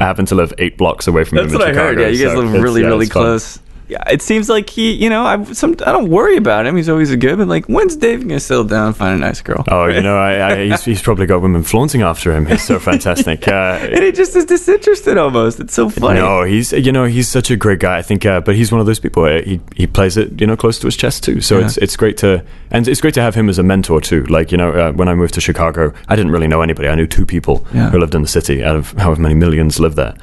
I 0.00 0.04
happen 0.04 0.26
to 0.26 0.34
live 0.36 0.52
eight 0.58 0.76
blocks 0.78 1.08
away 1.08 1.24
from 1.24 1.36
the. 1.36 1.42
That's 1.42 1.54
him 1.54 1.58
what 1.60 1.68
in 1.70 1.74
I 1.76 1.78
heard. 1.80 1.90
Chicago, 1.94 2.02
Yeah, 2.06 2.08
you 2.16 2.24
guys 2.26 2.34
so 2.34 2.40
live 2.40 2.62
really, 2.62 2.82
really 2.84 3.08
close. 3.08 3.56
fun. 3.56 3.64
Yeah, 3.88 4.02
it 4.10 4.20
seems 4.20 4.50
like 4.50 4.68
he, 4.68 4.92
you 4.92 5.08
know, 5.08 5.24
I 5.24 5.42
some 5.54 5.72
I 5.86 5.92
don't 5.92 6.10
worry 6.10 6.36
about 6.36 6.66
him. 6.66 6.76
He's 6.76 6.90
always 6.90 7.10
a 7.10 7.16
good, 7.16 7.38
but 7.38 7.48
like, 7.48 7.64
when's 7.66 7.96
Dave 7.96 8.20
gonna 8.20 8.38
settle 8.38 8.64
down 8.64 8.88
and 8.88 8.96
find 8.96 9.14
a 9.16 9.26
nice 9.26 9.40
girl? 9.40 9.64
Oh, 9.68 9.86
you 9.86 10.02
know, 10.02 10.18
I, 10.18 10.50
I, 10.52 10.64
he's, 10.66 10.84
he's 10.84 11.00
probably 11.00 11.24
got 11.24 11.40
women 11.40 11.62
flaunting 11.62 12.02
after 12.02 12.34
him. 12.36 12.44
He's 12.44 12.62
so 12.62 12.78
fantastic. 12.90 13.48
Uh, 13.48 13.78
and 13.80 14.04
he 14.04 14.12
just 14.12 14.36
is 14.36 14.44
disinterested 14.44 15.16
almost. 15.16 15.58
It's 15.58 15.72
so 15.72 15.88
funny. 15.88 16.20
No, 16.20 16.42
he's 16.42 16.72
you 16.72 16.92
know 16.92 17.06
he's 17.06 17.28
such 17.28 17.50
a 17.50 17.56
great 17.56 17.80
guy. 17.80 17.96
I 17.96 18.02
think, 18.02 18.26
uh, 18.26 18.42
but 18.42 18.56
he's 18.56 18.70
one 18.70 18.80
of 18.80 18.86
those 18.86 19.00
people. 19.00 19.24
uh, 19.24 19.40
He 19.42 19.58
he 19.74 19.86
plays 19.86 20.18
it 20.18 20.38
you 20.38 20.46
know 20.46 20.56
close 20.56 20.78
to 20.80 20.86
his 20.86 20.96
chest 20.96 21.24
too. 21.24 21.40
So 21.40 21.58
Yeah. 21.58 21.64
it's 21.66 21.76
it's 21.78 21.96
great 21.96 22.18
to 22.18 22.44
and 22.70 22.86
it's 22.86 23.00
great 23.00 23.14
to 23.14 23.22
have 23.22 23.34
him 23.34 23.48
as 23.48 23.58
a 23.58 23.62
mentor 23.62 24.02
too. 24.02 24.24
Like 24.24 24.52
you 24.52 24.58
know 24.58 24.70
uh, 24.70 24.92
when 24.92 25.08
I 25.08 25.14
moved 25.14 25.32
to 25.34 25.40
Chicago, 25.40 25.94
I 26.08 26.14
didn't 26.14 26.32
really 26.32 26.46
know 26.48 26.60
anybody. 26.60 26.88
I 26.88 26.94
knew 26.94 27.06
two 27.06 27.24
people 27.24 27.66
Yeah. 27.72 27.88
who 27.88 27.98
lived 27.98 28.14
in 28.14 28.20
the 28.20 28.28
city 28.28 28.62
out 28.62 28.76
of 28.76 28.92
however 28.98 29.22
many 29.22 29.34
millions 29.34 29.80
live 29.80 29.94
there, 29.94 30.14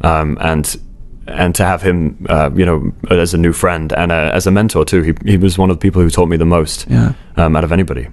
um, 0.00 0.38
and 0.40 0.74
and 1.32 1.54
to 1.54 1.64
have 1.64 1.82
him, 1.82 2.26
uh, 2.28 2.50
you 2.54 2.64
know, 2.66 2.92
as 3.10 3.34
a 3.34 3.38
new 3.38 3.52
friend 3.52 3.92
and 3.92 4.10
uh, 4.12 4.30
as 4.34 4.46
a 4.46 4.50
mentor 4.50 4.84
too. 4.84 5.02
He 5.02 5.12
he 5.32 5.36
was 5.36 5.56
one 5.58 5.70
of 5.70 5.76
the 5.76 5.80
people 5.80 6.02
who 6.02 6.10
taught 6.10 6.28
me 6.28 6.36
the 6.36 6.44
most 6.46 6.86
Yeah. 6.88 7.12
um, 7.36 7.56
out 7.56 7.64
of 7.64 7.72
anybody. 7.72 8.08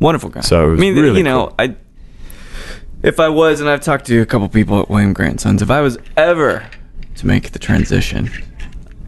Wonderful 0.00 0.30
guy. 0.30 0.40
So 0.40 0.68
it 0.68 0.70
was 0.70 0.80
I 0.80 0.82
mean, 0.82 0.94
really 0.96 1.18
you 1.18 1.24
know, 1.24 1.54
I 1.58 1.74
if 3.02 3.18
I 3.18 3.28
was, 3.28 3.60
and 3.60 3.68
I've 3.70 3.80
talked 3.80 4.06
to 4.06 4.20
a 4.20 4.26
couple 4.26 4.48
people 4.48 4.80
at 4.80 4.90
William 4.90 5.12
Grant 5.12 5.40
Sons, 5.40 5.62
if 5.62 5.70
I 5.70 5.80
was 5.80 5.96
ever 6.16 6.66
to 7.16 7.26
make 7.26 7.52
the 7.52 7.58
transition, 7.58 8.30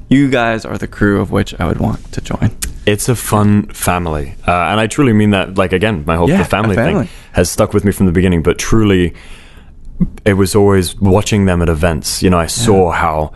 you 0.09 0.31
guys 0.31 0.65
are 0.65 0.79
the 0.79 0.87
crew 0.89 1.21
of 1.21 1.31
which 1.31 1.55
I 1.61 1.67
would 1.67 1.79
want 1.79 2.13
to 2.13 2.21
join. 2.21 2.51
It's 2.87 3.09
a 3.09 3.15
fun 3.15 3.69
family, 3.69 4.35
uh, 4.49 4.51
and 4.71 4.81
I 4.81 4.87
truly 4.87 5.13
mean 5.13 5.31
that. 5.31 5.57
Like 5.57 5.73
again, 5.73 6.05
my 6.07 6.17
whole 6.17 6.29
Yeah, 6.29 6.39
the 6.39 6.45
family, 6.49 6.75
family. 6.75 7.07
thing 7.07 7.15
has 7.33 7.51
stuck 7.51 7.73
with 7.75 7.85
me 7.85 7.93
from 7.93 8.07
the 8.07 8.13
beginning. 8.13 8.43
But 8.43 8.59
truly, 8.59 9.15
it 10.25 10.33
was 10.35 10.55
always 10.57 10.97
watching 11.01 11.45
them 11.45 11.63
at 11.63 11.69
events. 11.69 12.23
You 12.23 12.31
know, 12.31 12.39
I 12.39 12.49
saw 12.49 12.91
how 12.91 13.33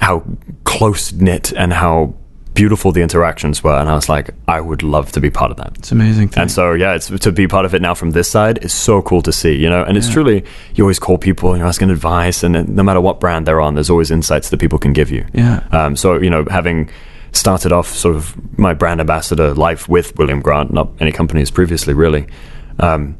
how 0.00 0.24
close 0.64 1.12
knit 1.12 1.52
and 1.52 1.72
how 1.72 2.14
beautiful 2.54 2.90
the 2.90 3.02
interactions 3.02 3.62
were, 3.62 3.78
and 3.78 3.88
I 3.88 3.94
was 3.94 4.08
like, 4.08 4.30
I 4.48 4.60
would 4.60 4.82
love 4.82 5.12
to 5.12 5.20
be 5.20 5.28
part 5.28 5.50
of 5.50 5.58
that. 5.58 5.76
It's 5.78 5.92
amazing. 5.92 6.28
Thing. 6.28 6.42
And 6.42 6.50
so, 6.50 6.72
yeah, 6.72 6.94
it's 6.94 7.08
to 7.08 7.30
be 7.30 7.46
part 7.46 7.66
of 7.66 7.74
it 7.74 7.82
now 7.82 7.94
from 7.94 8.12
this 8.12 8.30
side 8.30 8.64
is 8.64 8.72
so 8.72 9.02
cool 9.02 9.20
to 9.22 9.32
see, 9.32 9.54
you 9.54 9.68
know. 9.68 9.84
And 9.84 9.96
it's 9.98 10.08
truly, 10.08 10.42
you 10.74 10.84
always 10.84 10.98
call 10.98 11.18
people, 11.18 11.50
and 11.50 11.58
you're 11.58 11.68
asking 11.68 11.90
advice, 11.90 12.42
and 12.42 12.68
no 12.68 12.82
matter 12.82 13.00
what 13.00 13.20
brand 13.20 13.46
they're 13.46 13.60
on, 13.60 13.74
there's 13.74 13.90
always 13.90 14.10
insights 14.10 14.48
that 14.50 14.58
people 14.58 14.78
can 14.78 14.94
give 14.94 15.10
you. 15.10 15.26
Yeah. 15.34 15.66
Um, 15.70 15.96
so, 15.96 16.18
you 16.18 16.30
know, 16.30 16.46
having 16.50 16.88
started 17.32 17.72
off 17.72 17.88
sort 17.88 18.16
of 18.16 18.58
my 18.58 18.72
brand 18.72 19.00
ambassador 19.00 19.52
life 19.52 19.86
with 19.86 20.16
William 20.16 20.40
Grant, 20.40 20.72
not 20.72 20.88
any 20.98 21.12
companies 21.12 21.50
previously, 21.50 21.92
really, 21.92 22.26
um, 22.78 23.18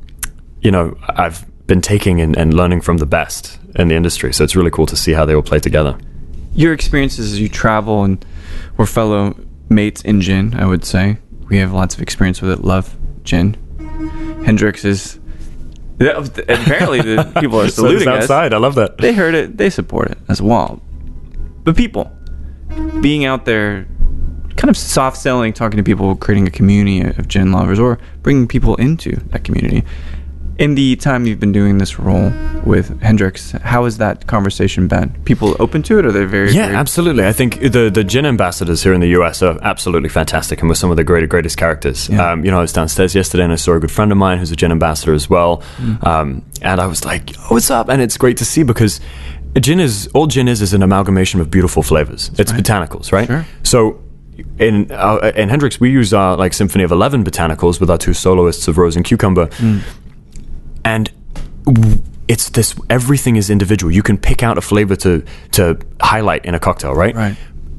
you 0.63 0.71
know, 0.71 0.97
I've 1.11 1.45
been 1.67 1.83
taking 1.83 2.23
and, 2.23 2.35
and 2.37 2.55
learning 2.55 2.81
from 2.81 2.97
the 2.97 3.07
best 3.07 3.59
in 3.75 3.89
the 3.89 3.95
industry. 3.95 4.33
So 4.33 4.45
it's 4.45 4.57
really 4.57 4.71
cool 4.71 4.87
to 4.87 4.97
see 4.97 5.13
how 5.13 5.27
they 5.27 5.35
all 5.35 5.43
play 5.43 5.59
together. 5.59 5.99
Your 6.57 6.73
experiences 6.73 7.33
as 7.33 7.41
you 7.41 7.49
travel 7.49 8.03
and 8.03 8.25
we're 8.77 8.87
fellow 8.87 9.37
mates 9.69 10.01
in 10.03 10.21
gin, 10.21 10.55
I 10.55 10.67
would 10.67 10.85
say. 10.85 11.19
We 11.49 11.59
have 11.59 11.73
lots 11.73 11.95
of 11.95 12.03
experience 12.03 12.41
with 12.41 12.51
it. 12.51 12.65
Love 12.65 12.97
gin. 13.23 13.57
Hendrick's 14.45 14.85
is. 14.85 15.19
Apparently, 16.01 17.01
the 17.01 17.33
people 17.41 17.61
are 17.61 17.69
saluting 17.69 18.09
us. 18.09 18.25
outside. 18.25 18.53
I 18.53 18.59
love 18.59 18.75
that. 18.75 18.99
They 18.99 19.13
heard 19.13 19.35
it. 19.35 19.57
They 19.57 19.71
support 19.71 20.11
it 20.11 20.19
as 20.29 20.43
well. 20.43 20.83
But 21.65 21.77
people, 21.77 22.11
being 23.01 23.25
out 23.25 23.45
there, 23.45 23.87
kind 24.57 24.69
of 24.71 24.77
soft 24.77 25.17
selling, 25.17 25.53
talking 25.53 25.77
to 25.79 25.83
people, 25.83 26.17
creating 26.17 26.47
a 26.47 26.51
community 26.51 27.01
of 27.03 27.29
gin 27.29 27.53
lovers, 27.53 27.79
or 27.79 27.99
bringing 28.23 28.47
people 28.47 28.77
into 28.77 29.17
that 29.31 29.45
community. 29.45 29.85
In 30.59 30.75
the 30.75 30.97
time 30.97 31.27
you've 31.27 31.39
been 31.39 31.53
doing 31.53 31.77
this 31.77 31.99
role 31.99 32.33
with 32.65 32.99
Hendrick's, 33.03 33.51
how 33.53 33.85
has 33.85 33.99
that 33.99 34.27
conversation 34.27 34.89
been? 34.89 35.11
People 35.27 35.55
open 35.61 35.83
to 35.83 35.99
it, 35.99 36.07
or 36.07 36.13
they're 36.13 36.27
very 36.27 36.51
Yeah, 36.51 36.67
very- 36.67 36.77
absolutely. 36.77 37.27
I 37.27 37.33
think 37.33 37.61
the 37.61 37.91
the 37.91 38.03
gin 38.03 38.25
ambassadors 38.25 38.83
here 38.83 38.95
in 38.95 39.01
the 39.03 39.09
US 39.21 39.43
are 39.43 39.59
absolutely 39.63 40.09
fantastic 40.09 40.61
and 40.61 40.69
were 40.71 40.75
some 40.75 40.91
of 40.91 40.97
the 40.97 41.05
greatest 41.05 41.29
greatest 41.31 41.59
characters. 41.59 42.09
Yeah. 42.09 42.31
Um, 42.33 42.43
you 42.43 42.51
know, 42.51 42.57
I 42.57 42.63
was 42.63 42.73
downstairs 42.73 43.15
yesterday 43.15 43.45
and 43.45 43.53
I 43.53 43.57
saw 43.57 43.75
a 43.75 43.81
good 43.81 43.91
friend 43.91 44.11
of 44.13 44.17
mine 44.17 44.39
who's 44.39 44.51
a 44.51 44.57
gin 44.57 44.73
ambassador 44.73 45.13
as 45.13 45.29
well, 45.29 45.63
Mm. 45.79 46.07
um, 46.07 46.43
and 46.63 46.81
I 46.81 46.87
was 46.87 47.05
like, 47.05 47.35
"Oh, 47.39 47.49
what's 47.55 47.71
up?" 47.71 47.91
And 47.91 48.01
it's 48.01 48.17
great 48.17 48.39
to 48.39 48.47
see 48.47 48.63
because 48.63 48.99
gin 49.61 49.79
is 49.79 50.09
all 50.15 50.27
gin 50.27 50.49
is 50.49 50.63
is 50.63 50.73
an 50.73 50.83
amalgamation 50.83 51.39
of 51.43 51.51
beautiful 51.51 51.83
flavors. 51.83 52.31
it's 52.39 52.51
right. 52.53 52.63
botanicals, 52.65 53.13
right? 53.13 53.27
Sure. 53.27 53.45
So. 53.63 53.99
In 54.59 54.91
uh, 54.91 55.33
in 55.35 55.49
Hendrick's, 55.49 55.81
we 55.81 55.89
use 55.91 56.13
our 56.13 56.37
like 56.37 56.53
symphony 56.53 56.85
of 56.85 56.93
eleven 56.93 57.25
botanicals 57.25 57.81
with 57.81 57.91
our 57.91 57.97
two 57.97 58.13
soloists 58.13 58.69
of 58.69 58.77
rose 58.77 58.95
and 58.95 59.03
cucumber, 59.03 59.47
Mm. 59.47 59.81
And 60.87 61.11
it's 62.29 62.51
this 62.51 62.75
everything 62.91 63.37
is 63.37 63.51
individual 63.51 63.93
you 63.93 64.03
can 64.03 64.17
pick 64.19 64.43
out 64.43 64.57
a 64.59 64.61
flavor 64.61 64.97
to 64.97 65.23
to 65.53 65.79
highlight 66.01 66.45
in 66.45 66.55
a 66.55 66.59
cocktail 66.59 66.95
right 66.95 67.15
Right. 67.15 67.37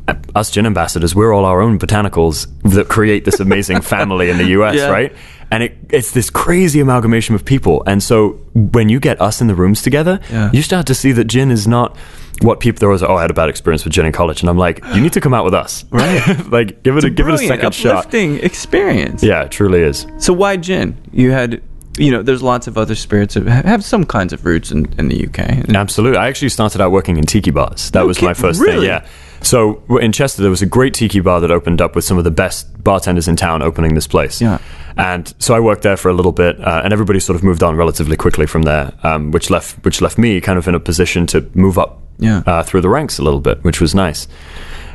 Uh, 0.09 0.15
us 0.35 0.51
gin 0.51 0.65
ambassadors 0.65 1.13
we're 1.15 1.33
all 1.33 1.45
our 1.45 1.59
own 1.61 1.77
botanicals 1.79 2.47
that 2.73 2.87
create 2.87 3.25
this 3.25 3.39
amazing 3.41 3.81
family 3.95 4.29
in 4.29 4.37
the 4.37 4.45
us 4.45 4.75
Yeah. 4.75 4.89
right 4.89 5.13
and 5.51 5.63
it, 5.63 5.77
it's 5.89 6.11
this 6.11 6.29
crazy 6.29 6.79
amalgamation 6.81 7.35
of 7.35 7.43
people 7.45 7.83
and 7.85 8.01
so 8.03 8.31
when 8.53 8.87
you 8.89 8.99
get 8.99 9.19
us 9.21 9.41
in 9.41 9.47
the 9.47 9.55
rooms 9.55 9.81
together 9.81 10.19
Yeah. 10.31 10.49
you 10.53 10.61
start 10.61 10.85
to 10.87 10.95
see 10.95 11.11
that 11.13 11.25
gin 11.25 11.51
is 11.51 11.67
not 11.67 11.97
what 12.41 12.59
people 12.59 12.79
there 12.79 12.89
was 12.89 13.01
oh 13.03 13.15
I 13.15 13.21
had 13.21 13.31
a 13.31 13.33
bad 13.33 13.49
experience 13.49 13.83
with 13.83 13.93
gin 13.93 14.05
in 14.05 14.11
college 14.13 14.39
and 14.41 14.49
I'm 14.49 14.57
like 14.57 14.81
you 14.95 15.01
need 15.01 15.13
to 15.13 15.21
come 15.21 15.33
out 15.33 15.43
with 15.43 15.53
us 15.53 15.83
Right. 15.91 16.21
like 16.57 16.83
give 16.83 16.95
it 16.97 17.03
a, 17.03 17.09
give 17.09 17.27
it 17.27 17.33
a 17.33 17.37
second 17.39 17.73
shot 17.73 17.95
uplifting 18.05 18.39
experience. 18.39 19.23
yeah 19.23 19.43
it 19.43 19.51
truly 19.51 19.81
is 19.81 20.05
So 20.19 20.31
why 20.33 20.55
gin? 20.55 20.95
You 21.11 21.31
had, 21.31 21.61
you 21.97 22.11
know, 22.11 22.21
there's 22.21 22.43
lots 22.43 22.67
of 22.67 22.77
other 22.77 22.95
spirits 22.95 23.33
that 23.35 23.45
have 23.65 23.83
some 23.83 24.05
kinds 24.05 24.33
of 24.33 24.45
roots 24.45 24.71
in, 24.71 24.85
in 24.97 25.07
the 25.07 25.25
UK. 25.27 25.39
Absolutely. 25.73 26.17
I 26.17 26.27
actually 26.27 26.49
started 26.49 26.81
out 26.81 26.91
working 26.91 27.17
in 27.17 27.25
tiki 27.25 27.51
bars. 27.51 27.91
That 27.91 28.05
was 28.05 28.21
my 28.21 28.33
first 28.33 28.59
really? 28.59 28.87
thing. 28.87 28.87
Yeah. 28.87 29.07
So 29.41 29.83
in 29.97 30.11
Chester, 30.11 30.41
there 30.41 30.49
was 30.51 30.61
a 30.61 30.65
great 30.65 30.93
tiki 30.93 31.19
bar 31.19 31.39
that 31.41 31.51
opened 31.51 31.79
up 31.81 31.95
with 31.95 32.03
some 32.03 32.17
of 32.17 32.23
the 32.23 32.31
best 32.31 32.83
bartenders 32.83 33.27
in 33.27 33.35
town 33.35 33.61
opening 33.61 33.93
this 33.93 34.07
place. 34.07 34.41
Yeah. 34.41 34.57
And 34.97 35.31
so 35.37 35.53
I 35.53 35.59
worked 35.59 35.83
there 35.83 35.95
for 35.97 36.09
a 36.09 36.13
little 36.13 36.31
bit, 36.31 36.59
uh, 36.59 36.81
and 36.83 36.91
everybody 36.91 37.19
sort 37.19 37.35
of 37.35 37.43
moved 37.43 37.61
on 37.61 37.75
relatively 37.75 38.17
quickly 38.17 38.47
from 38.47 38.63
there, 38.63 38.91
um, 39.03 39.29
which 39.31 39.49
left 39.51 39.83
which 39.85 40.01
left 40.01 40.17
me 40.17 40.41
kind 40.41 40.57
of 40.57 40.67
in 40.67 40.73
a 40.73 40.79
position 40.79 41.27
to 41.27 41.47
move 41.53 41.77
up 41.77 41.99
Yeah. 42.17 42.41
uh, 42.47 42.63
through 42.63 42.81
the 42.81 42.89
ranks 42.89 43.19
a 43.19 43.23
little 43.23 43.39
bit, 43.39 43.63
which 43.63 43.79
was 43.79 43.93
nice. 43.93 44.27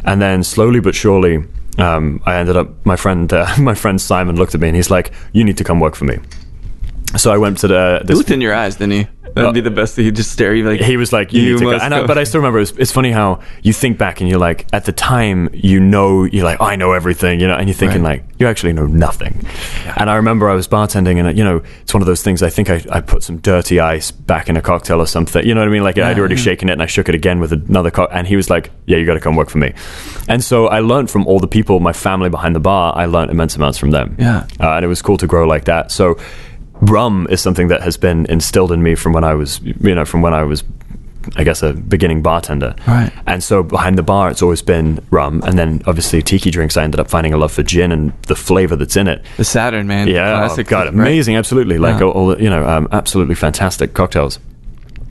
And 0.05 0.21
then 0.21 0.43
slowly 0.43 0.81
but 0.81 0.97
surely, 0.97 1.45
um, 1.79 2.21
I 2.27 2.35
ended 2.35 2.57
up. 2.57 2.85
My 2.85 2.97
friend, 2.97 3.33
uh, 3.33 3.47
my 3.61 3.75
friend 3.75 4.01
Simon, 4.01 4.35
looked 4.35 4.57
at 4.57 4.61
me 4.61 4.67
and 4.69 4.77
he's 4.77 4.91
like, 4.91 5.13
"You 5.33 5.45
need 5.45 5.57
to 5.59 5.65
come 5.65 5.79
work 5.79 5.95
for 5.95 6.05
me." 6.05 6.19
So 7.17 7.33
I 7.33 7.39
went 7.39 7.59
to 7.59 7.69
the 7.69 7.99
He 8.01 8.07
this 8.07 8.17
looked 8.17 8.31
in 8.31 8.41
your 8.41 8.55
eyes, 8.55 8.77
didn't 8.77 8.93
he? 8.93 9.09
That'd 9.35 9.55
be 9.55 9.61
the 9.61 9.71
best. 9.71 9.97
He'd 9.97 10.15
just 10.15 10.31
stare 10.31 10.51
at 10.51 10.59
you 10.59 10.65
like 10.65 10.81
he 10.81 10.97
was 10.97 11.13
like, 11.13 11.33
"You, 11.33 11.53
need 11.53 11.59
to 11.59 11.65
go." 11.65 11.73
must 11.73 11.85
And 11.85 11.95
I, 11.95 12.07
but 12.07 12.19
I 12.19 12.25
still 12.25 12.41
remember. 12.41 12.59
It's, 12.59 12.73
it's 12.73 12.93
funny 12.93 13.13
how 13.13 13.41
you 13.63 13.73
think 13.73 13.97
back 13.97 14.21
and 14.21 14.29
you're 14.29 14.39
like, 14.39 14.67
at 14.73 14.85
the 14.85 14.93
time, 14.93 15.49
you 15.55 15.81
know, 15.81 16.25
you're 16.25 16.45
like, 16.45 16.61
I 16.61 16.77
know 16.77 16.93
everything, 16.93 17.41
you 17.41 17.49
know, 17.49 17.55
and 17.55 17.67
you're 17.67 17.75
thinking 17.75 18.03
Right. 18.03 18.23
like, 18.23 18.39
you 18.39 18.47
actually 18.47 18.75
know 18.75 18.87
nothing. 18.87 19.47
And 19.97 20.11
I 20.11 20.17
remember 20.17 20.51
I 20.51 20.55
was 20.55 20.69
bartending, 20.69 21.19
and 21.19 21.29
uh, 21.29 21.31
you 21.31 21.45
know, 21.45 21.63
it's 21.81 21.95
one 21.95 22.03
of 22.03 22.07
those 22.07 22.23
things. 22.23 22.43
I 22.43 22.51
think 22.51 22.69
I, 22.69 22.85
I 22.91 23.01
put 23.01 23.23
some 23.23 23.39
dirty 23.39 23.81
ice 23.81 24.11
back 24.11 24.51
in 24.51 24.57
a 24.57 24.63
cocktail 24.63 25.01
or 25.01 25.07
something. 25.07 25.47
You 25.47 25.55
know 25.55 25.61
what 25.61 25.69
I 25.69 25.73
mean? 25.73 25.85
Like 25.85 25.97
I'd 25.99 26.19
already 26.19 26.35
yeah. 26.35 26.43
shaken 26.43 26.69
it, 26.69 26.73
and 26.73 26.83
I 26.83 26.87
shook 26.87 27.09
it 27.09 27.15
again 27.15 27.41
with 27.41 27.53
another 27.53 27.91
cock. 27.91 28.11
And 28.13 28.27
he 28.27 28.37
was 28.37 28.51
like, 28.51 28.71
"Yeah, 28.87 28.99
you 28.99 29.07
got 29.07 29.15
to 29.15 29.21
come 29.21 29.37
work 29.37 29.49
for 29.49 29.59
me." 29.59 29.73
And 30.29 30.45
so 30.45 30.67
I 30.67 30.81
learned 30.81 31.11
from 31.11 31.27
all 31.27 31.41
the 31.41 31.49
people, 31.49 31.81
my 31.81 31.93
family 31.95 32.29
behind 32.29 32.55
the 32.55 32.61
bar. 32.61 32.95
I 32.95 33.07
learned 33.07 33.31
immense 33.31 33.57
amounts 33.57 33.79
from 33.79 33.93
them. 33.93 34.17
Yeah. 34.19 34.47
uh, 34.61 34.73
and 34.75 34.85
it 34.85 34.89
was 34.89 35.01
cool 35.01 35.17
to 35.19 35.27
grow 35.27 35.47
like 35.47 35.65
that. 35.65 35.91
So. 35.91 36.19
Rum 36.83 37.27
is 37.31 37.41
something 37.41 37.69
that 37.69 37.83
has 37.83 37.97
been 37.97 38.27
instilled 38.27 38.73
in 38.73 38.83
me 38.83 38.95
from 38.95 39.13
when 39.13 39.25
I 39.25 39.35
was, 39.35 39.61
you 39.63 39.95
know, 39.95 40.05
from 40.05 40.21
when 40.21 40.35
I 40.35 40.43
was 40.43 40.65
I 41.37 41.45
guess 41.45 41.63
a 41.63 41.73
beginning 41.73 42.21
bartender. 42.23 42.75
Right. 42.87 43.13
And 43.29 43.45
so 43.45 43.63
behind 43.63 43.97
the 43.97 44.03
bar, 44.03 44.29
it's 44.31 44.43
always 44.43 44.61
been 44.61 44.99
rum, 45.11 45.41
and 45.47 45.57
then 45.57 45.81
obviously 45.87 46.21
tiki 46.21 46.51
drinks. 46.51 46.77
I 46.77 46.83
ended 46.83 46.99
up 46.99 47.09
finding 47.09 47.33
a 47.33 47.37
love 47.37 47.53
for 47.53 47.63
gin 47.63 47.93
and 47.93 48.13
the 48.23 48.35
flavor 48.35 48.75
that's 48.75 48.97
in 48.97 49.07
it. 49.07 49.25
the 49.37 49.45
Saturn 49.45 49.87
man. 49.87 50.09
Yeah, 50.09 50.37
classic. 50.39 50.67
oh, 50.67 50.71
God, 50.71 50.89
amazing, 50.89 51.37
absolutely. 51.37 51.79
Like 51.79 52.01
Yeah. 52.01 52.07
all, 52.07 52.13
all 52.13 52.27
the, 52.29 52.43
you 52.43 52.51
know, 52.51 52.69
um, 52.69 52.89
absolutely 52.91 53.37
fantastic 53.37 53.95
cocktails. 53.95 54.41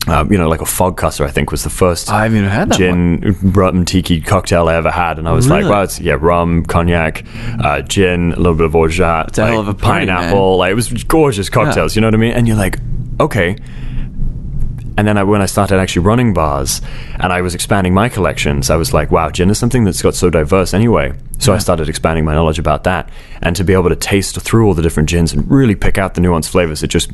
Um, 0.08 0.32
you 0.32 0.38
know, 0.38 0.50
like 0.50 0.62
a 0.62 0.66
fog 0.66 0.98
cutter, 0.98 1.26
I 1.26 1.30
think 1.30 1.52
was 1.52 1.64
the 1.64 1.70
first 1.70 2.10
I 2.10 2.24
haven't 2.24 2.40
even 2.40 2.50
had 2.50 2.70
that 2.70 2.78
gin 2.78 3.36
rum 3.44 3.86
tiki 3.86 4.20
cocktail 4.20 4.68
I 4.68 4.74
ever 4.76 4.90
had, 4.90 5.20
and 5.20 5.28
I 5.28 5.32
was 5.32 5.48
like, 5.48 5.64
wow, 5.64 5.84
it's 5.84 6.00
yeah, 6.00 6.18
rum, 6.20 6.66
cognac, 6.66 7.24
uh, 7.64 7.82
gin, 7.84 8.32
a 8.34 8.38
little 8.38 8.56
bit 8.56 8.66
of 8.66 8.76
orgeat, 8.76 9.38
a 9.38 9.46
hell 9.46 9.60
of 9.60 9.68
a 9.68 9.76
party, 9.76 10.08
pineapple. 10.08 10.58
Like 10.58 10.72
it 10.72 10.76
was 10.76 10.92
gorgeous 11.04 11.50
cocktails. 11.50 11.96
You 11.96 12.02
know 12.02 12.08
what 12.08 12.16
I 12.16 12.18
mean? 12.18 12.34
And 12.34 12.48
you're 12.48 12.58
like, 12.58 12.80
okay. 13.20 13.56
And 15.02 15.08
then 15.08 15.18
I, 15.18 15.24
when 15.24 15.42
I 15.42 15.48
started 15.48 15.80
actually 15.80 16.04
running 16.04 16.32
bars 16.32 16.80
and 17.16 17.34
I 17.34 17.42
was 17.42 17.56
expanding 17.56 17.92
my 17.92 18.08
collections, 18.08 18.70
I 18.70 18.76
was 18.76 18.94
like, 18.94 19.10
wow, 19.10 19.32
gin 19.32 19.50
is 19.50 19.58
something 19.58 19.84
that's 19.84 20.04
got 20.04 20.14
so 20.14 20.30
diverse 20.30 20.76
anyway. 20.76 21.14
So 21.40 21.56
I 21.56 21.58
started 21.58 21.90
expanding 21.90 22.24
my 22.24 22.36
knowledge 22.36 22.60
about 22.60 22.84
that. 22.84 23.10
And 23.42 23.56
to 23.56 23.64
be 23.64 23.74
able 23.74 23.90
to 23.90 23.96
taste 23.96 24.40
through 24.40 24.68
all 24.68 24.76
the 24.76 24.84
different 24.84 25.10
gins 25.10 25.34
and 25.34 25.50
really 25.50 25.74
pick 25.74 25.98
out 25.98 26.14
the 26.14 26.22
nuanced 26.22 26.50
flavors, 26.50 26.84
it 26.84 26.90
just 26.90 27.10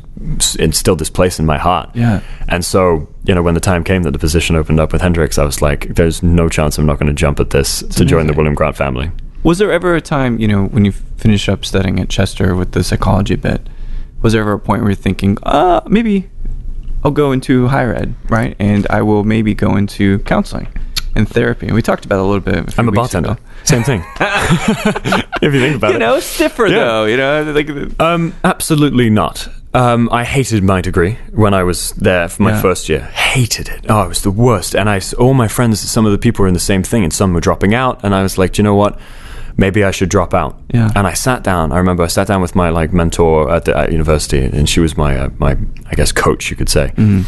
instilled 0.58 0.98
this 0.98 1.08
place 1.08 1.38
in 1.38 1.46
my 1.46 1.56
heart. 1.56 1.88
Yeah. 1.94 2.20
And 2.46 2.62
so, 2.62 3.08
you 3.24 3.34
know, 3.34 3.42
when 3.42 3.54
the 3.54 3.60
time 3.60 3.84
came 3.84 4.02
that 4.02 4.10
the 4.10 4.18
position 4.18 4.54
opened 4.54 4.80
up 4.80 4.92
with 4.92 5.00
Hendrick's, 5.00 5.38
I 5.38 5.44
was 5.44 5.62
like, 5.62 5.94
there's 5.94 6.22
no 6.22 6.50
chance 6.50 6.76
I'm 6.76 6.84
not 6.84 6.98
going 6.98 7.06
to 7.06 7.14
jump 7.14 7.40
at 7.40 7.48
this 7.48 7.80
to 7.80 8.04
join 8.04 8.26
the. 8.26 8.34
William 8.34 8.54
Grant 8.54 8.76
family. 8.76 9.10
Was 9.44 9.56
there 9.56 9.72
ever 9.72 9.94
a 9.94 10.02
time, 10.02 10.38
you 10.38 10.46
know, 10.46 10.66
when 10.66 10.84
you 10.84 10.92
finished 10.92 11.48
up 11.48 11.64
studying 11.64 12.00
at 12.00 12.10
Chester 12.10 12.54
with 12.54 12.72
the 12.72 12.84
psychology 12.84 13.36
bit, 13.36 13.66
was 14.20 14.34
there 14.34 14.42
ever 14.42 14.52
a 14.52 14.58
point 14.58 14.82
where 14.82 14.90
you're 14.90 14.96
thinking, 14.96 15.38
uh, 15.44 15.80
maybe 15.86 16.28
I'll 17.04 17.10
go 17.12 17.32
into 17.32 17.68
higher 17.68 17.94
ed, 17.94 18.14
right? 18.28 18.56
And 18.58 18.86
I 18.90 19.02
will 19.02 19.24
maybe 19.24 19.54
go 19.54 19.76
into 19.76 20.18
counseling 20.20 20.68
and 21.14 21.28
therapy. 21.28 21.66
And 21.66 21.74
we 21.74 21.82
talked 21.82 22.04
about 22.04 22.16
it 22.16 22.22
a 22.22 22.24
little 22.24 22.40
bit. 22.40 22.72
few 22.72 22.80
I'm 22.82 22.88
a 22.88 22.92
bartender. 22.92 23.32
ago. 23.32 23.40
Same 23.64 23.82
thing. 23.82 24.02
if 24.20 25.54
you 25.54 25.60
think 25.60 25.76
about 25.76 25.88
You 25.88 25.96
it. 25.96 26.00
You 26.00 26.06
know, 26.06 26.14
it's 26.16 26.38
different 26.38 26.74
Yeah. 26.74 26.84
though. 26.84 27.04
You 27.06 27.16
know, 27.16 27.52
like 27.52 28.00
Um, 28.00 28.34
absolutely 28.44 29.10
not. 29.10 29.48
Um, 29.74 30.08
I 30.10 30.24
hated 30.24 30.64
my 30.64 30.80
degree 30.80 31.18
when 31.32 31.54
I 31.54 31.62
was 31.62 31.92
there 31.92 32.28
for 32.28 32.42
my 32.42 32.50
Yeah. 32.52 32.62
first 32.62 32.88
year. 32.88 33.00
Hated 33.12 33.68
it. 33.68 33.86
Oh, 33.88 34.02
it 34.02 34.08
was 34.08 34.22
the 34.22 34.30
worst. 34.30 34.74
And 34.74 34.88
I, 34.88 35.00
all 35.18 35.34
my 35.34 35.48
friends, 35.48 35.80
some 35.80 36.06
of 36.06 36.12
the 36.12 36.18
people 36.18 36.42
were 36.42 36.48
in 36.48 36.54
the 36.54 36.60
same 36.60 36.82
thing, 36.82 37.04
and 37.04 37.12
some 37.12 37.32
were 37.34 37.40
dropping 37.40 37.74
out. 37.74 38.00
And 38.02 38.14
I 38.14 38.22
was 38.22 38.38
like, 38.38 38.54
"Do 38.54 38.60
you 38.60 38.64
know 38.64 38.74
what? 38.74 38.98
Maybe 39.58 39.82
I 39.82 39.90
should 39.90 40.08
drop 40.08 40.32
out. 40.34 40.58
Yeah. 40.72 40.90
And 40.94 41.06
I 41.06 41.12
sat 41.12 41.42
down. 41.42 41.72
I 41.72 41.78
remember 41.78 42.04
I 42.04 42.06
sat 42.06 42.28
down 42.28 42.40
with 42.40 42.54
my 42.54 42.70
like 42.70 42.92
mentor 42.92 43.50
at 43.50 43.64
the 43.64 43.76
at 43.76 43.90
university, 43.92 44.44
and 44.44 44.68
she 44.68 44.78
was 44.80 44.96
my 44.96 45.18
uh, 45.18 45.30
my 45.38 45.58
I 45.90 45.94
guess 45.96 46.12
coach, 46.12 46.48
you 46.48 46.56
could 46.56 46.68
say. 46.68 46.92
and 46.96 47.26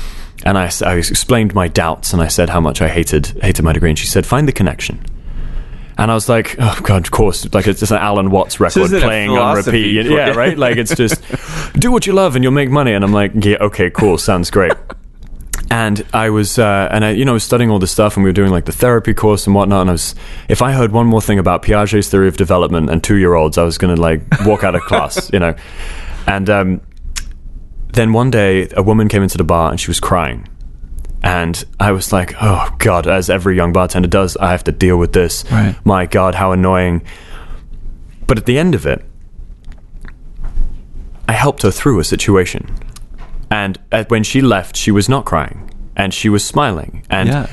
I, 0.57 0.71
I 0.87 0.95
explained 0.95 1.55
my 1.55 1.69
doubts, 1.69 2.13
and 2.13 2.23
I 2.23 2.29
said 2.29 2.49
how 2.49 2.61
much 2.61 2.81
I 2.81 2.89
hated 2.89 3.27
hated 3.43 3.63
my 3.65 3.73
degree, 3.73 3.91
and 3.91 3.99
she 3.99 4.07
said, 4.07 4.25
"Find 4.25 4.47
the 4.49 4.53
connection." 4.53 5.05
And 5.99 6.11
I 6.11 6.15
was 6.15 6.29
like, 6.29 6.55
"Oh 6.59 6.79
God, 6.85 7.05
of 7.05 7.11
course!" 7.11 7.53
Like 7.53 7.67
it's 7.67 7.81
just 7.81 7.93
an 7.93 7.99
Alan 7.99 8.31
Watts 8.31 8.61
record 8.61 8.85
isn't 8.85 9.03
playing 9.03 9.31
on 9.31 9.57
repeat. 9.57 10.07
Yeah, 10.07 10.31
right. 10.31 10.57
Like 10.57 10.77
it's 10.79 10.95
just 10.95 11.21
do 11.79 11.91
what 11.91 12.07
you 12.07 12.13
love, 12.13 12.37
and 12.37 12.45
you'll 12.45 12.53
make 12.53 12.71
money. 12.71 12.93
And 12.93 13.05
I'm 13.05 13.13
like, 13.13 13.33
"Yeah, 13.35 13.57
okay, 13.61 13.91
cool, 13.91 14.17
sounds 14.19 14.51
great." 14.51 14.73
And 15.71 16.05
I 16.13 16.31
was, 16.31 16.59
uh, 16.59 16.89
and 16.91 17.05
I, 17.05 17.11
you 17.11 17.25
know, 17.25 17.35
was 17.35 17.45
studying 17.45 17.71
all 17.71 17.79
this 17.79 17.93
stuff, 17.93 18.17
and 18.17 18.25
we 18.25 18.29
were 18.29 18.35
doing 18.35 18.51
like 18.51 18.65
the 18.65 18.73
therapy 18.73 19.15
course 19.15 19.47
and 19.47 19.55
whatnot. 19.55 19.83
And 19.83 19.91
I 19.91 19.93
was, 19.93 20.17
if 20.49 20.63
I 20.63 20.73
heard 20.73 20.91
one 20.91 21.07
more 21.07 21.23
thing 21.23 21.39
about 21.39 21.63
Piaget's 21.63 22.09
theory 22.09 22.27
of 22.27 22.37
development 22.37 22.91
and 22.91 23.03
two 23.03 23.15
year 23.15 23.35
olds, 23.35 23.57
I 23.57 23.63
was 23.63 23.79
going 23.79 23.95
to 23.95 24.01
like 24.01 24.23
walk 24.45 24.65
out 24.65 24.75
of 24.75 24.83
class, 24.83 25.31
you 25.33 25.39
know. 25.39 25.55
And 26.27 26.51
um, 26.51 26.81
then 27.93 28.13
one 28.13 28.33
day, 28.33 28.69
a 28.73 28.83
woman 28.83 29.09
came 29.09 29.23
into 29.23 29.39
the 29.39 29.45
bar 29.45 29.71
and 29.71 29.81
she 29.81 29.89
was 29.89 30.01
crying. 30.01 30.49
And 31.23 31.63
I 31.79 31.93
was 31.93 32.13
like, 32.13 32.35
oh 32.41 32.75
God, 32.79 33.07
as 33.07 33.31
every 33.31 33.55
young 33.55 33.73
bartender 33.73 34.09
does, 34.09 34.37
I 34.39 34.51
have 34.51 34.65
to 34.65 34.73
deal 34.73 34.97
with 34.97 35.13
this. 35.13 35.45
Right. 35.53 35.77
My 35.85 36.07
God, 36.07 36.35
how 36.35 36.51
annoying. 36.51 37.03
But 38.27 38.39
at 38.39 38.47
the 38.47 38.59
end 38.59 38.75
of 38.75 38.87
it, 38.87 39.05
I 41.29 41.33
helped 41.33 41.63
her 41.63 41.71
through 41.71 42.01
a 42.01 42.05
situation. 42.05 42.75
And 43.51 43.79
uh, 43.93 44.05
when 44.09 44.23
she 44.23 44.41
left, 44.41 44.77
she 44.77 44.91
was 44.91 45.09
not 45.09 45.25
crying 45.25 45.71
and 45.97 46.15
she 46.15 46.29
was 46.29 46.45
smiling. 46.45 47.05
And 47.11 47.29
Yeah. 47.29 47.47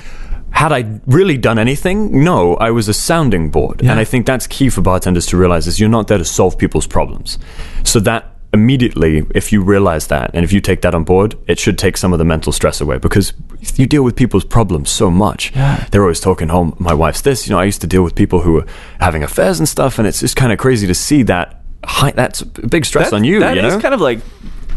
had 0.51 0.71
I 0.71 0.99
really 1.07 1.37
done 1.37 1.57
anything? 1.59 2.23
No, 2.23 2.55
I 2.55 2.71
was 2.71 2.87
a 2.87 2.93
sounding 2.93 3.49
board. 3.49 3.81
Yeah. 3.81 3.91
And 3.91 3.99
I 3.99 4.03
think 4.03 4.25
that's 4.25 4.47
key 4.47 4.69
for 4.69 4.81
bartenders 4.81 5.25
to 5.27 5.37
realize 5.37 5.67
is 5.67 5.79
you're 5.79 5.89
not 5.89 6.07
there 6.07 6.17
to 6.19 6.25
solve 6.25 6.57
people's 6.57 6.87
problems. 6.87 7.39
So 7.83 7.99
that 8.01 8.25
immediately, 8.53 9.25
if 9.35 9.51
you 9.51 9.61
realize 9.61 10.07
that 10.07 10.31
and 10.33 10.43
if 10.45 10.53
you 10.53 10.61
take 10.61 10.81
that 10.81 10.95
on 10.95 11.03
board, 11.03 11.35
it 11.47 11.59
should 11.59 11.77
take 11.77 11.97
some 11.97 12.13
of 12.13 12.19
the 12.19 12.25
mental 12.25 12.51
stress 12.53 12.79
away 12.79 12.97
because 12.97 13.33
you 13.75 13.85
deal 13.85 14.03
with 14.03 14.15
people's 14.15 14.45
problems 14.45 14.89
so 14.89 15.11
much. 15.11 15.51
Yeah. 15.55 15.85
They're 15.91 16.01
always 16.03 16.19
talking, 16.21 16.49
oh, 16.51 16.75
my 16.79 16.93
wife's 16.93 17.21
this. 17.21 17.47
You 17.47 17.53
know, 17.53 17.59
I 17.59 17.65
used 17.65 17.81
to 17.81 17.87
deal 17.87 18.03
with 18.03 18.15
people 18.15 18.39
who 18.41 18.53
were 18.53 18.65
having 18.99 19.23
affairs 19.23 19.59
and 19.59 19.67
stuff. 19.67 19.97
And 19.99 20.07
it's 20.07 20.19
just 20.21 20.35
kind 20.35 20.51
of 20.51 20.59
crazy 20.59 20.85
to 20.87 20.95
see 20.95 21.23
that. 21.23 21.55
High, 21.83 22.11
that's 22.11 22.41
a 22.41 22.45
big 22.45 22.85
stress 22.85 23.13
on 23.13 23.23
you. 23.23 23.39
That 23.39 23.55
you 23.55 23.61
is 23.63 23.75
know? 23.75 23.79
kind 23.79 23.93
of 23.93 24.01
like 24.01 24.19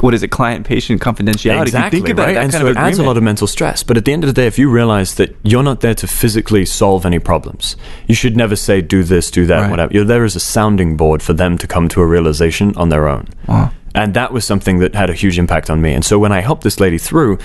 what 0.03 0.15
is 0.15 0.23
it, 0.23 0.29
client 0.29 0.67
patient 0.67 1.01
confidentiality? 1.01 1.37
If 1.51 1.57
you 1.57 1.63
Exactly, 1.63 2.01
think 2.01 2.09
about 2.11 2.27
right? 2.27 2.35
that 2.35 2.43
and 2.45 2.53
kind 2.53 2.63
so 2.63 2.67
of 2.69 2.77
it 2.77 2.81
adds 2.81 2.99
a 2.99 3.03
lot 3.03 3.17
of 3.17 3.23
mental 3.23 3.47
stress. 3.47 3.83
But 3.83 3.97
at 3.97 4.05
the 4.05 4.13
end 4.13 4.25
of 4.25 4.29
the 4.29 4.35
day, 4.35 4.47
if 4.47 4.59
you 4.59 4.71
realize 4.71 5.15
that 5.17 5.37
you're 5.43 5.63
not 5.63 5.81
there 5.81 5.95
to 5.95 6.07
physically 6.07 6.65
solve 6.67 7.05
any 7.07 7.19
problems, 7.19 7.77
you 8.07 8.15
should 8.15 8.37
never 8.37 8.57
say, 8.57 8.81
do 8.81 9.03
this, 9.03 9.31
do 9.31 9.47
that, 9.47 9.61
Right. 9.63 9.71
whatever. 9.71 9.93
You're 9.93 10.05
there 10.05 10.25
as 10.25 10.37
a 10.37 10.41
sounding 10.41 10.97
board 10.97 11.23
for 11.23 11.33
them 11.33 11.59
to 11.59 11.67
come 11.67 11.89
to 11.89 12.01
a 12.01 12.07
realization 12.07 12.73
on 12.77 12.89
their 12.89 13.09
own. 13.09 13.29
Wow. 13.47 13.71
And 13.95 14.15
that 14.15 14.33
was 14.33 14.45
something 14.45 14.79
that 14.79 14.95
had 14.95 15.11
a 15.11 15.15
huge 15.15 15.39
impact 15.39 15.69
on 15.69 15.83
me. 15.83 15.93
And 15.95 16.05
so 16.05 16.19
when 16.19 16.31
I 16.33 16.41
helped 16.41 16.63
this 16.63 16.79
lady 16.79 16.97
through, 16.99 17.39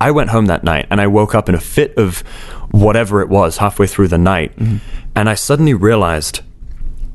I 0.00 0.10
went 0.10 0.30
home 0.30 0.46
that 0.46 0.64
night 0.64 0.86
and 0.90 1.00
I 1.00 1.06
woke 1.06 1.34
up 1.34 1.48
in 1.48 1.54
a 1.54 1.60
fit 1.60 1.96
of 1.96 2.20
whatever 2.72 3.20
it 3.20 3.28
was 3.28 3.58
halfway 3.58 3.86
through 3.86 4.08
the 4.08 4.18
night. 4.18 4.56
Mm-hmm. 4.56 4.78
And 5.14 5.28
I 5.28 5.34
suddenly 5.34 5.74
realized 5.74 6.40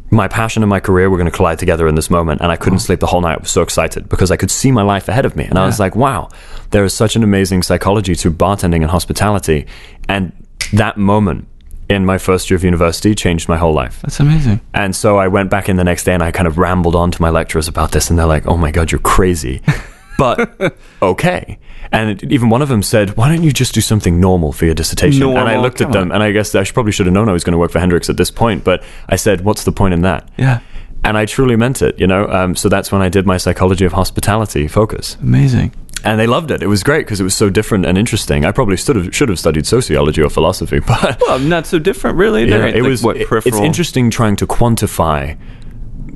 my 0.09 0.27
passion 0.27 0.63
and 0.63 0.69
my 0.69 0.79
career 0.79 1.09
were 1.09 1.17
going 1.17 1.29
to 1.29 1.35
collide 1.35 1.59
together 1.59 1.87
in 1.87 1.95
this 1.95 2.09
moment 2.09 2.41
and 2.41 2.51
i 2.51 2.55
couldn't 2.55 2.77
oh. 2.77 2.87
sleep 2.87 2.99
the 2.99 3.07
whole 3.07 3.21
night. 3.21 3.37
I 3.39 3.41
was 3.41 3.51
so 3.51 3.61
excited 3.61 4.07
because 4.09 4.31
i 4.31 4.37
could 4.37 4.51
see 4.51 4.71
my 4.71 4.83
life 4.83 5.07
ahead 5.09 5.25
of 5.25 5.35
me. 5.35 5.45
And 5.45 5.57
i 5.59 5.65
was 5.65 5.79
like 5.79 5.95
wow 5.95 6.29
there 6.71 6.83
is 6.83 6.93
such 6.93 7.15
an 7.15 7.23
amazing 7.23 7.63
psychology 7.63 8.15
to 8.15 8.31
bartending 8.31 8.81
and 8.81 8.91
hospitality. 8.91 9.67
And 10.09 10.31
that 10.73 10.97
moment 10.97 11.47
in 11.89 12.05
my 12.05 12.17
first 12.17 12.49
year 12.49 12.55
of 12.57 12.63
university 12.63 13.15
changed 13.15 13.47
my 13.47 13.57
whole 13.57 13.73
life. 13.73 14.01
That's 14.01 14.19
amazing. 14.19 14.59
and 14.73 14.95
so 14.95 15.17
I 15.17 15.27
went 15.27 15.49
back 15.49 15.69
in 15.69 15.77
the 15.77 15.83
next 15.83 16.03
day 16.03 16.13
and 16.13 16.21
I 16.21 16.31
kind 16.31 16.47
of 16.47 16.57
rambled 16.57 16.95
on 16.95 17.11
to 17.11 17.21
my 17.21 17.29
lecturers 17.29 17.67
about 17.67 17.91
this, 17.91 18.09
and 18.09 18.19
they're 18.19 18.25
like, 18.25 18.45
oh 18.45 18.57
my 18.57 18.71
God, 18.71 18.91
you're 18.91 18.99
crazy. 18.99 19.61
But 20.17 20.75
okay. 21.01 21.59
And 21.91 22.09
it, 22.21 22.31
even 22.31 22.49
one 22.49 22.61
of 22.61 22.69
them 22.69 22.83
said, 22.83 23.15
why 23.15 23.29
don't 23.29 23.43
you 23.43 23.51
just 23.51 23.73
do 23.73 23.81
something 23.81 24.19
normal 24.19 24.51
for 24.51 24.65
your 24.65 24.73
dissertation? 24.73 25.23
and 25.29 25.37
I 25.37 25.59
looked 25.59 25.81
at 25.81 25.91
them, 25.91 26.03
on. 26.03 26.11
and 26.11 26.23
I 26.23 26.31
guess 26.31 26.53
I 26.55 26.63
should, 26.63 26.73
probably 26.73 26.91
should 26.91 27.05
have 27.05 27.13
known 27.13 27.29
I 27.29 27.33
was 27.33 27.43
going 27.43 27.53
to 27.53 27.57
work 27.57 27.71
for 27.71 27.79
Hendrick's 27.79 28.09
at 28.09 28.17
this 28.17 28.31
point, 28.31 28.63
but 28.63 28.83
I 29.07 29.15
said, 29.15 29.41
what's 29.41 29.63
the 29.63 29.71
point 29.71 29.93
in 29.93 30.01
that? 30.01 30.29
Yeah. 30.37 30.59
And 31.03 31.17
I 31.17 31.25
truly 31.25 31.55
meant 31.55 31.81
it, 31.81 31.97
you 31.99 32.07
know? 32.07 32.27
Um, 32.27 32.55
so 32.55 32.67
that's 32.67 32.91
when 32.91 33.01
I 33.01 33.09
did 33.09 33.25
my 33.25 33.37
psychology 33.37 33.85
of 33.85 33.93
hospitality 33.93 34.67
focus. 34.67 35.15
Amazing. 35.21 35.73
And 36.03 36.19
they 36.19 36.27
loved 36.27 36.51
it. 36.51 36.61
It 36.61 36.67
was 36.67 36.83
great 36.83 37.05
because 37.05 37.19
it 37.19 37.23
was 37.23 37.35
so 37.35 37.49
different 37.49 37.85
and 37.85 37.97
interesting. 37.97 38.45
I 38.45 38.51
probably 38.51 38.77
should 38.77 38.95
have, 38.95 39.15
should 39.15 39.29
have 39.29 39.39
studied 39.39 39.65
sociology 39.65 40.21
or 40.21 40.29
philosophy, 40.29 40.79
but 40.87 41.21
Well, 41.25 41.39
not 41.39 41.65
so 41.65 41.79
different, 41.79 42.17
really. 42.17 42.47
yeah, 42.49 42.65
it 42.67 42.75
like, 42.81 42.83
was. 42.83 43.03
what 43.03 43.17
it- 43.17 43.27
it's 43.31 43.57
interesting 43.57 44.09
trying 44.09 44.35
to 44.37 44.47
quantify 44.47 45.37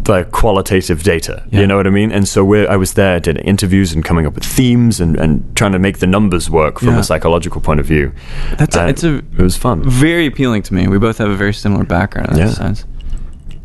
the 0.04 0.24
qualitative 0.32 1.04
data. 1.04 1.44
Yeah. 1.52 1.62
You 1.62 1.68
know 1.68 1.78
what 1.78 1.86
I 1.88 1.92
mean? 1.92 2.12
And 2.12 2.28
so 2.28 2.44
we're, 2.44 2.68
I 2.70 2.76
was 2.76 2.94
there, 2.94 3.20
did 3.20 3.38
interviews 3.46 3.94
and 3.94 4.04
coming 4.04 4.26
up 4.26 4.34
with 4.34 4.44
themes 4.46 5.00
and, 5.00 5.16
and 5.16 5.56
trying 5.56 5.74
to 5.74 5.80
make 5.80 6.00
the 6.00 6.08
numbers 6.08 6.50
work 6.50 6.80
from 6.80 6.90
Yeah. 6.90 7.00
a 7.00 7.04
psychological 7.04 7.62
point 7.62 7.80
of 7.80 7.86
view. 7.86 8.12
That's 8.58 8.76
a- 8.76 8.88
it's 8.88 9.04
a- 9.04 9.18
it 9.18 9.38
was 9.38 9.56
fun. 9.58 9.84
very 9.88 10.26
appealing 10.26 10.64
to 10.64 10.74
me. 10.74 10.88
We 10.88 10.98
both 10.98 11.18
have 11.20 11.30
a 11.30 11.36
very 11.36 11.54
similar 11.54 11.84
background 11.84 12.30
in 12.32 12.38
that 12.38 12.48
Yeah. 12.48 12.54
sense. 12.54 12.86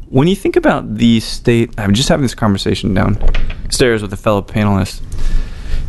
When 0.09 0.29
you 0.29 0.37
think 0.37 0.57
about 0.57 0.97
the 0.97 1.21
state, 1.21 1.71
I'm 1.79 1.95
just 1.95 2.09
having 2.09 2.23
this 2.23 2.35
conversation 2.35 2.95
downstairs 2.95 4.03
with 4.03 4.13
a 4.13 4.17
fellow 4.17 4.43
panelist, 4.43 5.01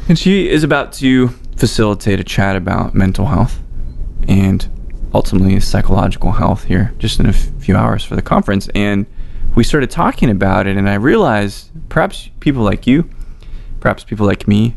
and 0.09 0.17
she 0.17 0.49
is 0.49 0.63
about 0.63 0.91
to 0.93 1.29
facilitate 1.55 2.19
a 2.19 2.23
chat 2.23 2.55
about 2.55 2.95
mental 2.95 3.25
health 3.27 3.59
and 4.27 4.67
ultimately 5.13 5.59
psychological 5.59 6.31
health 6.33 6.63
here 6.65 6.93
just 6.99 7.19
in 7.19 7.25
a 7.25 7.29
f- 7.29 7.49
few 7.59 7.75
hours 7.75 8.03
for 8.03 8.15
the 8.15 8.21
conference. 8.21 8.69
And 8.75 9.05
we 9.57 9.63
started 9.63 9.89
talking 9.89 10.29
about 10.29 10.67
it, 10.67 10.77
and 10.77 10.87
I 10.87 10.93
realized 10.93 11.71
perhaps 11.89 12.29
people 12.39 12.61
like 12.61 12.85
you, 12.85 13.09
perhaps 13.79 14.03
people 14.03 14.27
like 14.27 14.47
me, 14.47 14.75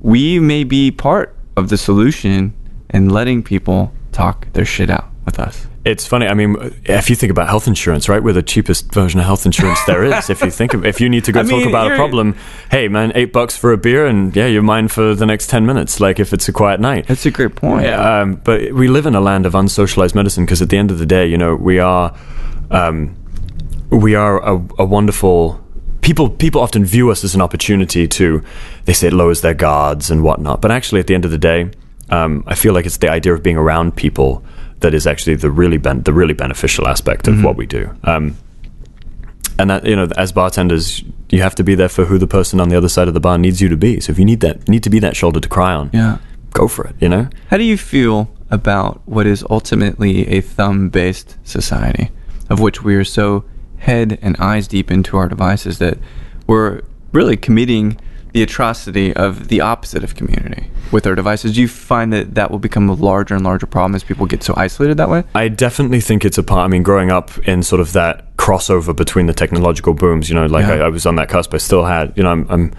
we 0.00 0.38
may 0.38 0.64
be 0.64 0.90
part 0.90 1.34
of 1.56 1.70
the 1.70 1.78
solution 1.78 2.52
in 2.90 3.08
letting 3.08 3.42
people 3.42 3.90
talk 4.12 4.52
their 4.52 4.66
shit 4.66 4.90
out 4.90 5.08
with 5.24 5.38
us. 5.38 5.66
It's 5.86 6.06
funny. 6.06 6.26
I 6.26 6.34
mean, 6.34 6.56
if 6.84 7.08
you 7.08 7.16
think 7.16 7.30
about 7.30 7.48
health 7.48 7.66
insurance, 7.66 8.06
right? 8.06 8.22
We're 8.22 8.34
the 8.34 8.42
cheapest 8.42 8.92
version 8.92 9.18
of 9.18 9.24
health 9.24 9.46
insurance 9.46 9.80
there 9.86 10.04
is. 10.04 10.28
if 10.28 10.42
you 10.42 10.50
think 10.50 10.74
of, 10.74 10.84
if 10.84 11.00
you 11.00 11.08
need 11.08 11.24
to 11.24 11.32
go 11.32 11.40
I 11.40 11.44
talk 11.44 11.52
mean, 11.52 11.68
about 11.68 11.90
a 11.90 11.96
problem, 11.96 12.36
hey 12.70 12.88
man, 12.88 13.12
eight 13.14 13.32
bucks 13.32 13.56
for 13.56 13.72
a 13.72 13.78
beer, 13.78 14.06
and 14.06 14.36
yeah, 14.36 14.46
you're 14.46 14.60
mine 14.60 14.88
for 14.88 15.14
the 15.14 15.24
next 15.24 15.46
ten 15.46 15.64
minutes. 15.64 16.00
Like 16.00 16.20
if 16.20 16.34
it's 16.34 16.46
a 16.50 16.52
quiet 16.52 16.80
night. 16.80 17.06
That's 17.06 17.24
a 17.24 17.30
great 17.30 17.54
point. 17.54 17.86
Um, 17.86 18.34
but 18.34 18.74
we 18.74 18.88
live 18.88 19.06
in 19.06 19.14
a 19.14 19.22
land 19.22 19.46
of 19.46 19.54
unsocialized 19.54 20.14
medicine 20.14 20.44
because 20.44 20.60
at 20.60 20.68
the 20.68 20.76
end 20.76 20.90
of 20.90 20.98
the 20.98 21.06
day, 21.06 21.26
you 21.26 21.38
know, 21.38 21.56
we 21.56 21.78
are, 21.78 22.14
um, 22.70 23.16
we 23.92 24.14
are 24.14 24.42
a, 24.42 24.54
a 24.78 24.84
wonderful. 24.84 25.60
People 26.00 26.30
people 26.30 26.60
often 26.60 26.84
view 26.84 27.10
us 27.10 27.22
as 27.24 27.34
an 27.34 27.40
opportunity 27.40 28.08
to. 28.08 28.42
They 28.86 28.92
say 28.92 29.08
it 29.08 29.12
lowers 29.12 29.40
their 29.40 29.54
guards 29.54 30.10
and 30.10 30.22
whatnot, 30.24 30.60
but 30.60 30.70
actually, 30.70 31.00
at 31.00 31.06
the 31.06 31.14
end 31.14 31.24
of 31.24 31.30
the 31.30 31.38
day, 31.38 31.70
um, 32.10 32.42
I 32.46 32.54
feel 32.54 32.74
like 32.74 32.86
it's 32.86 32.96
the 32.96 33.10
idea 33.10 33.34
of 33.34 33.42
being 33.42 33.56
around 33.56 33.96
people 33.96 34.44
that 34.80 34.94
is 34.94 35.06
actually 35.06 35.36
the 35.36 35.50
really 35.50 35.78
ben- 35.78 36.02
the 36.02 36.12
really 36.12 36.34
beneficial 36.34 36.88
aspect 36.88 37.28
of 37.28 37.44
what 37.44 37.56
we 37.56 37.66
do. 37.66 37.94
Um, 38.02 38.36
and 39.58 39.70
that 39.70 39.84
you 39.84 39.94
know, 39.94 40.08
as 40.16 40.32
bartenders, 40.32 41.04
you 41.30 41.40
have 41.42 41.54
to 41.54 41.62
be 41.62 41.74
there 41.74 41.88
for 41.88 42.04
who 42.04 42.18
the 42.18 42.26
person 42.26 42.58
on 42.60 42.68
the 42.68 42.76
other 42.76 42.88
side 42.88 43.06
of 43.06 43.14
the 43.14 43.20
bar 43.20 43.38
needs 43.38 43.60
you 43.60 43.68
to 43.68 43.76
be. 43.76 44.00
So 44.00 44.10
if 44.10 44.18
you 44.18 44.24
need 44.24 44.40
that, 44.40 44.68
need 44.68 44.82
to 44.82 44.90
be 44.90 44.98
that 45.00 45.14
shoulder 45.14 45.38
to 45.38 45.48
cry 45.48 45.72
on. 45.72 45.90
Yeah. 45.92 46.18
go 46.52 46.66
for 46.66 46.84
it. 46.86 46.96
You 46.98 47.08
know. 47.08 47.28
How 47.48 47.58
do 47.58 47.64
you 47.64 47.78
feel 47.78 48.28
about 48.50 49.00
what 49.06 49.26
is 49.26 49.44
ultimately 49.48 50.26
a 50.28 50.40
thumb 50.40 50.88
based 50.88 51.36
society, 51.44 52.10
of 52.50 52.58
which 52.58 52.82
we 52.82 52.96
are 52.96 53.04
so 53.04 53.44
head 53.82 54.18
and 54.22 54.36
eyes 54.38 54.66
deep 54.68 54.90
into 54.90 55.16
our 55.16 55.28
devices 55.28 55.78
that 55.78 55.98
we're 56.46 56.82
really 57.12 57.36
committing 57.36 57.98
the 58.32 58.42
atrocity 58.42 59.14
of 59.14 59.48
the 59.48 59.60
opposite 59.60 60.02
of 60.02 60.14
community 60.14 60.70
with 60.90 61.06
our 61.06 61.14
devices? 61.14 61.54
Do 61.54 61.60
you 61.60 61.68
find 61.68 62.12
that 62.12 62.34
that 62.34 62.50
will 62.50 62.58
become 62.58 62.88
a 62.88 62.94
larger 62.94 63.34
and 63.34 63.44
larger 63.44 63.66
problem 63.66 63.94
as 63.94 64.02
people 64.04 64.24
get 64.26 64.42
so 64.42 64.54
isolated 64.56 64.96
that 64.96 65.10
way? 65.10 65.24
I 65.34 65.48
definitely 65.48 66.00
think 66.00 66.24
it's 66.24 66.38
a 66.38 66.42
part. 66.42 66.64
I 66.64 66.68
mean, 66.68 66.82
growing 66.82 67.10
up 67.10 67.36
in 67.46 67.62
sort 67.62 67.80
of 67.80 67.92
that 67.92 68.34
crossover 68.36 68.96
between 68.96 69.26
the 69.26 69.34
technological 69.34 69.92
booms, 69.94 70.28
you 70.28 70.34
know, 70.34 70.46
like 70.46 70.66
Yeah. 70.66 70.74
I, 70.74 70.86
I 70.86 70.88
was 70.88 71.04
on 71.04 71.16
that 71.16 71.28
cusp. 71.28 71.52
I 71.52 71.58
still 71.58 71.84
had, 71.84 72.12
you 72.16 72.22
know, 72.22 72.30
I'm, 72.30 72.46
I'm 72.48 72.72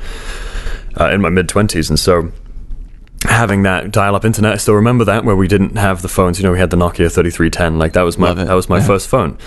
uh, 0.99 1.09
in 1.09 1.21
my 1.21 1.29
mid 1.29 1.47
twenties, 1.49 1.89
and 1.89 1.99
so 1.99 2.31
having 3.23 3.63
that 3.63 3.91
dial-up 3.91 4.25
internet, 4.25 4.53
I 4.53 4.57
still 4.57 4.75
remember 4.75 5.05
that 5.05 5.23
where 5.25 5.35
we 5.35 5.47
didn't 5.47 5.75
have 5.77 6.01
the 6.01 6.07
phones. 6.07 6.39
You 6.39 6.43
know, 6.45 6.51
we 6.51 6.59
had 6.59 6.69
the 6.69 6.77
Nokia 6.77 7.11
3310. 7.11 7.79
Like 7.79 7.93
that 7.93 8.03
was 8.03 8.17
my 8.17 8.33
that 8.33 8.53
was 8.53 8.69
my 8.69 8.77
Yeah. 8.79 8.87
first 8.87 9.07
phone. 9.07 9.37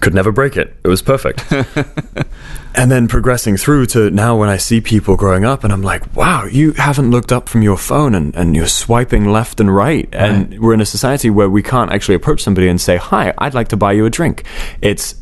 Could 0.00 0.14
never 0.14 0.32
break 0.32 0.56
it. 0.56 0.74
It 0.84 0.88
was 0.88 1.02
perfect. 1.02 1.44
and 2.74 2.90
then 2.90 3.06
progressing 3.08 3.56
through 3.56 3.86
to 3.86 4.10
now 4.10 4.36
when 4.36 4.48
I 4.48 4.56
see 4.56 4.80
people 4.80 5.16
growing 5.16 5.44
up 5.44 5.62
and 5.64 5.72
I'm 5.72 5.82
like, 5.82 6.14
wow, 6.16 6.44
you 6.44 6.72
haven't 6.72 7.10
looked 7.10 7.32
up 7.32 7.48
from 7.48 7.62
your 7.62 7.76
phone 7.76 8.14
and, 8.14 8.34
and 8.34 8.56
you're 8.56 8.66
swiping 8.66 9.30
left 9.30 9.60
and 9.60 9.74
right. 9.74 10.08
And 10.12 10.50
Right. 10.52 10.60
we're 10.60 10.74
in 10.74 10.80
a 10.80 10.86
society 10.86 11.30
where 11.30 11.50
we 11.50 11.62
can't 11.62 11.92
actually 11.92 12.14
approach 12.14 12.42
somebody 12.42 12.68
and 12.68 12.80
say, 12.80 12.96
hi, 12.96 13.34
I'd 13.38 13.54
like 13.54 13.68
to 13.68 13.76
buy 13.76 13.92
you 13.92 14.06
a 14.06 14.10
drink. 14.10 14.44
It's 14.80 15.16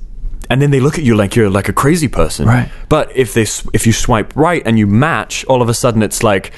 and 0.49 0.61
then 0.61 0.71
they 0.73 0.81
look 0.81 0.99
at 0.99 1.05
you 1.05 1.15
like 1.15 1.37
you're 1.37 1.49
like 1.51 1.69
a 1.69 1.73
crazy 1.73 2.09
person. 2.09 2.47
Right. 2.47 2.69
But 2.89 3.15
if 3.17 3.35
they 3.35 3.43
if 3.73 3.87
you 3.87 3.93
swipe 3.93 4.35
right 4.35 4.63
and 4.65 4.79
you 4.79 4.87
match, 4.87 5.45
all 5.45 5.63
of 5.63 5.69
a 5.69 5.75
sudden 5.75 6.03
it's 6.03 6.23
like, 6.23 6.53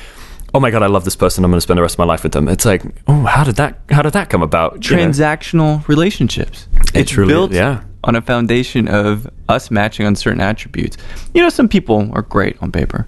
oh 0.55 0.61
my 0.61 0.71
god, 0.71 0.83
I 0.83 0.87
love 0.87 1.05
this 1.05 1.17
person. 1.17 1.45
I'm 1.45 1.51
going 1.51 1.59
to 1.59 1.63
spend 1.63 1.79
the 1.79 1.83
rest 1.83 1.95
of 1.95 1.99
my 1.99 2.05
life 2.05 2.23
with 2.23 2.33
them. 2.33 2.49
It's 2.49 2.65
like, 2.65 2.83
oh, 3.07 3.25
how 3.25 3.45
did 3.45 3.57
that 3.57 3.79
how 3.91 4.03
did 4.03 4.13
that 4.13 4.29
come 4.31 4.43
about? 4.43 4.89
You 4.89 4.97
know? 4.97 5.03
Transactional 5.05 5.87
relationships. 5.89 6.69
It's 6.95 7.11
truly- 7.11 7.33
built 7.33 7.53
yeah. 7.53 7.83
on 8.05 8.17
a 8.17 8.23
foundation 8.23 8.89
of 8.89 9.29
us 9.49 9.71
matching 9.71 10.07
on 10.07 10.15
certain 10.17 10.41
attributes. 10.41 10.97
You 11.35 11.43
know, 11.43 11.49
some 11.49 11.69
people 11.69 12.11
are 12.13 12.23
great 12.23 12.57
on 12.61 12.73
paper. 12.73 13.07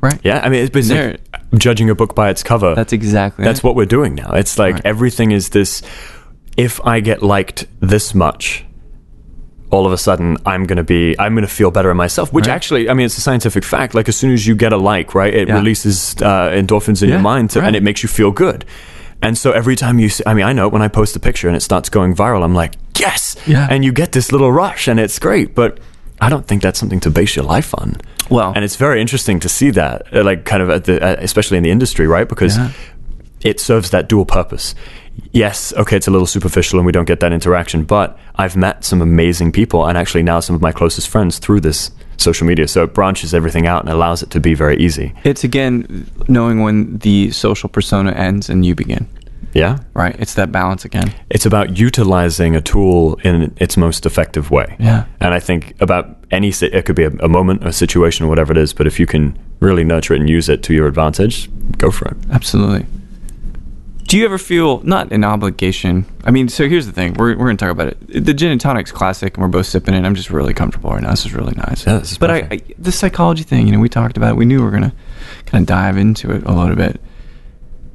Right. 0.00 0.18
Yeah, 0.24 0.40
I 0.42 0.48
mean, 0.48 0.62
it's 0.62 0.70
basically 0.70 0.96
There- 0.96 1.18
judging 1.58 1.88
a 1.90 1.94
book 1.94 2.14
by 2.14 2.30
its 2.30 2.42
cover. 2.42 2.74
That's 2.74 2.92
exactly. 2.92 3.44
That's 3.44 3.60
it. 3.60 3.64
what 3.64 3.76
we're 3.76 3.86
doing 3.86 4.14
now. 4.14 4.32
It's 4.32 4.58
like 4.58 4.74
Right. 4.76 4.86
everything 4.86 5.30
is 5.30 5.50
this. 5.50 5.82
If 6.56 6.80
I 6.84 7.00
get 7.00 7.22
liked 7.22 7.66
this 7.80 8.14
much, 8.14 8.64
all 9.72 9.86
of 9.86 9.92
a 9.92 9.98
sudden 9.98 10.36
I'm 10.46 10.64
going 10.66 10.76
to 10.76 10.84
be, 10.84 11.18
I'm 11.18 11.34
going 11.34 11.48
to 11.48 11.52
feel 11.52 11.70
better 11.70 11.90
in 11.90 11.96
myself. 11.96 12.32
Which 12.32 12.46
Right. 12.46 12.54
actually, 12.54 12.88
I 12.90 12.94
mean, 12.94 13.06
it's 13.06 13.18
a 13.18 13.22
scientific 13.22 13.64
fact. 13.64 13.94
Like 13.94 14.08
as 14.08 14.16
soon 14.16 14.32
as 14.32 14.46
you 14.46 14.54
get 14.54 14.72
a 14.72 14.76
like, 14.76 15.14
right, 15.14 15.32
it 15.34 15.48
Yeah. 15.48 15.54
releases 15.54 16.14
uh, 16.22 16.50
endorphins 16.50 17.02
in 17.02 17.08
Yeah, 17.08 17.14
your 17.16 17.22
mind, 17.22 17.50
to, 17.50 17.60
right. 17.60 17.66
and 17.68 17.74
it 17.76 17.82
makes 17.82 18.02
you 18.02 18.08
feel 18.08 18.30
good. 18.30 18.64
And 19.22 19.36
so 19.38 19.52
every 19.52 19.74
time 19.76 19.98
you, 19.98 20.08
see, 20.08 20.22
I 20.26 20.34
mean, 20.34 20.44
I 20.44 20.52
know 20.52 20.68
when 20.68 20.82
I 20.82 20.88
post 20.88 21.16
a 21.16 21.20
picture 21.20 21.48
and 21.48 21.56
it 21.56 21.60
starts 21.62 21.88
going 21.88 22.14
viral, 22.14 22.44
I'm 22.44 22.54
like, 22.54 22.74
yes, 22.98 23.36
Yeah. 23.46 23.66
and 23.70 23.84
you 23.84 23.92
get 23.92 24.12
this 24.12 24.30
little 24.32 24.52
rush, 24.52 24.88
and 24.88 24.98
it's 25.00 25.18
great. 25.18 25.54
But 25.54 25.78
I 26.20 26.28
don't 26.28 26.46
think 26.46 26.60
that's 26.62 26.78
something 26.78 27.00
to 27.00 27.10
base 27.10 27.34
your 27.36 27.44
life 27.44 27.72
on. 27.78 27.96
Well- 28.30 28.52
and 28.54 28.64
it's 28.64 28.76
very 28.76 29.00
interesting 29.00 29.40
to 29.40 29.48
see 29.48 29.70
that, 29.70 30.02
uh, 30.14 30.22
like, 30.24 30.44
kind 30.44 30.62
of 30.62 30.70
at 30.70 30.84
the, 30.84 31.00
uh, 31.02 31.16
especially 31.20 31.56
in 31.56 31.62
the 31.62 31.70
industry, 31.70 32.06
right? 32.06 32.28
Because 32.28 32.58
it 33.42 33.58
serves 33.60 33.90
that 33.90 34.08
dual 34.08 34.26
purpose. 34.26 34.74
Yes, 35.32 35.72
okay, 35.74 35.96
it's 35.96 36.08
a 36.08 36.10
little 36.10 36.26
superficial 36.26 36.78
and 36.78 36.86
we 36.86 36.92
don't 36.92 37.06
get 37.06 37.20
that 37.20 37.32
interaction, 37.32 37.84
but 37.84 38.18
I've 38.36 38.56
met 38.56 38.84
some 38.84 39.00
amazing 39.00 39.52
people 39.52 39.86
and 39.86 39.96
actually 39.96 40.22
now 40.22 40.40
some 40.40 40.54
of 40.54 40.62
my 40.62 40.72
closest 40.72 41.08
friends 41.08 41.38
through 41.38 41.60
this 41.60 41.90
social 42.18 42.46
media. 42.46 42.68
So 42.68 42.84
it 42.84 42.94
branches 42.94 43.34
everything 43.34 43.66
out 43.66 43.82
and 43.82 43.90
allows 43.90 44.22
it 44.22 44.30
to 44.30 44.40
be 44.40 44.54
very 44.54 44.76
easy. 44.76 45.14
It's 45.24 45.44
again 45.44 46.10
knowing 46.28 46.62
when 46.62 46.98
the 46.98 47.30
social 47.30 47.68
persona 47.68 48.12
ends 48.12 48.48
and 48.50 48.64
you 48.64 48.74
begin. 48.74 49.08
Yeah? 49.54 49.78
Right. 49.94 50.16
It's 50.18 50.34
that 50.34 50.50
balance 50.50 50.84
again. 50.84 51.12
It's 51.28 51.44
about 51.44 51.76
utilizing 51.76 52.56
a 52.56 52.60
tool 52.60 53.16
in 53.22 53.54
its 53.58 53.76
most 53.76 54.06
effective 54.06 54.50
way. 54.50 54.76
Yeah. 54.78 55.04
And 55.20 55.34
I 55.34 55.40
think 55.40 55.74
about 55.80 56.16
any, 56.30 56.48
it 56.48 56.84
could 56.84 56.96
be 56.96 57.04
a, 57.04 57.10
a 57.20 57.28
moment, 57.28 57.64
a 57.66 57.72
situation, 57.72 58.28
whatever 58.28 58.52
it 58.52 58.58
is, 58.58 58.72
but 58.72 58.86
if 58.86 58.98
you 58.98 59.06
can 59.06 59.38
really 59.60 59.84
nurture 59.84 60.14
it 60.14 60.20
and 60.20 60.28
use 60.28 60.48
it 60.48 60.62
to 60.64 60.74
your 60.74 60.86
advantage, 60.86 61.50
go 61.76 61.90
for 61.90 62.08
it. 62.08 62.16
Absolutely. 62.30 62.86
Do 64.04 64.18
you 64.18 64.24
ever 64.24 64.36
feel 64.36 64.80
not 64.80 65.10
an 65.12 65.24
obligation? 65.24 66.04
I 66.24 66.30
mean, 66.30 66.48
so 66.48 66.68
here's 66.68 66.86
the 66.86 66.92
thing. 66.92 67.14
We're, 67.14 67.30
we're 67.30 67.46
going 67.46 67.56
to 67.56 67.64
talk 67.64 67.72
about 67.72 67.88
it. 67.88 68.24
The 68.24 68.34
gin 68.34 68.50
and 68.50 68.60
tonic's 68.60 68.92
classic, 68.92 69.36
and 69.36 69.42
we're 69.42 69.48
both 69.48 69.66
sipping 69.66 69.94
it. 69.94 70.04
I'm 70.04 70.14
just 70.14 70.30
really 70.30 70.52
comfortable 70.52 70.90
right 70.90 71.02
now. 71.02 71.10
This 71.10 71.24
is 71.24 71.32
really 71.32 71.54
nice. 71.54 71.86
Yeah, 71.86 71.98
this 71.98 72.12
is 72.12 72.18
but 72.18 72.30
I, 72.30 72.48
I, 72.50 72.60
the 72.78 72.92
psychology 72.92 73.42
thing, 73.42 73.66
you 73.66 73.72
know, 73.72 73.80
we 73.80 73.88
talked 73.88 74.16
about 74.16 74.32
it. 74.32 74.36
We 74.36 74.44
knew 74.44 74.58
we 74.58 74.64
were 74.64 74.70
going 74.70 74.90
to 74.90 74.92
kind 75.46 75.62
of 75.62 75.66
dive 75.66 75.96
into 75.96 76.30
it 76.30 76.44
a 76.44 76.52
little 76.52 76.76
bit. 76.76 77.00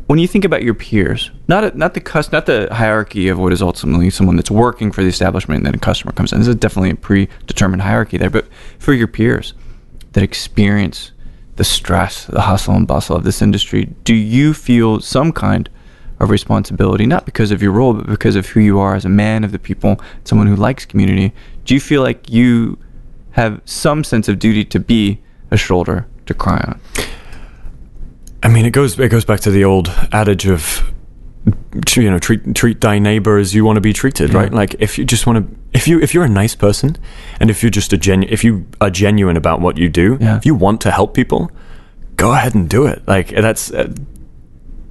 When 0.08 0.20
you 0.20 0.28
think 0.28 0.46
about 0.46 0.64
your 0.64 0.74
peers, 0.74 1.30
not 1.50 1.66
a, 1.66 1.78
not 1.78 1.94
the 1.94 2.00
cus- 2.00 2.32
not 2.32 2.46
the 2.46 2.70
hierarchy 2.72 3.28
of 3.28 3.38
what 3.38 3.52
is 3.52 3.62
ultimately 3.62 4.10
someone 4.10 4.38
that's 4.38 4.50
working 4.50 4.92
for 4.92 5.04
the 5.04 5.10
establishment, 5.10 5.58
and 5.58 5.66
then 5.66 5.76
a 5.76 5.80
customer 5.80 6.14
comes 6.14 6.32
in. 6.32 6.40
This 6.40 6.48
is 6.48 6.56
definitely 6.56 6.92
a 6.92 6.96
predetermined 6.96 7.82
hierarchy 7.82 8.18
there. 8.18 8.30
But 8.30 8.48
for 8.80 8.94
your 8.94 9.08
peers 9.08 9.54
that 10.14 10.24
experience 10.24 11.12
the 11.58 11.66
stress, 11.66 12.26
the 12.26 12.42
hustle 12.42 12.76
and 12.76 12.88
bustle 12.88 13.18
of 13.18 13.26
this 13.26 13.42
industry, 13.42 13.94
do 14.06 14.16
you 14.16 14.54
feel 14.54 15.02
some 15.02 15.34
kind 15.34 15.70
of 16.20 16.30
responsibility, 16.30 17.06
not 17.06 17.26
because 17.26 17.52
of 17.52 17.62
your 17.62 17.72
role, 17.72 17.94
but 17.94 18.08
because 18.08 18.36
of 18.36 18.48
who 18.48 18.60
you 18.60 18.80
are 18.80 18.96
as 18.96 19.06
a 19.06 19.10
man 19.10 19.44
of 19.44 19.52
the 19.52 19.60
people, 19.60 20.02
someone 20.24 20.48
who 20.48 20.56
likes 20.56 20.86
community? 20.86 21.32
Do 21.66 21.74
you 21.74 21.80
feel 21.80 22.02
like 22.02 22.30
you 22.30 22.78
have 23.32 23.62
some 23.66 24.04
sense 24.04 24.28
of 24.28 24.40
duty 24.40 24.66
to 24.66 24.80
be 24.80 25.20
a 25.52 25.58
shoulder 25.58 26.08
to 26.26 26.34
cry 26.34 26.58
on? 26.68 26.80
I 28.44 28.48
mean, 28.50 28.66
it 28.66 28.72
goes 28.72 29.00
it 29.00 29.10
goes 29.10 29.26
back 29.26 29.40
to 29.42 29.52
the 29.52 29.64
old 29.64 29.90
adage 30.12 30.48
of 30.48 30.92
you 31.96 32.10
know 32.12 32.20
treat 32.20 32.56
treat 32.56 32.82
thy 32.82 33.00
neighbor 33.00 33.38
as 33.38 33.54
you 33.56 33.64
want 33.66 33.78
to 33.78 33.82
be 33.82 33.94
treated, 33.94 34.34
right? 34.34 34.52
Like 34.54 34.76
if 34.80 34.98
you 34.98 35.06
just 35.06 35.26
want 35.28 35.48
to, 35.50 35.58
if 35.74 35.88
you 35.88 36.00
if 36.00 36.14
you're 36.14 36.24
a 36.26 36.30
nice 36.30 36.56
person, 36.56 36.98
and 37.40 37.50
if 37.50 37.62
you're 37.64 37.70
just 37.70 37.94
a 37.94 37.98
genu- 37.98 38.28
if 38.30 38.44
you 38.44 38.66
are 38.82 38.90
genuine 38.90 39.38
about 39.38 39.60
what 39.62 39.78
you 39.78 39.90
do, 39.90 40.18
Yeah. 40.20 40.38
if 40.38 40.46
you 40.46 40.56
want 40.56 40.82
to 40.82 40.92
help 40.92 41.14
people, 41.14 41.52
go 42.16 42.32
ahead 42.34 42.54
and 42.56 42.70
do 42.70 42.86
it. 42.86 43.02
Like 43.08 43.30
that's 43.30 43.72
uh, 43.72 43.92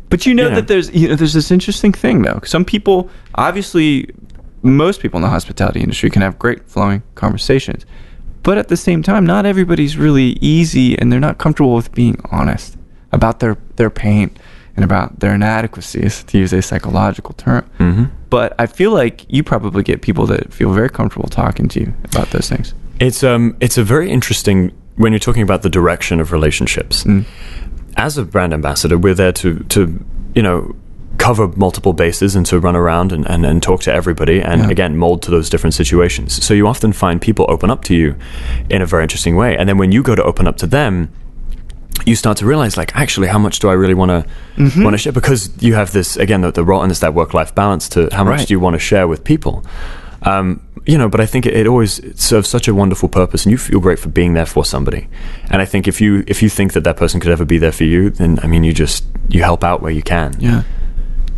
But 0.08 0.24
you 0.26 0.34
know 0.34 0.48
Yeah. 0.48 0.54
that 0.56 0.68
there's 0.68 0.90
you 0.94 1.08
know 1.08 1.16
there's 1.16 1.32
this 1.32 1.50
interesting 1.50 1.92
thing 1.92 2.22
though. 2.22 2.40
Some 2.44 2.64
people, 2.64 3.10
obviously, 3.34 4.08
most 4.62 5.00
people 5.00 5.18
in 5.18 5.22
the 5.22 5.28
hospitality 5.30 5.80
industry 5.80 6.10
can 6.10 6.22
have 6.22 6.38
great 6.38 6.68
flowing 6.68 7.02
conversations, 7.14 7.84
but 8.42 8.56
at 8.58 8.68
the 8.68 8.76
same 8.76 9.02
time, 9.02 9.26
not 9.26 9.46
everybody's 9.46 9.96
really 9.96 10.38
easy, 10.40 10.96
and 10.98 11.10
they're 11.10 11.20
not 11.20 11.38
comfortable 11.38 11.74
with 11.74 11.92
being 11.92 12.20
honest 12.30 12.76
about 13.12 13.40
their 13.40 13.56
their 13.76 13.90
pain 13.90 14.30
and 14.76 14.84
about 14.84 15.20
their 15.20 15.34
inadequacies, 15.34 16.22
to 16.24 16.36
use 16.38 16.52
a 16.52 16.60
psychological 16.60 17.32
term. 17.34 17.64
mhm. 17.78 18.10
But 18.28 18.54
I 18.58 18.66
feel 18.66 18.92
like 18.92 19.24
you 19.28 19.42
probably 19.42 19.82
get 19.82 20.02
people 20.02 20.26
that 20.26 20.52
feel 20.52 20.70
very 20.72 20.90
comfortable 20.90 21.28
talking 21.30 21.66
to 21.68 21.80
you 21.80 21.94
about 22.04 22.30
those 22.30 22.48
things. 22.48 22.74
It's 23.00 23.24
um 23.24 23.56
it's 23.60 23.78
a 23.78 23.82
very 23.84 24.10
interesting 24.10 24.72
when 24.96 25.12
you're 25.12 25.18
talking 25.28 25.42
about 25.42 25.62
the 25.62 25.68
direction 25.70 26.20
of 26.20 26.30
relationships. 26.32 27.04
Mm. 27.04 27.24
As 27.96 28.18
a 28.18 28.24
brand 28.24 28.52
ambassador, 28.52 28.98
we're 28.98 29.14
there 29.14 29.32
to 29.32 29.60
to 29.70 30.04
you 30.34 30.42
know 30.42 30.74
cover 31.18 31.48
multiple 31.56 31.92
bases 31.94 32.36
and 32.36 32.44
to 32.46 32.60
run 32.60 32.76
around 32.76 33.10
and, 33.10 33.26
and, 33.28 33.46
and 33.46 33.62
talk 33.62 33.80
to 33.80 33.92
everybody 33.92 34.40
and 34.42 34.60
Yeah. 34.62 34.70
again 34.70 34.96
mold 34.98 35.22
to 35.22 35.30
those 35.30 35.48
different 35.48 35.74
situations. 35.74 36.44
So 36.44 36.52
you 36.54 36.66
often 36.68 36.92
find 36.92 37.20
people 37.20 37.46
open 37.48 37.70
up 37.70 37.82
to 37.84 37.94
you 37.94 38.14
in 38.68 38.82
a 38.82 38.86
very 38.86 39.02
interesting 39.02 39.34
way. 39.34 39.56
And 39.56 39.66
then 39.68 39.78
when 39.78 39.92
you 39.92 40.02
go 40.02 40.14
to 40.14 40.22
open 40.22 40.46
up 40.46 40.56
to 40.58 40.66
them, 40.66 41.08
you 42.04 42.14
start 42.16 42.36
to 42.38 42.46
realize 42.46 42.76
like 42.76 42.94
actually 42.94 43.28
how 43.28 43.38
much 43.38 43.58
do 43.60 43.68
I 43.70 43.72
really 43.72 43.94
want 43.94 44.10
to 44.10 44.24
Mm-hmm. 44.56 44.84
want 44.84 44.94
to 44.94 44.98
share 44.98 45.12
because 45.12 45.50
you 45.60 45.74
have 45.74 45.92
this 45.92 46.16
again 46.16 46.40
the, 46.42 46.50
the 46.52 46.64
role 46.64 46.82
and 46.82 46.90
it's 46.90 47.00
that 47.00 47.14
work 47.14 47.32
life 47.34 47.54
balance 47.54 47.88
to 47.90 48.08
how 48.12 48.22
much 48.24 48.38
Right. 48.40 48.48
do 48.48 48.54
you 48.54 48.60
want 48.60 48.74
to 48.74 48.80
share 48.80 49.06
with 49.08 49.22
people 49.24 49.64
um, 50.22 50.60
you 50.86 50.96
know 50.96 51.08
but 51.08 51.20
I 51.20 51.26
think 51.26 51.46
it, 51.46 51.54
it 51.54 51.66
always 51.66 52.00
serves 52.20 52.48
such 52.48 52.68
a 52.68 52.74
wonderful 52.74 53.08
purpose 53.08 53.44
and 53.44 53.50
you 53.50 53.58
feel 53.58 53.80
great 53.80 53.98
for 53.98 54.08
being 54.08 54.34
there 54.34 54.46
for 54.46 54.64
somebody 54.64 55.08
and 55.50 55.60
I 55.60 55.64
think 55.64 55.86
if 55.88 56.00
you 56.00 56.24
if 56.26 56.42
you 56.42 56.48
think 56.48 56.72
that 56.72 56.84
that 56.84 56.96
person 56.96 57.20
could 57.20 57.30
ever 57.30 57.44
be 57.44 57.58
there 57.58 57.72
for 57.72 57.84
you 57.84 58.10
then 58.10 58.38
I 58.42 58.46
mean 58.46 58.64
you 58.64 58.72
just 58.72 59.04
you 59.28 59.42
help 59.42 59.64
out 59.64 59.82
where 59.82 59.92
you 59.92 60.02
can 60.02 60.34
Yeah. 60.38 60.62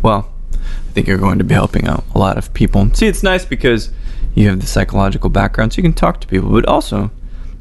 Well, 0.01 0.31
I 0.53 0.91
think 0.93 1.07
you're 1.07 1.17
going 1.17 1.39
to 1.39 1.43
be 1.43 1.53
helping 1.53 1.87
out 1.87 2.03
a 2.15 2.19
lot 2.19 2.37
of 2.37 2.53
people. 2.53 2.89
See, 2.93 3.07
it's 3.07 3.23
nice 3.23 3.45
because 3.45 3.91
you 4.33 4.47
have 4.47 4.61
the 4.61 4.67
psychological 4.67 5.29
background, 5.29 5.73
so 5.73 5.77
you 5.77 5.83
can 5.83 5.93
talk 5.93 6.21
to 6.21 6.27
people, 6.27 6.49
but 6.49 6.65
also 6.65 7.11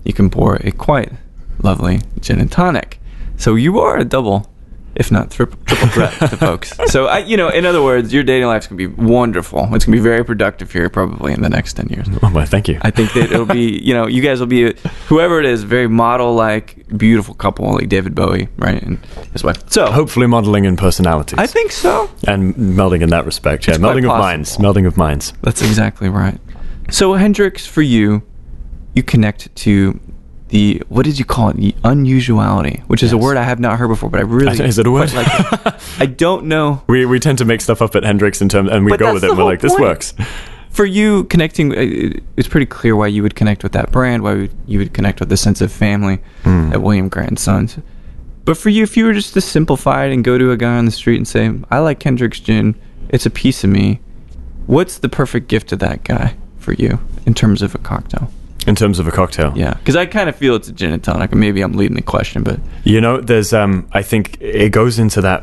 you 0.05 0.12
can 0.12 0.30
pour 0.30 0.57
a 0.57 0.70
quite 0.70 1.12
lovely 1.62 2.01
gin 2.20 2.41
and 2.41 2.51
tonic. 2.51 3.01
So 3.36 3.55
you 3.55 3.80
are 3.80 3.99
a 3.99 4.05
double, 4.05 4.51
if 4.99 5.11
not 5.12 5.30
triple, 5.30 5.59
triple 5.64 5.88
threat 5.88 6.12
to 6.18 6.28
folks. 6.36 6.76
So, 6.86 7.07
I, 7.07 7.18
you 7.18 7.36
know, 7.36 7.49
in 7.49 7.64
other 7.64 7.82
words, 7.82 8.12
your 8.12 8.24
dating 8.24 8.49
life's 8.49 8.66
going 8.66 8.78
to 8.78 8.88
be 8.88 9.03
wonderful. 9.03 9.61
It's 9.74 9.84
going 9.84 9.96
to 9.96 9.99
be 9.99 9.99
very 10.01 10.24
productive 10.24 10.72
here, 10.72 10.90
probably 10.90 11.32
in 11.32 11.40
the 11.40 11.49
next 11.49 11.74
10 11.74 11.86
years. 11.88 12.07
oh, 12.22 12.30
well, 12.34 12.44
thank 12.44 12.68
you 12.68 12.78
I 12.82 12.90
think 12.90 13.12
that 13.14 13.30
it'll 13.30 13.46
be, 13.46 13.80
you 13.82 13.94
know, 13.94 14.07
you 14.07 14.20
guys 14.20 14.40
will 14.40 14.49
be, 14.49 14.74
whoever 15.07 15.38
it 15.38 15.46
is, 15.46 15.62
very 15.62 15.88
model 15.88 16.34
like, 16.34 16.84
beautiful 16.96 17.34
couple 17.34 17.72
like 17.74 17.88
David 17.88 18.14
Bowie, 18.14 18.49
right? 18.57 18.82
And 18.82 18.99
his 19.32 19.44
wife. 19.44 19.70
So, 19.70 19.86
hopefully 19.90 20.26
modeling 20.26 20.64
in 20.64 20.76
personalities 20.76 21.38
I 21.38 21.46
think 21.46 21.70
so. 21.72 22.11
and 22.26 22.55
melding 22.55 23.03
in 23.03 23.11
that 23.11 23.24
respect 23.24 23.68
yeah 23.68 23.74
It's 23.74 23.82
melding 23.82 24.05
of 24.11 24.18
minds 24.18 24.57
melding 24.57 24.86
of 24.86 24.96
minds 24.96 25.32
That's 25.42 25.62
exactly 25.62 26.09
right. 26.09 26.38
So 26.90 27.12
Hendrick's, 27.14 27.66
for 27.66 27.82
you, 27.82 28.22
you 28.94 29.03
connect 29.03 29.55
to 29.57 30.01
the 30.49 30.82
what 30.88 31.05
did 31.05 31.18
you 31.18 31.24
call 31.24 31.51
it? 31.51 31.57
The 31.57 31.74
unusuality, 31.84 32.82
which 32.86 33.03
is 33.03 33.12
a 33.12 33.18
word 33.18 33.36
I 33.36 33.42
have 33.42 33.61
not 33.61 33.78
heard 33.78 33.88
before, 33.88 34.09
but 34.11 34.20
I 34.20 34.22
really 34.24 34.59
Is 34.64 34.78
it 34.78 34.86
a 34.86 34.90
word? 34.90 35.12
like 35.12 35.26
it. 35.28 35.74
I 36.01 36.07
don't 36.07 36.46
know. 36.46 36.82
we, 36.86 37.05
we 37.07 37.18
tend 37.20 37.38
to 37.38 37.44
make 37.44 37.61
stuff 37.61 37.82
up 37.82 37.94
at 37.96 38.03
Hendrick's 38.05 38.40
in 38.40 38.49
terms 38.49 38.70
and 38.70 38.84
we 38.84 38.90
But 38.92 39.01
go 39.01 39.12
with 39.14 39.24
it 39.24 39.30
and 39.30 39.38
we're 39.38 39.44
like 39.44 39.61
this 39.61 39.72
point. 39.72 39.82
works 39.82 40.14
For 40.70 40.84
you, 40.86 41.24
connecting, 41.24 41.72
uh, 41.72 42.20
it's 42.36 42.49
pretty 42.49 42.66
clear 42.66 42.94
why 42.96 43.09
you 43.09 43.22
would 43.22 43.34
connect 43.34 43.62
with 43.62 43.72
that 43.72 43.90
brand, 43.90 44.22
why 44.22 44.49
you 44.66 44.78
would 44.78 44.94
connect 44.94 45.20
with 45.20 45.28
the 45.28 45.36
sense 45.36 45.61
of 45.61 45.70
family 45.72 46.18
Hmm. 46.44 46.72
at 46.72 46.80
William 46.82 47.09
Grant 47.09 47.38
Sons. 47.38 47.78
But 48.44 48.57
for 48.57 48.70
you, 48.70 48.82
if 48.84 48.96
you 48.96 49.05
were 49.05 49.12
just 49.12 49.34
to 49.34 49.40
simplify 49.42 50.07
it 50.07 50.12
and 50.14 50.24
go 50.24 50.38
to 50.38 50.51
a 50.53 50.57
guy 50.57 50.78
on 50.78 50.86
the 50.86 50.90
street 50.90 51.16
and 51.18 51.28
say, 51.28 51.53
"I 51.70 51.80
like 51.80 52.03
Hendrick's 52.03 52.40
gin. 52.40 52.74
It's 53.11 53.26
a 53.26 53.30
piece 53.30 53.62
of 53.64 53.68
me." 53.70 54.01
What's 54.66 54.99
the 54.99 55.09
perfect 55.11 55.49
gift 55.49 55.68
to 55.70 55.76
that 55.76 56.05
guy 56.05 56.34
for 56.59 56.72
you 56.74 56.99
in 57.26 57.34
terms 57.34 57.61
of 57.61 57.74
a 57.74 57.78
cocktail? 57.78 58.30
In 58.69 58.75
terms 58.75 58.99
of 58.99 59.09
a 59.09 59.11
cocktail 59.11 59.53
Yeah, 59.57 59.75
because 59.75 59.97
I 59.97 60.07
kind 60.07 60.29
of 60.29 60.37
feel 60.37 60.55
it's 60.55 60.69
a 60.69 60.73
gin 60.73 60.93
and 60.93 61.03
tonic. 61.03 61.33
Maybe 61.33 61.62
I'm 61.62 61.73
leading 61.73 61.97
the 61.97 62.03
question, 62.03 62.43
but 62.43 62.61
You 62.85 63.01
know, 63.01 63.21
there's 63.21 63.53
um 63.53 63.89
I 63.93 64.03
think 64.03 64.37
it 64.41 64.71
goes 64.71 64.99
into 64.99 65.21
that 65.23 65.43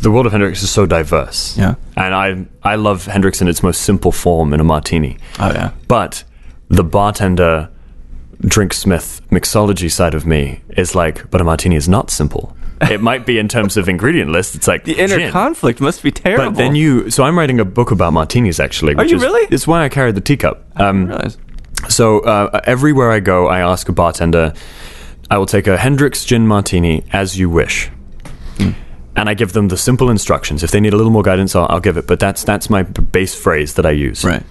the 0.00 0.10
world 0.10 0.26
of 0.26 0.32
Hendrick's 0.32 0.62
is 0.62 0.70
so 0.70 0.84
diverse. 0.86 1.56
Yeah. 1.56 1.74
And 1.96 2.14
I 2.14 2.46
I 2.62 2.74
love 2.76 3.06
Hendrick's 3.06 3.40
in 3.40 3.48
its 3.48 3.62
most 3.62 3.82
simple 3.82 4.12
form 4.12 4.52
in 4.52 4.60
a 4.60 4.64
martini. 4.64 5.16
oh 5.38 5.52
yeah, 5.52 5.70
But 5.86 6.24
the 6.68 6.84
bartender 6.84 7.68
drinksmith 8.42 9.20
mixology 9.30 9.90
side 9.90 10.14
of 10.14 10.26
me 10.26 10.62
is 10.76 10.94
like, 10.94 11.30
but 11.30 11.40
a 11.40 11.44
martini 11.44 11.76
is 11.76 11.88
not 11.88 12.10
simple. 12.10 12.54
It 12.90 13.00
might 13.00 13.26
be 13.26 13.38
in 13.38 13.48
terms 13.48 13.76
of 13.76 13.88
ingredient 13.88 14.30
list. 14.30 14.54
It's 14.54 14.68
like 14.68 14.84
the 14.84 14.92
inner 14.92 15.18
gin. 15.18 15.32
conflict 15.32 15.80
must 15.80 16.00
be 16.02 16.12
terrible. 16.12 16.50
But 16.50 16.56
then 16.56 16.76
you, 16.76 17.10
so 17.10 17.24
I'm 17.24 17.36
writing 17.36 17.58
a 17.58 17.64
book 17.64 17.90
about 17.90 18.12
martinis 18.12 18.60
actually. 18.60 18.94
Are 18.94 18.98
which 18.98 19.10
you 19.10 19.16
is, 19.16 19.22
really? 19.22 19.48
It's 19.50 19.66
why 19.66 19.84
I 19.84 19.88
carried 19.88 20.14
the 20.14 20.20
teacup. 20.20 20.64
Um, 20.76 21.06
realize. 21.06 21.36
So 21.88 22.20
uh, 22.20 22.60
everywhere 22.64 23.10
I 23.10 23.20
go, 23.20 23.46
I 23.46 23.60
ask 23.60 23.88
a 23.88 23.92
bartender, 23.92 24.52
I 25.30 25.38
will 25.38 25.46
take 25.46 25.66
a 25.66 25.76
Hendrick's 25.76 26.24
gin 26.24 26.46
martini 26.46 27.04
as 27.12 27.38
you 27.38 27.48
wish. 27.48 27.90
And 29.16 29.28
I 29.28 29.34
give 29.34 29.52
them 29.52 29.66
the 29.66 29.76
simple 29.76 30.10
instructions. 30.10 30.62
If 30.62 30.70
they 30.70 30.78
need 30.78 30.92
a 30.92 30.96
little 30.96 31.10
more 31.10 31.24
guidance, 31.24 31.56
I'll, 31.56 31.66
I'll 31.68 31.80
give 31.80 31.96
it. 31.96 32.06
But 32.06 32.20
that's 32.20 32.44
that's 32.44 32.70
my 32.70 32.84
base 32.84 33.34
phrase 33.34 33.74
that 33.74 33.84
I 33.84 33.90
use. 33.90 34.24
Right. 34.24 34.44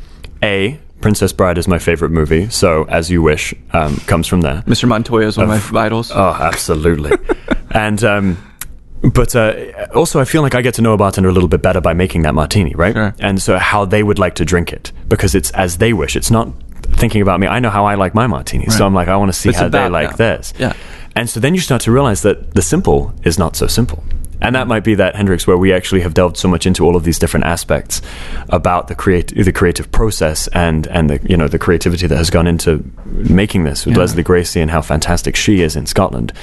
A, 0.43 0.78
Princess 0.99 1.32
Bride 1.32 1.57
is 1.57 1.69
my 1.69 1.80
favorite 1.80 2.11
movie, 2.11 2.49
so 2.49 2.84
As 2.86 3.09
You 3.09 3.21
Wish 3.21 3.53
um, 3.71 3.95
comes 4.07 4.28
from 4.28 4.41
there. 4.41 4.63
Mr. 4.67 4.86
Montoya 4.86 5.28
is 5.28 5.38
one 5.38 5.49
of, 5.49 5.71
my 5.71 5.86
idols. 5.86 6.11
Oh, 6.11 6.38
absolutely. 6.38 7.13
and 7.71 8.03
um, 8.03 8.38
but 9.13 9.36
uh, 9.36 9.88
also, 9.93 10.19
I 10.19 10.25
feel 10.25 10.41
like 10.41 10.55
I 10.55 10.61
get 10.61 10.73
to 10.75 10.82
know 10.82 10.93
a 10.93 10.97
bartender 10.97 11.30
a 11.30 11.32
little 11.32 11.49
bit 11.49 11.61
better 11.61 11.80
by 11.80 11.93
making 11.93 12.23
that 12.23 12.34
martini, 12.34 12.73
right? 12.75 12.93
Sure. 12.93 13.15
And 13.19 13.41
so, 13.41 13.57
how 13.57 13.86
they 13.86 14.01
would 14.01 14.17
like 14.17 14.36
to 14.36 14.45
drink 14.45 14.73
it 14.73 14.91
because 15.07 15.36
it's 15.36 15.51
as 15.51 15.78
they 15.78 15.93
wish. 15.93 16.15
It's 16.15 16.32
not 16.32 16.49
thinking 16.93 17.21
about 17.21 17.39
me. 17.39 17.47
I 17.47 17.59
know 17.59 17.69
how 17.69 17.85
I 17.85 17.95
like 17.95 18.13
my 18.15 18.27
martini, 18.27 18.67
so 18.69 18.85
I'm 18.85 18.93
like, 18.93 19.07
I 19.07 19.15
want 19.17 19.29
to 19.31 19.38
see 19.38 19.49
It's 19.49 19.57
how 19.59 19.69
they 19.69 19.89
like 19.89 20.09
them. 20.09 20.17
theirs. 20.17 20.53
Yeah. 20.57 20.73
And 21.15 21.29
so 21.29 21.39
then 21.39 21.53
you 21.55 21.59
start 21.61 21.81
to 21.83 21.91
realize 21.91 22.21
that 22.21 22.53
the 22.53 22.61
simple 22.61 23.13
is 23.23 23.38
not 23.39 23.55
so 23.55 23.67
simple. 23.67 24.03
And 24.39 24.53
that 24.55 24.67
might 24.67 24.83
be 24.83 24.93
that 24.95 25.15
Hendrick's, 25.15 25.47
where 25.47 25.57
we 25.57 25.73
actually 25.73 26.01
have 26.01 26.13
delved 26.13 26.38
so 26.38 26.47
much 26.47 26.67
into 26.67 26.85
all 26.85 26.95
of 26.95 27.03
these 27.03 27.17
different 27.17 27.47
aspects 27.47 28.03
about 28.49 28.88
the 28.88 28.93
create 28.93 29.33
the 29.35 29.51
creative 29.51 29.91
process 29.91 30.47
and 30.49 30.85
and 30.88 31.09
the 31.09 31.19
you 31.27 31.35
know 31.35 31.47
the 31.47 31.57
creativity 31.57 32.05
that 32.05 32.17
has 32.17 32.29
gone 32.29 32.45
into 32.45 32.83
making 33.05 33.63
this 33.63 33.83
with 33.88 33.95
Yeah. 33.95 34.01
Lesley 34.01 34.21
Gracie 34.21 34.61
and 34.61 34.69
how 34.69 34.81
fantastic 34.83 35.35
she 35.35 35.61
is 35.61 35.75
in 35.75 35.88
Scotland. 35.88 36.33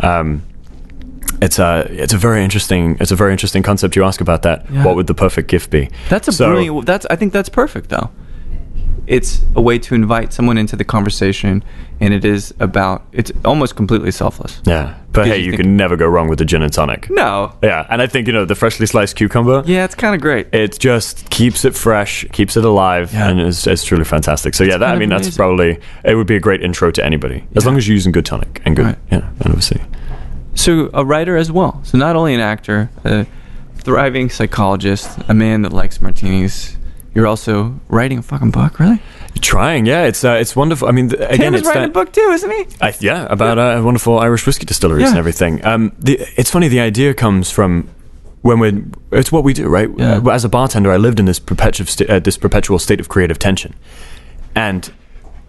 Um, 0.00 0.42
it's 1.40 1.58
a 1.58 1.86
it's 1.90 2.12
a 2.12 2.16
very 2.18 2.44
interesting 2.44 2.96
it's 3.00 3.10
a 3.10 3.16
very 3.16 3.32
interesting 3.32 3.64
concept 3.64 3.96
you 3.96 4.04
ask 4.04 4.20
about 4.20 4.42
that. 4.42 4.70
Yeah. 4.70 4.84
What 4.84 4.94
would 4.94 5.08
the 5.08 5.14
perfect 5.14 5.48
gift 5.48 5.70
be? 5.70 5.90
That's 6.10 6.28
a 6.28 6.32
So- 6.32 6.46
brilliant. 6.48 6.86
That's 6.86 7.06
I 7.10 7.16
think 7.16 7.32
that's 7.32 7.48
perfect 7.48 7.88
though. 7.88 8.10
It's 9.06 9.42
a 9.56 9.60
way 9.60 9.78
to 9.80 9.94
invite 9.96 10.32
someone 10.32 10.56
into 10.56 10.76
the 10.76 10.84
conversation, 10.84 11.64
and 12.00 12.14
it 12.14 12.24
is 12.24 12.54
about. 12.60 13.02
It's 13.12 13.32
almost 13.44 13.74
completely 13.74 14.12
selfless. 14.12 14.60
Yeah, 14.64 14.94
but 15.12 15.26
hey, 15.26 15.38
you 15.38 15.50
you 15.50 15.56
can 15.56 15.76
never 15.76 15.96
go 15.96 16.06
wrong 16.06 16.28
with 16.28 16.40
a 16.40 16.44
gin 16.44 16.62
and 16.62 16.72
tonic. 16.72 17.10
No. 17.10 17.52
Yeah, 17.64 17.84
and 17.90 18.00
I 18.00 18.06
think 18.06 18.28
you 18.28 18.32
know 18.32 18.44
the 18.44 18.54
freshly 18.54 18.86
sliced 18.86 19.16
cucumber. 19.16 19.64
Yeah, 19.66 19.84
it's 19.84 19.96
kind 19.96 20.14
of 20.14 20.20
great. 20.20 20.46
it 20.54 20.78
just 20.78 21.28
keeps 21.30 21.64
it 21.64 21.74
fresh, 21.74 22.24
keeps 22.30 22.56
it 22.56 22.64
alive, 22.64 23.12
Yeah. 23.12 23.28
and 23.30 23.40
it's, 23.40 23.66
it's 23.66 23.82
truly 23.82 24.04
fantastic. 24.04 24.54
So 24.54 24.62
yeah, 24.62 24.76
that, 24.76 24.94
I 24.94 24.98
mean 24.98 25.08
that's 25.08 25.36
probably 25.36 25.80
it 26.04 26.14
would 26.14 26.28
be 26.28 26.36
a 26.36 26.40
great 26.40 26.62
intro 26.62 26.92
to 26.92 27.04
anybody 27.04 27.44
as 27.56 27.64
Yeah. 27.64 27.68
long 27.68 27.76
as 27.78 27.88
you're 27.88 27.94
using 27.96 28.12
good 28.12 28.24
tonic 28.24 28.62
and 28.64 28.76
good, 28.76 28.86
Right. 28.86 28.98
yeah, 29.10 29.28
and 29.40 29.46
obviously. 29.46 29.80
So 30.54 30.90
a 30.94 31.04
writer 31.04 31.36
as 31.36 31.50
well. 31.50 31.80
So 31.82 31.98
not 31.98 32.14
only 32.14 32.34
an 32.34 32.40
actor, 32.40 32.88
a 33.04 33.26
thriving 33.78 34.30
psychologist, 34.30 35.18
a 35.28 35.34
man 35.34 35.62
that 35.62 35.72
likes 35.72 36.00
martinis. 36.00 36.76
You're 37.14 37.26
also 37.26 37.78
writing 37.88 38.18
a 38.18 38.22
fucking 38.22 38.50
book, 38.52 38.78
really? 38.80 39.00
Trying, 39.40 39.86
yeah, 39.86 40.04
it's 40.04 40.24
uh, 40.24 40.38
it's 40.40 40.54
wonderful. 40.56 40.88
I 40.88 40.92
mean, 40.92 41.08
th- 41.10 41.20
again, 41.20 41.38
Tim 41.52 41.54
it's 41.56 41.66
writing 41.66 41.82
that, 41.82 41.88
a 41.90 41.92
book 41.92 42.12
too, 42.12 42.20
isn't 42.32 42.50
he? 42.50 42.66
I, 42.80 42.94
yeah, 43.00 43.26
about 43.30 43.58
Uh, 43.58 43.82
wonderful 43.84 44.18
Irish 44.18 44.46
whiskey 44.46 44.64
distilleries 44.66 45.02
Yeah. 45.02 45.08
and 45.10 45.18
everything. 45.18 45.64
Um, 45.64 45.92
the, 45.98 46.18
it's 46.36 46.50
funny. 46.50 46.68
The 46.68 46.80
idea 46.80 47.12
comes 47.14 47.50
from 47.50 47.88
when 48.42 48.58
we're. 48.60 48.82
It's 49.10 49.30
what 49.32 49.44
we 49.44 49.52
do, 49.52 49.68
right? 49.68 49.88
Yeah. 49.96 50.20
Uh, 50.24 50.30
as 50.30 50.44
a 50.44 50.48
bartender, 50.48 50.90
I 50.92 50.96
lived 50.96 51.18
in 51.18 51.26
this 51.26 51.38
perpetual, 51.38 51.86
sta- 51.86 52.06
uh, 52.08 52.18
this 52.20 52.36
perpetual 52.38 52.78
state 52.78 53.00
of 53.00 53.08
creative 53.08 53.38
tension, 53.38 53.74
and 54.54 54.90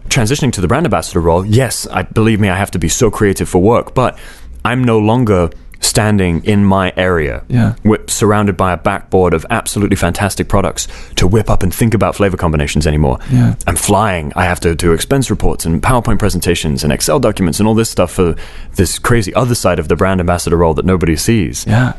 transitioning 0.08 0.52
to 0.52 0.60
the 0.60 0.68
brand 0.68 0.86
ambassador 0.86 1.20
role. 1.20 1.46
Yes, 1.46 1.86
I 1.90 2.02
believe 2.02 2.40
me, 2.40 2.48
I 2.50 2.56
have 2.56 2.70
to 2.72 2.78
be 2.78 2.88
so 2.88 3.10
creative 3.10 3.48
for 3.48 3.60
work, 3.62 3.94
but 3.94 4.18
I'm 4.64 4.82
no 4.84 4.98
longer 4.98 5.50
standing 5.84 6.42
in 6.44 6.64
my 6.64 6.92
area, 6.96 7.42
Yeah. 7.48 7.74
whip, 7.82 8.10
surrounded 8.10 8.56
by 8.56 8.72
a 8.72 8.76
backboard 8.76 9.34
of 9.34 9.44
absolutely 9.50 9.96
fantastic 9.96 10.48
products 10.48 10.88
to 11.16 11.26
whip 11.26 11.48
up 11.50 11.62
and 11.62 11.72
think 11.72 11.94
about 11.94 12.14
flavor 12.16 12.36
combinations 12.36 12.86
anymore. 12.86 13.18
Yeah. 13.30 13.54
I'm 13.66 13.76
flying. 13.76 14.32
I 14.34 14.44
have 14.44 14.60
to 14.60 14.74
do 14.74 14.92
expense 14.92 15.30
reports 15.30 15.64
and 15.66 15.82
PowerPoint 15.82 16.18
presentations 16.18 16.82
and 16.84 16.92
Excel 16.92 17.20
documents 17.20 17.58
and 17.60 17.68
all 17.68 17.74
this 17.74 17.90
stuff 17.90 18.10
for 18.12 18.34
this 18.76 18.98
crazy 18.98 19.32
other 19.34 19.54
side 19.54 19.78
of 19.78 19.88
the 19.88 19.96
brand 19.96 20.20
ambassador 20.20 20.56
role 20.56 20.74
that 20.74 20.84
nobody 20.84 21.16
sees. 21.16 21.64
Yeah. 21.68 21.92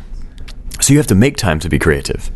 So 0.82 0.94
you 0.94 1.00
have 1.00 1.08
to 1.08 1.16
make 1.16 1.38
time 1.38 1.60
to 1.62 1.70
be 1.70 1.80
creative. 1.80 2.30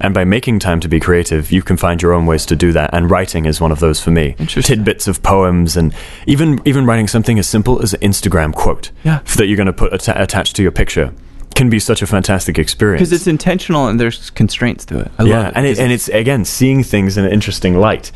And 0.00 0.12
by 0.12 0.24
making 0.24 0.58
time 0.58 0.80
to 0.80 0.88
be 0.88 1.00
creative, 1.00 1.50
you 1.50 1.62
can 1.62 1.76
find 1.76 2.02
your 2.02 2.12
own 2.12 2.26
ways 2.26 2.44
to 2.46 2.56
do 2.56 2.70
that. 2.72 2.90
And 2.92 3.10
writing 3.10 3.46
is 3.46 3.60
one 3.60 3.72
of 3.72 3.80
those 3.80 4.00
for 4.00 4.10
me. 4.10 4.34
Tidbits 4.46 5.08
of 5.08 5.22
poems 5.22 5.76
and 5.76 5.94
even 6.26 6.60
even 6.66 6.84
writing 6.84 7.08
something 7.08 7.38
as 7.38 7.46
simple 7.48 7.82
as 7.82 7.94
an 7.94 8.00
Instagram 8.00 8.54
quote 8.54 8.90
Yeah. 9.04 9.20
that 9.36 9.46
you're 9.46 9.56
going 9.56 9.66
to 9.66 9.72
put 9.72 9.92
atta- 9.94 10.22
attached 10.22 10.54
to 10.56 10.62
your 10.62 10.72
picture 10.72 11.12
can 11.54 11.70
be 11.70 11.78
such 11.78 12.02
a 12.02 12.06
fantastic 12.06 12.58
experience. 12.58 13.00
Because 13.00 13.12
it's 13.14 13.26
intentional 13.26 13.86
and 13.88 13.98
there's 13.98 14.28
constraints 14.30 14.84
to 14.84 14.98
it. 15.00 15.10
I 15.18 15.22
yeah, 15.24 15.38
love 15.38 15.46
it. 15.46 15.52
and 15.56 15.66
it, 15.66 15.78
and 15.78 15.90
it's 15.92 16.08
again 16.08 16.44
seeing 16.44 16.82
things 16.82 17.16
in 17.16 17.24
an 17.24 17.32
interesting 17.32 17.78
light. 17.78 18.12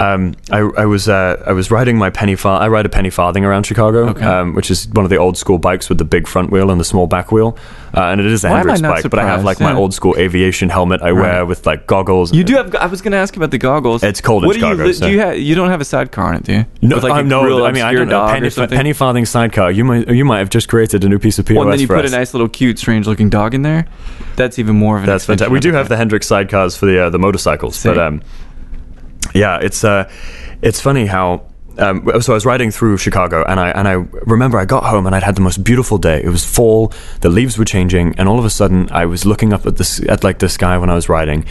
Um, 0.00 0.34
I, 0.50 0.58
I 0.58 0.86
was 0.86 1.08
uh, 1.08 1.42
I 1.44 1.52
was 1.52 1.70
riding 1.70 1.98
my 1.98 2.08
penny 2.10 2.36
far 2.36 2.60
I 2.60 2.68
ride 2.68 2.86
a 2.86 2.88
penny 2.88 3.10
farthing 3.10 3.44
around 3.44 3.64
Chicago, 3.64 4.10
Okay. 4.10 4.24
um, 4.24 4.54
which 4.54 4.70
is 4.70 4.86
one 4.88 5.04
of 5.04 5.10
the 5.10 5.16
old 5.16 5.36
school 5.36 5.58
bikes 5.58 5.88
with 5.88 5.98
the 5.98 6.04
big 6.04 6.28
front 6.28 6.50
wheel 6.52 6.70
and 6.70 6.80
the 6.80 6.84
small 6.84 7.06
back 7.08 7.32
wheel, 7.32 7.58
uh, 7.96 8.02
and 8.02 8.20
it 8.20 8.26
is 8.26 8.44
a 8.44 8.48
Why 8.50 8.58
Hendrick's 8.58 8.80
bike. 8.82 9.10
But 9.10 9.18
I 9.18 9.22
have 9.24 9.40
surprised? 9.40 9.44
like 9.44 9.60
my 9.60 9.74
old 9.74 9.92
school 9.94 10.14
aviation 10.16 10.68
helmet 10.68 11.02
I 11.02 11.10
wear 11.12 11.38
Right. 11.38 11.42
with 11.42 11.66
like 11.66 11.86
goggles. 11.88 12.32
You 12.32 12.44
do 12.44 12.54
have. 12.54 12.74
I 12.76 12.86
was 12.86 13.02
going 13.02 13.10
to 13.12 13.18
ask 13.18 13.36
about 13.36 13.50
the 13.50 13.58
goggles. 13.58 14.04
It's 14.04 14.20
cold 14.20 14.44
in 14.44 14.46
what 14.46 14.52
do 14.54 14.60
Chicago, 14.60 14.84
You, 14.84 14.92
so- 14.92 15.06
do 15.06 15.12
you 15.12 15.20
have? 15.20 15.38
You 15.38 15.54
don't 15.56 15.70
have 15.70 15.80
a 15.80 15.84
sidecar 15.84 16.28
on 16.28 16.34
it, 16.36 16.44
do 16.44 16.52
you? 16.52 16.66
no, 16.82 16.96
With, 16.96 17.04
like, 17.04 17.12
I'm 17.14 17.28
no. 17.28 17.64
I 17.66 17.72
mean, 17.72 17.82
I 17.82 17.92
don't 17.92 18.08
know. 18.08 18.26
Penny, 18.28 18.50
penny 18.68 18.92
farthing 18.92 19.26
sidecar. 19.26 19.70
You 19.72 19.84
might 19.84 20.08
you 20.08 20.24
might 20.24 20.38
have 20.38 20.50
just 20.50 20.68
created 20.68 21.02
a 21.04 21.08
new 21.08 21.18
piece 21.18 21.38
of 21.40 21.46
POS 21.46 21.56
Well, 21.56 21.64
and 21.64 21.72
then 21.72 21.80
you 21.80 21.88
put 21.88 22.04
us. 22.04 22.12
a 22.12 22.16
nice 22.16 22.34
little 22.34 22.48
cute, 22.48 22.78
strange-looking 22.78 23.30
dog 23.30 23.52
in 23.54 23.62
there. 23.62 23.86
That's 24.36 24.58
even 24.60 24.76
more 24.76 24.96
of 24.96 25.02
an. 25.02 25.06
That's 25.08 25.26
fantastic. 25.26 25.52
We 25.52 25.58
do 25.60 25.72
have 25.72 25.88
the 25.88 25.96
Hendrick's 25.96 26.28
sidecars 26.28 26.78
for 26.78 26.86
the 26.86 27.06
uh, 27.06 27.10
the 27.10 27.18
motorcycles, 27.18 27.82
but 27.82 27.98
um, 27.98 28.22
yeah, 29.34 29.58
it's 29.60 29.84
uh, 29.84 30.10
it's 30.62 30.80
funny 30.80 31.06
how. 31.06 31.46
Um, 31.78 32.10
so 32.20 32.32
I 32.32 32.34
was 32.34 32.44
riding 32.44 32.72
through 32.72 32.96
Chicago, 32.96 33.44
and 33.46 33.60
I 33.60 33.70
and 33.70 33.86
I 33.86 33.92
remember 34.26 34.58
I 34.58 34.64
got 34.64 34.82
home 34.82 35.06
and 35.06 35.14
I'd 35.14 35.22
had 35.22 35.36
the 35.36 35.40
most 35.40 35.62
beautiful 35.62 35.96
day. 35.96 36.20
It 36.20 36.28
was 36.28 36.44
fall, 36.44 36.92
the 37.20 37.28
leaves 37.28 37.56
were 37.56 37.64
changing, 37.64 38.16
and 38.18 38.28
all 38.28 38.38
of 38.38 38.44
a 38.44 38.50
sudden 38.50 38.88
I 38.90 39.06
was 39.06 39.24
looking 39.24 39.52
up 39.52 39.64
at 39.64 39.76
this 39.76 40.00
at 40.08 40.24
like 40.24 40.40
the 40.40 40.48
sky 40.48 40.76
when 40.76 40.90
I 40.90 40.94
was 40.94 41.08
riding, 41.08 41.44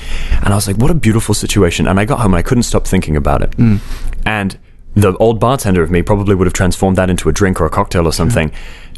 and 0.43 0.47
I 0.47 0.55
was 0.55 0.67
like, 0.67 0.75
"What 0.77 0.91
a 0.91 0.95
beautiful 0.95 1.33
situation!" 1.33 1.87
And 1.87 1.97
I 1.97 2.03
got 2.03 2.19
home 2.19 2.33
and 2.33 2.39
I 2.39 2.41
couldn't 2.41 2.63
stop 2.63 2.85
thinking 2.85 3.15
about 3.15 3.41
it. 3.41 3.57
And 4.25 4.57
the 4.95 5.15
old 5.17 5.39
bartender 5.39 5.81
of 5.81 5.91
me 5.91 6.01
probably 6.01 6.35
would 6.35 6.47
have 6.47 6.53
transformed 6.53 6.97
that 6.97 7.09
into 7.09 7.29
a 7.29 7.31
drink 7.31 7.61
or 7.61 7.65
a 7.65 7.69
cocktail 7.69 8.05
or 8.05 8.11
something. 8.11 8.51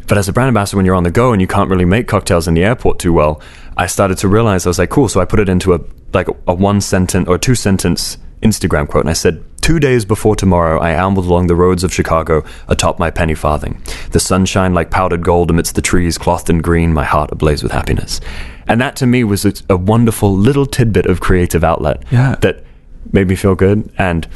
But 0.08 0.18
as 0.18 0.28
a 0.28 0.32
brand 0.32 0.48
ambassador, 0.48 0.78
when 0.78 0.86
you're 0.86 0.96
on 0.96 1.04
the 1.04 1.10
go 1.12 1.32
and 1.32 1.40
you 1.40 1.46
can't 1.46 1.70
really 1.70 1.84
make 1.84 2.08
cocktails 2.08 2.48
in 2.48 2.54
the 2.54 2.64
airport 2.64 2.98
too 2.98 3.12
well, 3.12 3.40
I 3.76 3.86
started 3.86 4.18
to 4.18 4.28
realize 4.28 4.66
I 4.66 4.70
was 4.70 4.78
like, 4.78 4.90
cool. 4.90 5.08
So 5.08 5.20
I 5.20 5.24
put 5.24 5.38
it 5.38 5.48
into 5.48 5.74
a 5.74 5.80
like 6.12 6.26
a 6.48 6.54
one 6.54 6.80
sentence 6.80 7.28
or 7.28 7.38
two 7.38 7.54
sentence 7.54 8.18
Instagram 8.42 8.88
quote, 8.88 9.04
and 9.04 9.10
I 9.10 9.14
said, 9.14 9.42
two 9.60 9.78
days 9.78 10.04
before 10.04 10.34
tomorrow, 10.34 10.80
I 10.80 10.90
ambled 10.92 11.26
along 11.26 11.46
the 11.46 11.54
roads 11.54 11.84
of 11.84 11.92
Chicago 11.92 12.42
atop 12.68 12.98
my 12.98 13.10
penny 13.10 13.34
farthing. 13.34 13.82
The 14.12 14.20
sunshine 14.20 14.72
like 14.74 14.90
powdered 14.90 15.22
gold 15.22 15.50
amidst 15.50 15.74
the 15.74 15.82
trees, 15.82 16.16
clothed 16.18 16.48
in 16.50 16.58
green, 16.58 16.92
my 16.92 17.04
heart 17.04 17.30
ablaze 17.32 17.62
with 17.62 17.72
happiness. 17.72 18.20
And 18.66 18.80
that 18.80 18.96
to 18.96 19.06
me 19.06 19.24
was 19.24 19.44
a, 19.44 19.52
a 19.68 19.76
wonderful 19.76 20.34
little 20.34 20.64
tidbit 20.66 21.06
of 21.06 21.20
creative 21.20 21.62
outlet 21.64 22.02
Yeah. 22.10 22.36
that 22.40 22.64
made 23.12 23.28
me 23.28 23.36
feel 23.36 23.54
good 23.54 23.90
and 23.98 24.26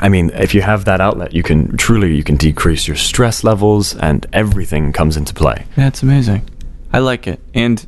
I 0.00 0.08
mean, 0.10 0.30
if 0.34 0.54
you 0.54 0.62
have 0.62 0.84
that 0.84 1.00
outlet, 1.00 1.32
you 1.34 1.42
can 1.42 1.76
truly 1.76 2.14
you 2.14 2.22
can 2.22 2.36
decrease 2.36 2.86
your 2.86 2.96
stress 2.96 3.42
levels, 3.42 3.96
and 3.96 4.26
everything 4.32 4.92
comes 4.92 5.16
into 5.16 5.34
play. 5.34 5.64
Yeah, 5.76 5.88
it's 5.88 6.02
amazing. 6.04 6.48
I 6.92 6.98
like 7.00 7.26
it, 7.26 7.40
and 7.52 7.84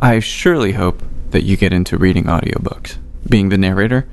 I 0.00 0.20
surely 0.20 0.72
hope 0.72 1.02
that 1.32 1.42
you 1.42 1.56
get 1.58 1.72
into 1.72 1.98
reading 1.98 2.24
audiobooks. 2.24 2.96
Being 3.28 3.50
the 3.50 3.58
narrator, 3.58 4.08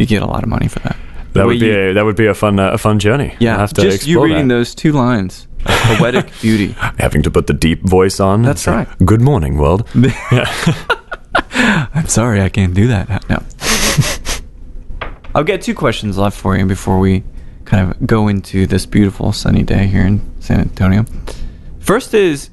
you 0.00 0.06
get 0.06 0.22
a 0.22 0.26
lot 0.26 0.42
of 0.42 0.48
money 0.48 0.68
for 0.68 0.78
that. 0.80 0.96
That 1.34 1.46
would 1.46 1.60
be 1.60 1.66
you- 1.66 1.90
a, 1.90 1.92
that 1.94 2.04
would 2.04 2.16
be 2.16 2.26
a 2.26 2.34
fun 2.34 2.58
uh, 2.58 2.72
a 2.72 2.78
fun 2.78 2.98
journey. 2.98 3.34
yeah. 3.38 3.52
I'll 3.52 3.60
have 3.60 3.72
to 3.74 3.82
just 3.82 4.06
you 4.06 4.22
reading 4.24 4.48
that. 4.48 4.54
those 4.54 4.74
two 4.74 4.92
lines, 4.92 5.46
poetic 5.64 6.32
beauty. 6.40 6.72
having 6.98 7.22
to 7.22 7.30
put 7.30 7.46
the 7.46 7.52
deep 7.54 7.82
voice 7.86 8.18
on. 8.18 8.42
That's 8.42 8.66
and 8.66 8.86
say, 8.86 8.90
right. 8.90 9.06
Good 9.06 9.20
morning, 9.20 9.56
world. 9.58 9.88
I'm 11.94 12.08
sorry, 12.08 12.40
I 12.40 12.48
can't 12.48 12.74
do 12.74 12.88
that. 12.88 13.28
No. 13.28 13.38
I've 15.34 15.46
got 15.46 15.60
two 15.60 15.74
questions 15.74 16.18
left 16.18 16.36
for 16.36 16.56
you 16.56 16.66
before 16.66 16.98
we 16.98 17.22
kind 17.64 17.88
of 17.90 18.06
go 18.06 18.26
into 18.26 18.66
this 18.66 18.84
beautiful 18.86 19.32
sunny 19.32 19.62
day 19.62 19.86
here 19.86 20.04
in 20.04 20.20
San 20.40 20.58
Antonio. 20.60 21.04
First 21.78 22.14
is, 22.14 22.50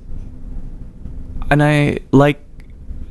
and 1.49 1.63
I 1.63 1.99
like, 2.11 2.39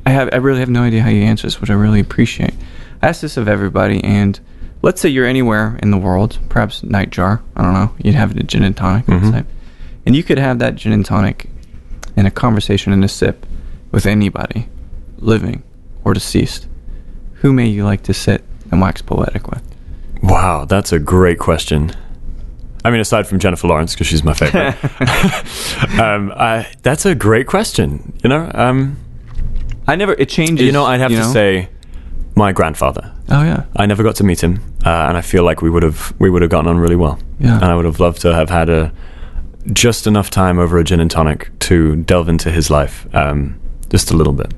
I 0.05 0.11
have, 0.11 0.29
I 0.31 0.37
really 0.37 0.59
have 0.61 0.69
no 0.69 0.83
idea 0.83 1.01
how 1.01 1.09
you 1.09 1.23
answer 1.23 1.47
this, 1.47 1.59
which 1.59 1.69
I 1.69 1.73
really 1.73 1.99
appreciate. 1.99 2.53
Ask 3.01 3.21
this 3.21 3.37
of 3.37 3.47
everybody, 3.47 4.03
and 4.03 4.39
let's 4.81 5.01
say 5.01 5.09
you're 5.09 5.25
anywhere 5.25 5.77
in 5.81 5.91
the 5.91 5.97
world, 5.97 6.39
perhaps 6.49 6.81
Nightjar. 6.81 7.41
I 7.55 7.61
don't 7.61 7.73
know. 7.73 7.91
You'd 8.03 8.15
have 8.15 8.35
a 8.35 8.43
gin 8.43 8.63
and 8.63 8.75
tonic, 8.75 9.05
Mhm. 9.05 9.45
and 10.05 10.15
you 10.15 10.23
could 10.23 10.39
have 10.39 10.59
that 10.59 10.75
gin 10.75 10.91
and 10.93 11.05
tonic 11.05 11.49
in 12.15 12.25
a 12.25 12.31
conversation 12.31 12.93
in 12.93 13.03
a 13.03 13.07
sip 13.07 13.45
with 13.91 14.05
anybody, 14.05 14.67
living 15.19 15.63
or 16.03 16.13
deceased. 16.13 16.67
Who 17.41 17.53
may 17.53 17.67
you 17.67 17.83
like 17.85 18.01
to 18.03 18.13
sit 18.13 18.43
and 18.71 18.81
wax 18.81 19.01
poetic 19.01 19.47
with? 19.49 19.61
Wow, 20.23 20.65
that's 20.65 20.91
a 20.91 20.97
great 20.99 21.37
question. 21.37 21.91
I 22.83 22.89
mean, 22.89 22.99
aside 23.01 23.27
from 23.27 23.37
Jennifer 23.39 23.67
Lawrence, 23.67 23.93
because 23.93 24.07
she's 24.07 24.23
my 24.23 24.33
favorite, 24.33 24.75
um, 25.99 26.31
I, 26.35 26.67
that's 26.81 27.05
a 27.05 27.13
great 27.13 27.45
question. 27.47 28.13
You 28.23 28.29
know, 28.29 28.49
um, 28.55 28.97
I 29.87 29.95
never. 29.95 30.13
It 30.13 30.29
changes. 30.29 30.65
you 30.65 30.71
know, 30.71 30.85
I'd 30.85 30.99
have 30.99 31.11
to 31.11 31.17
know? 31.17 31.31
say 31.33 31.69
my 32.37 32.51
grandfather. 32.51 33.11
Oh 33.29 33.43
yeah. 33.43 33.65
I 33.75 33.85
never 33.85 34.03
got 34.03 34.15
to 34.17 34.23
meet 34.23 34.41
him, 34.41 34.61
uh, 34.85 34.89
and 35.07 35.17
I 35.17 35.21
feel 35.21 35.43
like 35.43 35.61
we 35.61 35.69
would 35.69 35.83
have 35.83 36.13
we 36.19 36.29
would 36.29 36.41
have 36.41 36.51
gotten 36.51 36.67
on 36.69 36.77
really 36.77 36.95
well. 36.95 37.19
Yeah. 37.39 37.55
and 37.55 37.65
I 37.65 37.75
would 37.75 37.85
have 37.85 37.99
loved 37.99 38.21
to 38.21 38.33
have 38.33 38.49
had 38.49 38.69
a 38.69 38.91
just 39.73 40.07
enough 40.07 40.29
time 40.29 40.59
over 40.59 40.77
a 40.77 40.83
gin 40.83 40.99
and 40.99 41.11
tonic 41.11 41.49
to 41.59 41.97
delve 41.97 42.29
into 42.29 42.49
his 42.51 42.69
life, 42.69 43.05
um, 43.13 43.59
just 43.89 44.11
a 44.11 44.15
little 44.15 44.33
bit. 44.33 44.53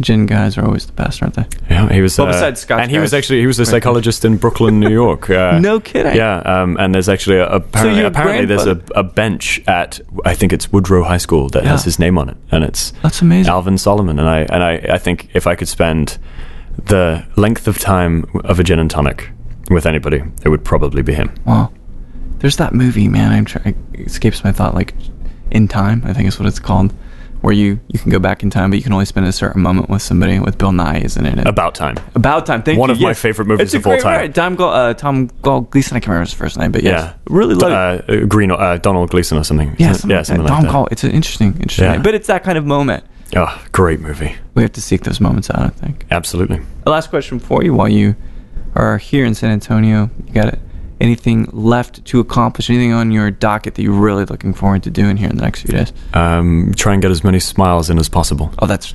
Gin 0.00 0.26
guys 0.26 0.56
are 0.58 0.64
always 0.64 0.86
the 0.86 0.92
best, 0.92 1.22
aren't 1.22 1.34
they? 1.34 1.44
Yeah, 1.68 1.92
he 1.92 2.00
was. 2.00 2.18
Well, 2.18 2.28
uh, 2.28 2.32
besides 2.32 2.60
Scotch 2.60 2.80
and 2.80 2.90
he 2.90 2.98
was 2.98 3.14
actually 3.14 3.40
he 3.40 3.46
was 3.46 3.58
a 3.58 3.66
psychologist 3.66 4.24
in 4.24 4.36
Brooklyn, 4.36 4.80
New 4.80 4.90
York. 4.90 5.28
Uh, 5.40 5.58
No 5.58 5.80
kidding. 5.80 6.16
Yeah, 6.16 6.38
um, 6.38 6.76
and 6.78 6.94
there's 6.94 7.08
actually 7.08 7.36
a, 7.38 7.46
apparently, 7.48 8.00
your 8.00 8.08
apparently 8.10 8.44
there's 8.46 8.66
a, 8.66 8.80
a 8.94 9.02
bench 9.02 9.60
at 9.66 10.00
I 10.24 10.34
think 10.34 10.52
it's 10.52 10.70
Woodrow 10.72 11.02
High 11.04 11.18
School 11.18 11.48
that 11.50 11.64
has 11.64 11.84
his 11.84 11.98
name 11.98 12.18
on 12.18 12.28
it, 12.28 12.36
and 12.50 12.64
it's 12.64 12.90
That's 13.02 13.22
amazing. 13.22 13.50
Alvin 13.50 13.78
Solomon. 13.78 14.18
And 14.18 14.28
I 14.28 14.40
and 14.40 14.62
I, 14.62 14.72
I 14.94 14.98
think 14.98 15.28
if 15.34 15.46
I 15.46 15.54
could 15.54 15.68
spend 15.68 16.18
the 16.86 17.26
length 17.36 17.68
of 17.68 17.78
time 17.78 18.26
of 18.44 18.58
a 18.60 18.64
gin 18.64 18.78
and 18.78 18.90
tonic 18.90 19.30
with 19.70 19.86
anybody, 19.86 20.22
it 20.44 20.48
would 20.48 20.64
probably 20.64 21.02
be 21.02 21.14
him. 21.14 21.32
Wow. 21.46 21.72
There's 22.38 22.56
that 22.56 22.72
movie, 22.72 23.06
man. 23.08 23.32
I'm 23.32 23.44
trying. 23.44 23.74
It 23.92 24.06
escapes 24.06 24.42
my 24.44 24.52
thought. 24.52 24.74
Like, 24.74 24.94
in 25.50 25.68
time, 25.68 26.02
I 26.04 26.12
think 26.12 26.26
is 26.28 26.38
what 26.38 26.46
it's 26.48 26.58
called, 26.58 26.92
where 27.42 27.54
you 27.54 27.80
you 27.88 27.98
can 27.98 28.10
go 28.10 28.18
back 28.18 28.42
in 28.42 28.50
time, 28.50 28.70
but 28.70 28.76
you 28.76 28.82
can 28.82 28.92
only 28.92 29.04
spend 29.06 29.26
a 29.26 29.32
certain 29.32 29.62
moment 29.62 29.88
with 29.88 30.02
somebody. 30.02 30.38
With 30.38 30.58
Bill 30.58 30.70
Nighy, 30.70 31.04
isn't 31.04 31.24
it? 31.24 31.38
And- 31.38 31.46
About 31.48 31.74
time. 31.74 31.96
About 32.14 32.46
time. 32.46 32.62
Thank 32.62 32.76
you. 32.76 32.80
One 32.80 32.90
you. 32.90 32.94
of 32.96 33.00
my 33.00 33.08
yes. 33.10 33.20
favorite 33.20 33.46
movies 33.46 33.64
It's 33.66 33.74
a 33.74 33.78
of 33.78 33.86
all 33.86 33.92
great 34.00 34.34
time. 34.34 34.56
Tom, 34.56 34.56
uh, 34.60 34.94
Tom 34.94 35.28
Gl- 35.42 35.68
Gleeson. 35.70 35.96
I 35.96 36.00
can't 36.00 36.08
remember 36.08 36.26
his 36.26 36.34
first 36.34 36.58
name, 36.58 36.70
but 36.72 36.82
yes, 36.82 37.02
Yeah, 37.04 37.12
really 37.26 37.54
love 37.54 38.00
it. 38.08 38.22
uh, 38.22 38.26
Green, 38.26 38.50
uh, 38.50 38.76
Donald 38.78 39.10
Gleeson 39.10 39.38
or 39.38 39.44
something. 39.44 39.74
Yeah, 39.78 39.86
yeah, 39.88 39.92
something, 39.92 40.10
like 40.16 40.26
something 40.26 40.44
that. 40.46 40.52
like 40.52 40.62
Tom. 40.64 40.70
Call. 40.70 40.88
It's 40.90 41.04
an 41.04 41.10
interesting, 41.12 41.54
interesting. 41.54 41.84
Yeah. 41.86 41.92
name. 41.92 42.02
But 42.02 42.14
it's 42.14 42.26
that 42.26 42.44
kind 42.44 42.58
of 42.58 42.66
moment. 42.66 43.04
Oh, 43.36 43.64
great 43.72 44.00
movie. 44.00 44.34
We 44.54 44.62
have 44.62 44.72
to 44.72 44.82
seek 44.82 45.04
those 45.04 45.20
moments 45.20 45.50
out. 45.50 45.60
I 45.60 45.68
think. 45.68 46.04
Absolutely. 46.10 46.60
A 46.86 46.90
last 46.90 47.10
question 47.10 47.38
for 47.38 47.62
you: 47.62 47.72
While 47.74 47.88
you 47.88 48.16
are 48.74 48.98
here 48.98 49.24
in 49.24 49.34
San 49.34 49.50
Antonio, 49.50 50.10
you 50.26 50.32
got 50.34 50.48
it. 50.48 50.58
Anything 51.00 51.48
left 51.52 52.04
to 52.04 52.20
accomplish? 52.20 52.68
Anything 52.68 52.92
on 52.92 53.10
your 53.10 53.30
docket 53.30 53.74
that 53.76 53.82
you're 53.82 53.92
really 53.92 54.24
looking 54.26 54.52
forward 54.52 54.82
to 54.82 54.90
doing 54.90 55.16
here 55.16 55.30
in 55.30 55.36
the 55.36 55.42
next 55.42 55.62
few 55.62 55.74
days? 55.74 55.92
Um, 56.12 56.72
try 56.76 56.92
and 56.92 57.00
get 57.00 57.10
as 57.10 57.24
many 57.24 57.40
smiles 57.40 57.88
in 57.88 57.98
as 57.98 58.08
possible. 58.08 58.52
Oh, 58.58 58.66
that's. 58.66 58.94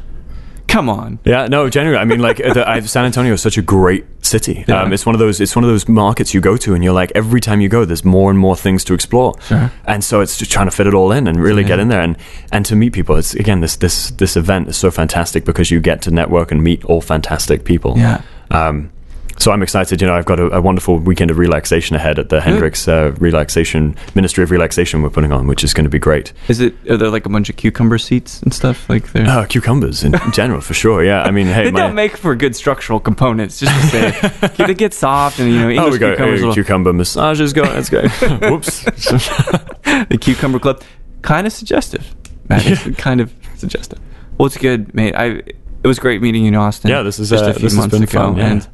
Come 0.68 0.90
on. 0.90 1.20
Yeah, 1.24 1.48
no, 1.48 1.70
genuinely. 1.70 2.02
I 2.02 2.06
mean, 2.06 2.20
like, 2.20 2.38
the, 2.38 2.82
San 2.88 3.06
Antonio 3.06 3.34
is 3.34 3.42
such 3.42 3.58
a 3.58 3.62
great 3.62 4.04
city. 4.26 4.66
Yeah. 4.68 4.82
Um, 4.82 4.94
it's 4.94 5.06
one 5.06 5.14
of 5.16 5.20
those. 5.20 5.40
It's 5.40 5.56
one 5.56 5.64
of 5.64 5.70
those 5.70 5.88
markets 5.88 6.34
you 6.34 6.42
go 6.42 6.58
to, 6.58 6.74
and 6.74 6.84
you're 6.84 6.92
like, 6.94 7.12
every 7.16 7.40
time 7.40 7.62
you 7.62 7.70
go, 7.70 7.86
there's 7.86 8.04
more 8.04 8.30
and 8.32 8.38
more 8.38 8.56
things 8.58 8.84
to 8.86 8.94
explore. 8.94 9.34
Sure. 9.42 9.72
And 9.86 10.04
so 10.04 10.22
it's 10.22 10.38
just 10.38 10.52
trying 10.52 10.66
to 10.68 10.72
fit 10.72 10.86
it 10.88 10.94
all 10.94 11.12
in 11.12 11.28
and 11.28 11.40
really 11.42 11.62
Yeah. 11.62 11.68
get 11.70 11.80
in 11.80 11.88
there 11.90 12.02
and 12.02 12.18
and 12.52 12.66
to 12.66 12.76
meet 12.76 12.94
people. 12.94 13.16
It's 13.16 13.36
again 13.36 13.62
this 13.62 13.76
this 13.78 14.10
this 14.12 14.36
event 14.36 14.68
is 14.68 14.76
so 14.76 14.90
fantastic 14.92 15.46
because 15.46 15.70
you 15.72 15.80
get 15.80 16.02
to 16.04 16.12
network 16.12 16.52
and 16.52 16.62
meet 16.64 16.84
all 16.86 17.00
fantastic 17.00 17.64
people. 17.64 17.94
Yeah. 17.98 18.22
Um, 18.52 18.90
so 19.38 19.52
I'm 19.52 19.62
excited. 19.62 20.02
You 20.02 20.08
know, 20.08 20.16
I've 20.16 20.26
got 20.26 20.40
a, 20.40 20.48
a 20.48 20.62
wonderful 20.62 20.98
weekend 21.00 21.32
of 21.32 21.38
relaxation 21.38 21.96
ahead 21.96 22.20
at 22.20 22.30
the 22.30 22.42
Hendrick's 22.42 22.88
uh, 22.88 23.14
Relaxation 23.20 23.96
Ministry 24.16 24.44
of 24.44 24.52
Relaxation 24.52 25.02
we're 25.02 25.10
putting 25.10 25.32
on, 25.32 25.48
which 25.48 25.64
is 25.64 25.74
going 25.74 25.84
to 25.84 25.90
be 25.90 26.00
great. 26.00 26.34
Is 26.48 26.60
it? 26.60 26.74
Are 26.90 26.98
there 26.98 27.10
like 27.10 27.26
a 27.26 27.30
bunch 27.30 27.50
of 27.50 27.56
cucumber 27.56 27.98
seats 27.98 28.42
and 28.42 28.54
stuff 28.54 28.90
like 28.90 29.12
there? 29.12 29.28
Uh, 29.28 29.46
cucumbers 29.46 30.04
in 30.04 30.16
general, 30.34 30.62
for 30.62 30.74
sure. 30.74 31.04
Yeah, 31.04 31.24
I 31.24 31.32
mean, 31.32 31.48
hey, 31.48 31.66
they 31.66 31.72
my, 31.72 31.80
don't 31.80 31.96
make 31.96 32.18
for 32.18 32.36
good 32.36 32.56
structural 32.56 33.00
components. 33.00 33.60
Just 33.60 33.94
to 33.94 34.48
say, 34.50 34.66
they 34.66 34.74
get 34.74 34.94
soft 34.94 35.40
and 35.40 35.52
you 35.52 35.60
know 35.60 35.70
English 35.70 35.88
oh, 35.88 35.92
we 35.92 35.98
got 35.98 36.18
cucumbers. 36.18 36.44
uh, 36.44 36.48
will- 36.48 36.54
cucumber 36.54 36.94
massages 36.94 37.54
going. 37.54 37.70
Let's 37.72 37.90
go. 37.90 38.02
Whoops. 38.50 38.84
the 38.84 40.18
cucumber 40.20 40.60
club, 40.60 40.82
kind 41.22 41.46
of 41.46 41.54
suggestive. 41.54 42.16
Matt, 42.48 42.66
it's 42.66 43.00
kind 43.00 43.22
of 43.22 43.34
suggestive. 43.56 44.00
Well, 44.38 44.48
it's 44.48 44.58
good, 44.58 44.94
mate. 44.94 45.16
I 45.16 45.42
it 45.86 45.88
was 45.88 46.00
great 46.00 46.20
meeting 46.20 46.42
you 46.44 46.48
in 46.48 46.56
Austin. 46.56 46.90
Yeah, 46.90 47.04
this 47.04 47.20
is, 47.20 47.30
just 47.30 47.44
uh, 47.44 47.50
a 47.50 47.54
few 47.54 47.62
this 47.62 47.74
has 47.74 47.78
months 47.78 47.94
been 47.94 48.04
ago, 48.04 48.20
fun, 48.20 48.38
yeah. 48.38 48.52
and 48.52 48.68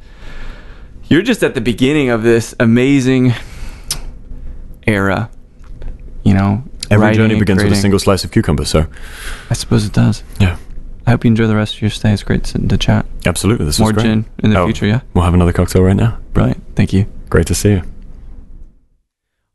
you're 1.12 1.22
just 1.22 1.42
at 1.42 1.54
the 1.54 1.60
beginning 1.60 2.08
of 2.10 2.22
this 2.22 2.54
amazing 2.58 3.32
era. 4.86 5.30
You 6.24 6.34
know, 6.34 6.62
Every 6.90 7.04
writing 7.06 7.18
journey 7.18 7.34
and 7.34 7.40
begins 7.40 7.62
with 7.62 7.72
a 7.72 7.76
single 7.76 7.98
slice 7.98 8.24
of 8.24 8.30
cucumber. 8.30 8.64
So, 8.64 8.86
I 9.50 9.54
suppose 9.54 9.84
it 9.84 9.92
does. 9.92 10.22
yeah, 10.40 10.56
I 11.06 11.10
hope 11.10 11.24
you 11.24 11.28
enjoy 11.28 11.46
the 11.46 11.56
rest 11.56 11.74
of 11.76 11.82
your 11.82 11.90
stay. 11.90 12.12
It's 12.12 12.22
great 12.22 12.46
sitting 12.46 12.68
to 12.68 12.78
chat. 12.78 13.06
absolutely. 13.26 13.66
This 13.66 13.78
More 13.78 13.88
was 13.88 13.94
great. 13.94 14.04
gin 14.04 14.24
in 14.42 14.50
the 14.50 14.58
Oh, 14.60 14.66
future, 14.66 14.86
yeah. 14.86 15.00
We'll 15.14 15.24
have 15.24 15.34
another 15.34 15.52
cocktail 15.52 15.82
right 15.82 15.96
now. 15.96 16.18
Brilliant. 16.32 16.62
Thank 16.76 16.92
you. 16.92 17.06
Great 17.28 17.46
to 17.48 17.54
see 17.54 17.70
you. 17.72 17.82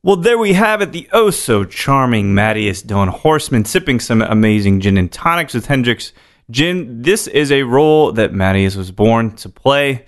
Well, 0.04 0.16
there 0.18 0.38
we 0.38 0.54
have 0.54 0.82
it. 0.82 0.92
The 0.92 1.10
oh 1.12 1.30
so 1.32 1.64
charming 1.66 2.34
Mattias 2.34 2.86
Don 2.86 3.08
Horseman 3.10 3.66
sipping 3.66 4.00
some 4.00 4.22
amazing 4.22 4.80
gin 4.82 4.98
and 4.98 5.12
tonics 5.12 5.54
with 5.54 5.66
Hendrick's 5.68 6.14
Gin. 6.50 7.02
This 7.02 7.28
is 7.28 7.52
a 7.52 7.64
role 7.64 8.12
that 8.14 8.32
Mattias 8.32 8.78
was 8.78 8.92
born 8.92 9.36
to 9.38 9.50
play. 9.50 10.06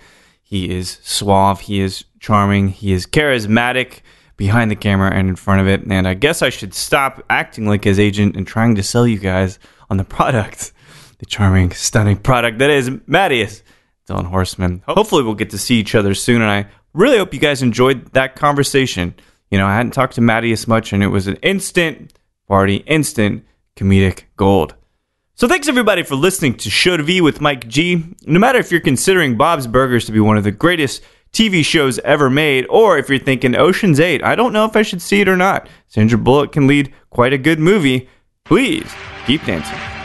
He 0.49 0.75
is 0.75 0.97
suave, 1.03 1.59
he 1.59 1.79
is 1.79 2.05
charming, 2.19 2.69
he 2.69 2.91
is 2.91 3.05
charismatic 3.05 3.99
behind 4.35 4.71
the 4.71 4.75
camera 4.75 5.11
and 5.13 5.29
in 5.29 5.35
front 5.35 5.61
of 5.61 5.67
it. 5.67 5.83
And 5.87 6.07
I 6.07 6.15
guess 6.15 6.41
I 6.41 6.49
should 6.49 6.73
stop 6.73 7.23
acting 7.29 7.67
like 7.67 7.83
his 7.83 7.99
agent 7.99 8.35
and 8.35 8.47
trying 8.47 8.73
to 8.73 8.81
sell 8.81 9.05
you 9.05 9.19
guys 9.19 9.59
on 9.91 9.97
the 9.97 10.03
product, 10.03 10.71
the 11.19 11.27
charming, 11.27 11.69
stunning 11.73 12.17
product 12.17 12.57
that 12.57 12.71
is 12.71 12.89
Mattias 12.89 13.61
Don 14.07 14.25
Horseman. 14.25 14.81
Oh. 14.87 14.95
Hopefully, 14.95 15.21
we'll 15.21 15.35
get 15.35 15.51
to 15.51 15.59
see 15.59 15.75
each 15.75 15.93
other 15.93 16.15
soon. 16.15 16.41
And 16.41 16.49
I 16.49 16.65
really 16.93 17.19
hope 17.19 17.31
you 17.31 17.39
guys 17.39 17.61
enjoyed 17.61 18.11
that 18.13 18.35
conversation. 18.35 19.13
You 19.51 19.59
know, 19.59 19.67
I 19.67 19.75
hadn't 19.75 19.91
talked 19.91 20.15
to 20.15 20.21
Mattias 20.21 20.67
much, 20.67 20.93
and 20.93 21.03
it 21.03 21.09
was 21.09 21.27
an 21.27 21.35
instant 21.43 22.17
party, 22.47 22.77
instant 22.87 23.45
comedic 23.75 24.23
gold. 24.35 24.73
So 25.39 25.47
thanks 25.47 25.69
everybody 25.69 26.03
for 26.03 26.15
listening 26.15 26.55
to 26.55 26.69
Show 26.69 26.97
with 27.23 27.39
Mike 27.39 27.65
G. 27.69 28.03
No 28.25 28.39
matter 28.41 28.59
if 28.59 28.71
you're 28.71 28.81
considering 28.81 29.37
Bob's 29.37 29.67
Burgers 29.67 30.03
to 30.07 30.11
be 30.11 30.19
one 30.19 30.35
of 30.35 30.43
the 30.43 30.51
greatest 30.51 31.01
TV 31.31 31.63
shows 31.63 31.97
ever 31.99 32.29
made, 32.29 32.67
or 32.69 32.97
if 32.97 33.07
you're 33.07 33.19
thinking 33.19 33.55
Ocean's 33.55 34.01
8, 34.01 34.21
I 34.21 34.35
don't 34.35 34.51
know 34.51 34.65
if 34.65 34.75
I 34.75 34.81
should 34.81 35.01
see 35.01 35.21
it 35.21 35.29
or 35.29 35.37
not. 35.37 35.69
Sandra 35.87 36.17
Bullock 36.17 36.51
can 36.51 36.67
lead 36.67 36.93
quite 37.09 37.31
a 37.31 37.37
good 37.37 37.57
movie. 37.57 38.09
Please 38.43 38.91
keep 39.25 39.45
dancing. 39.45 39.98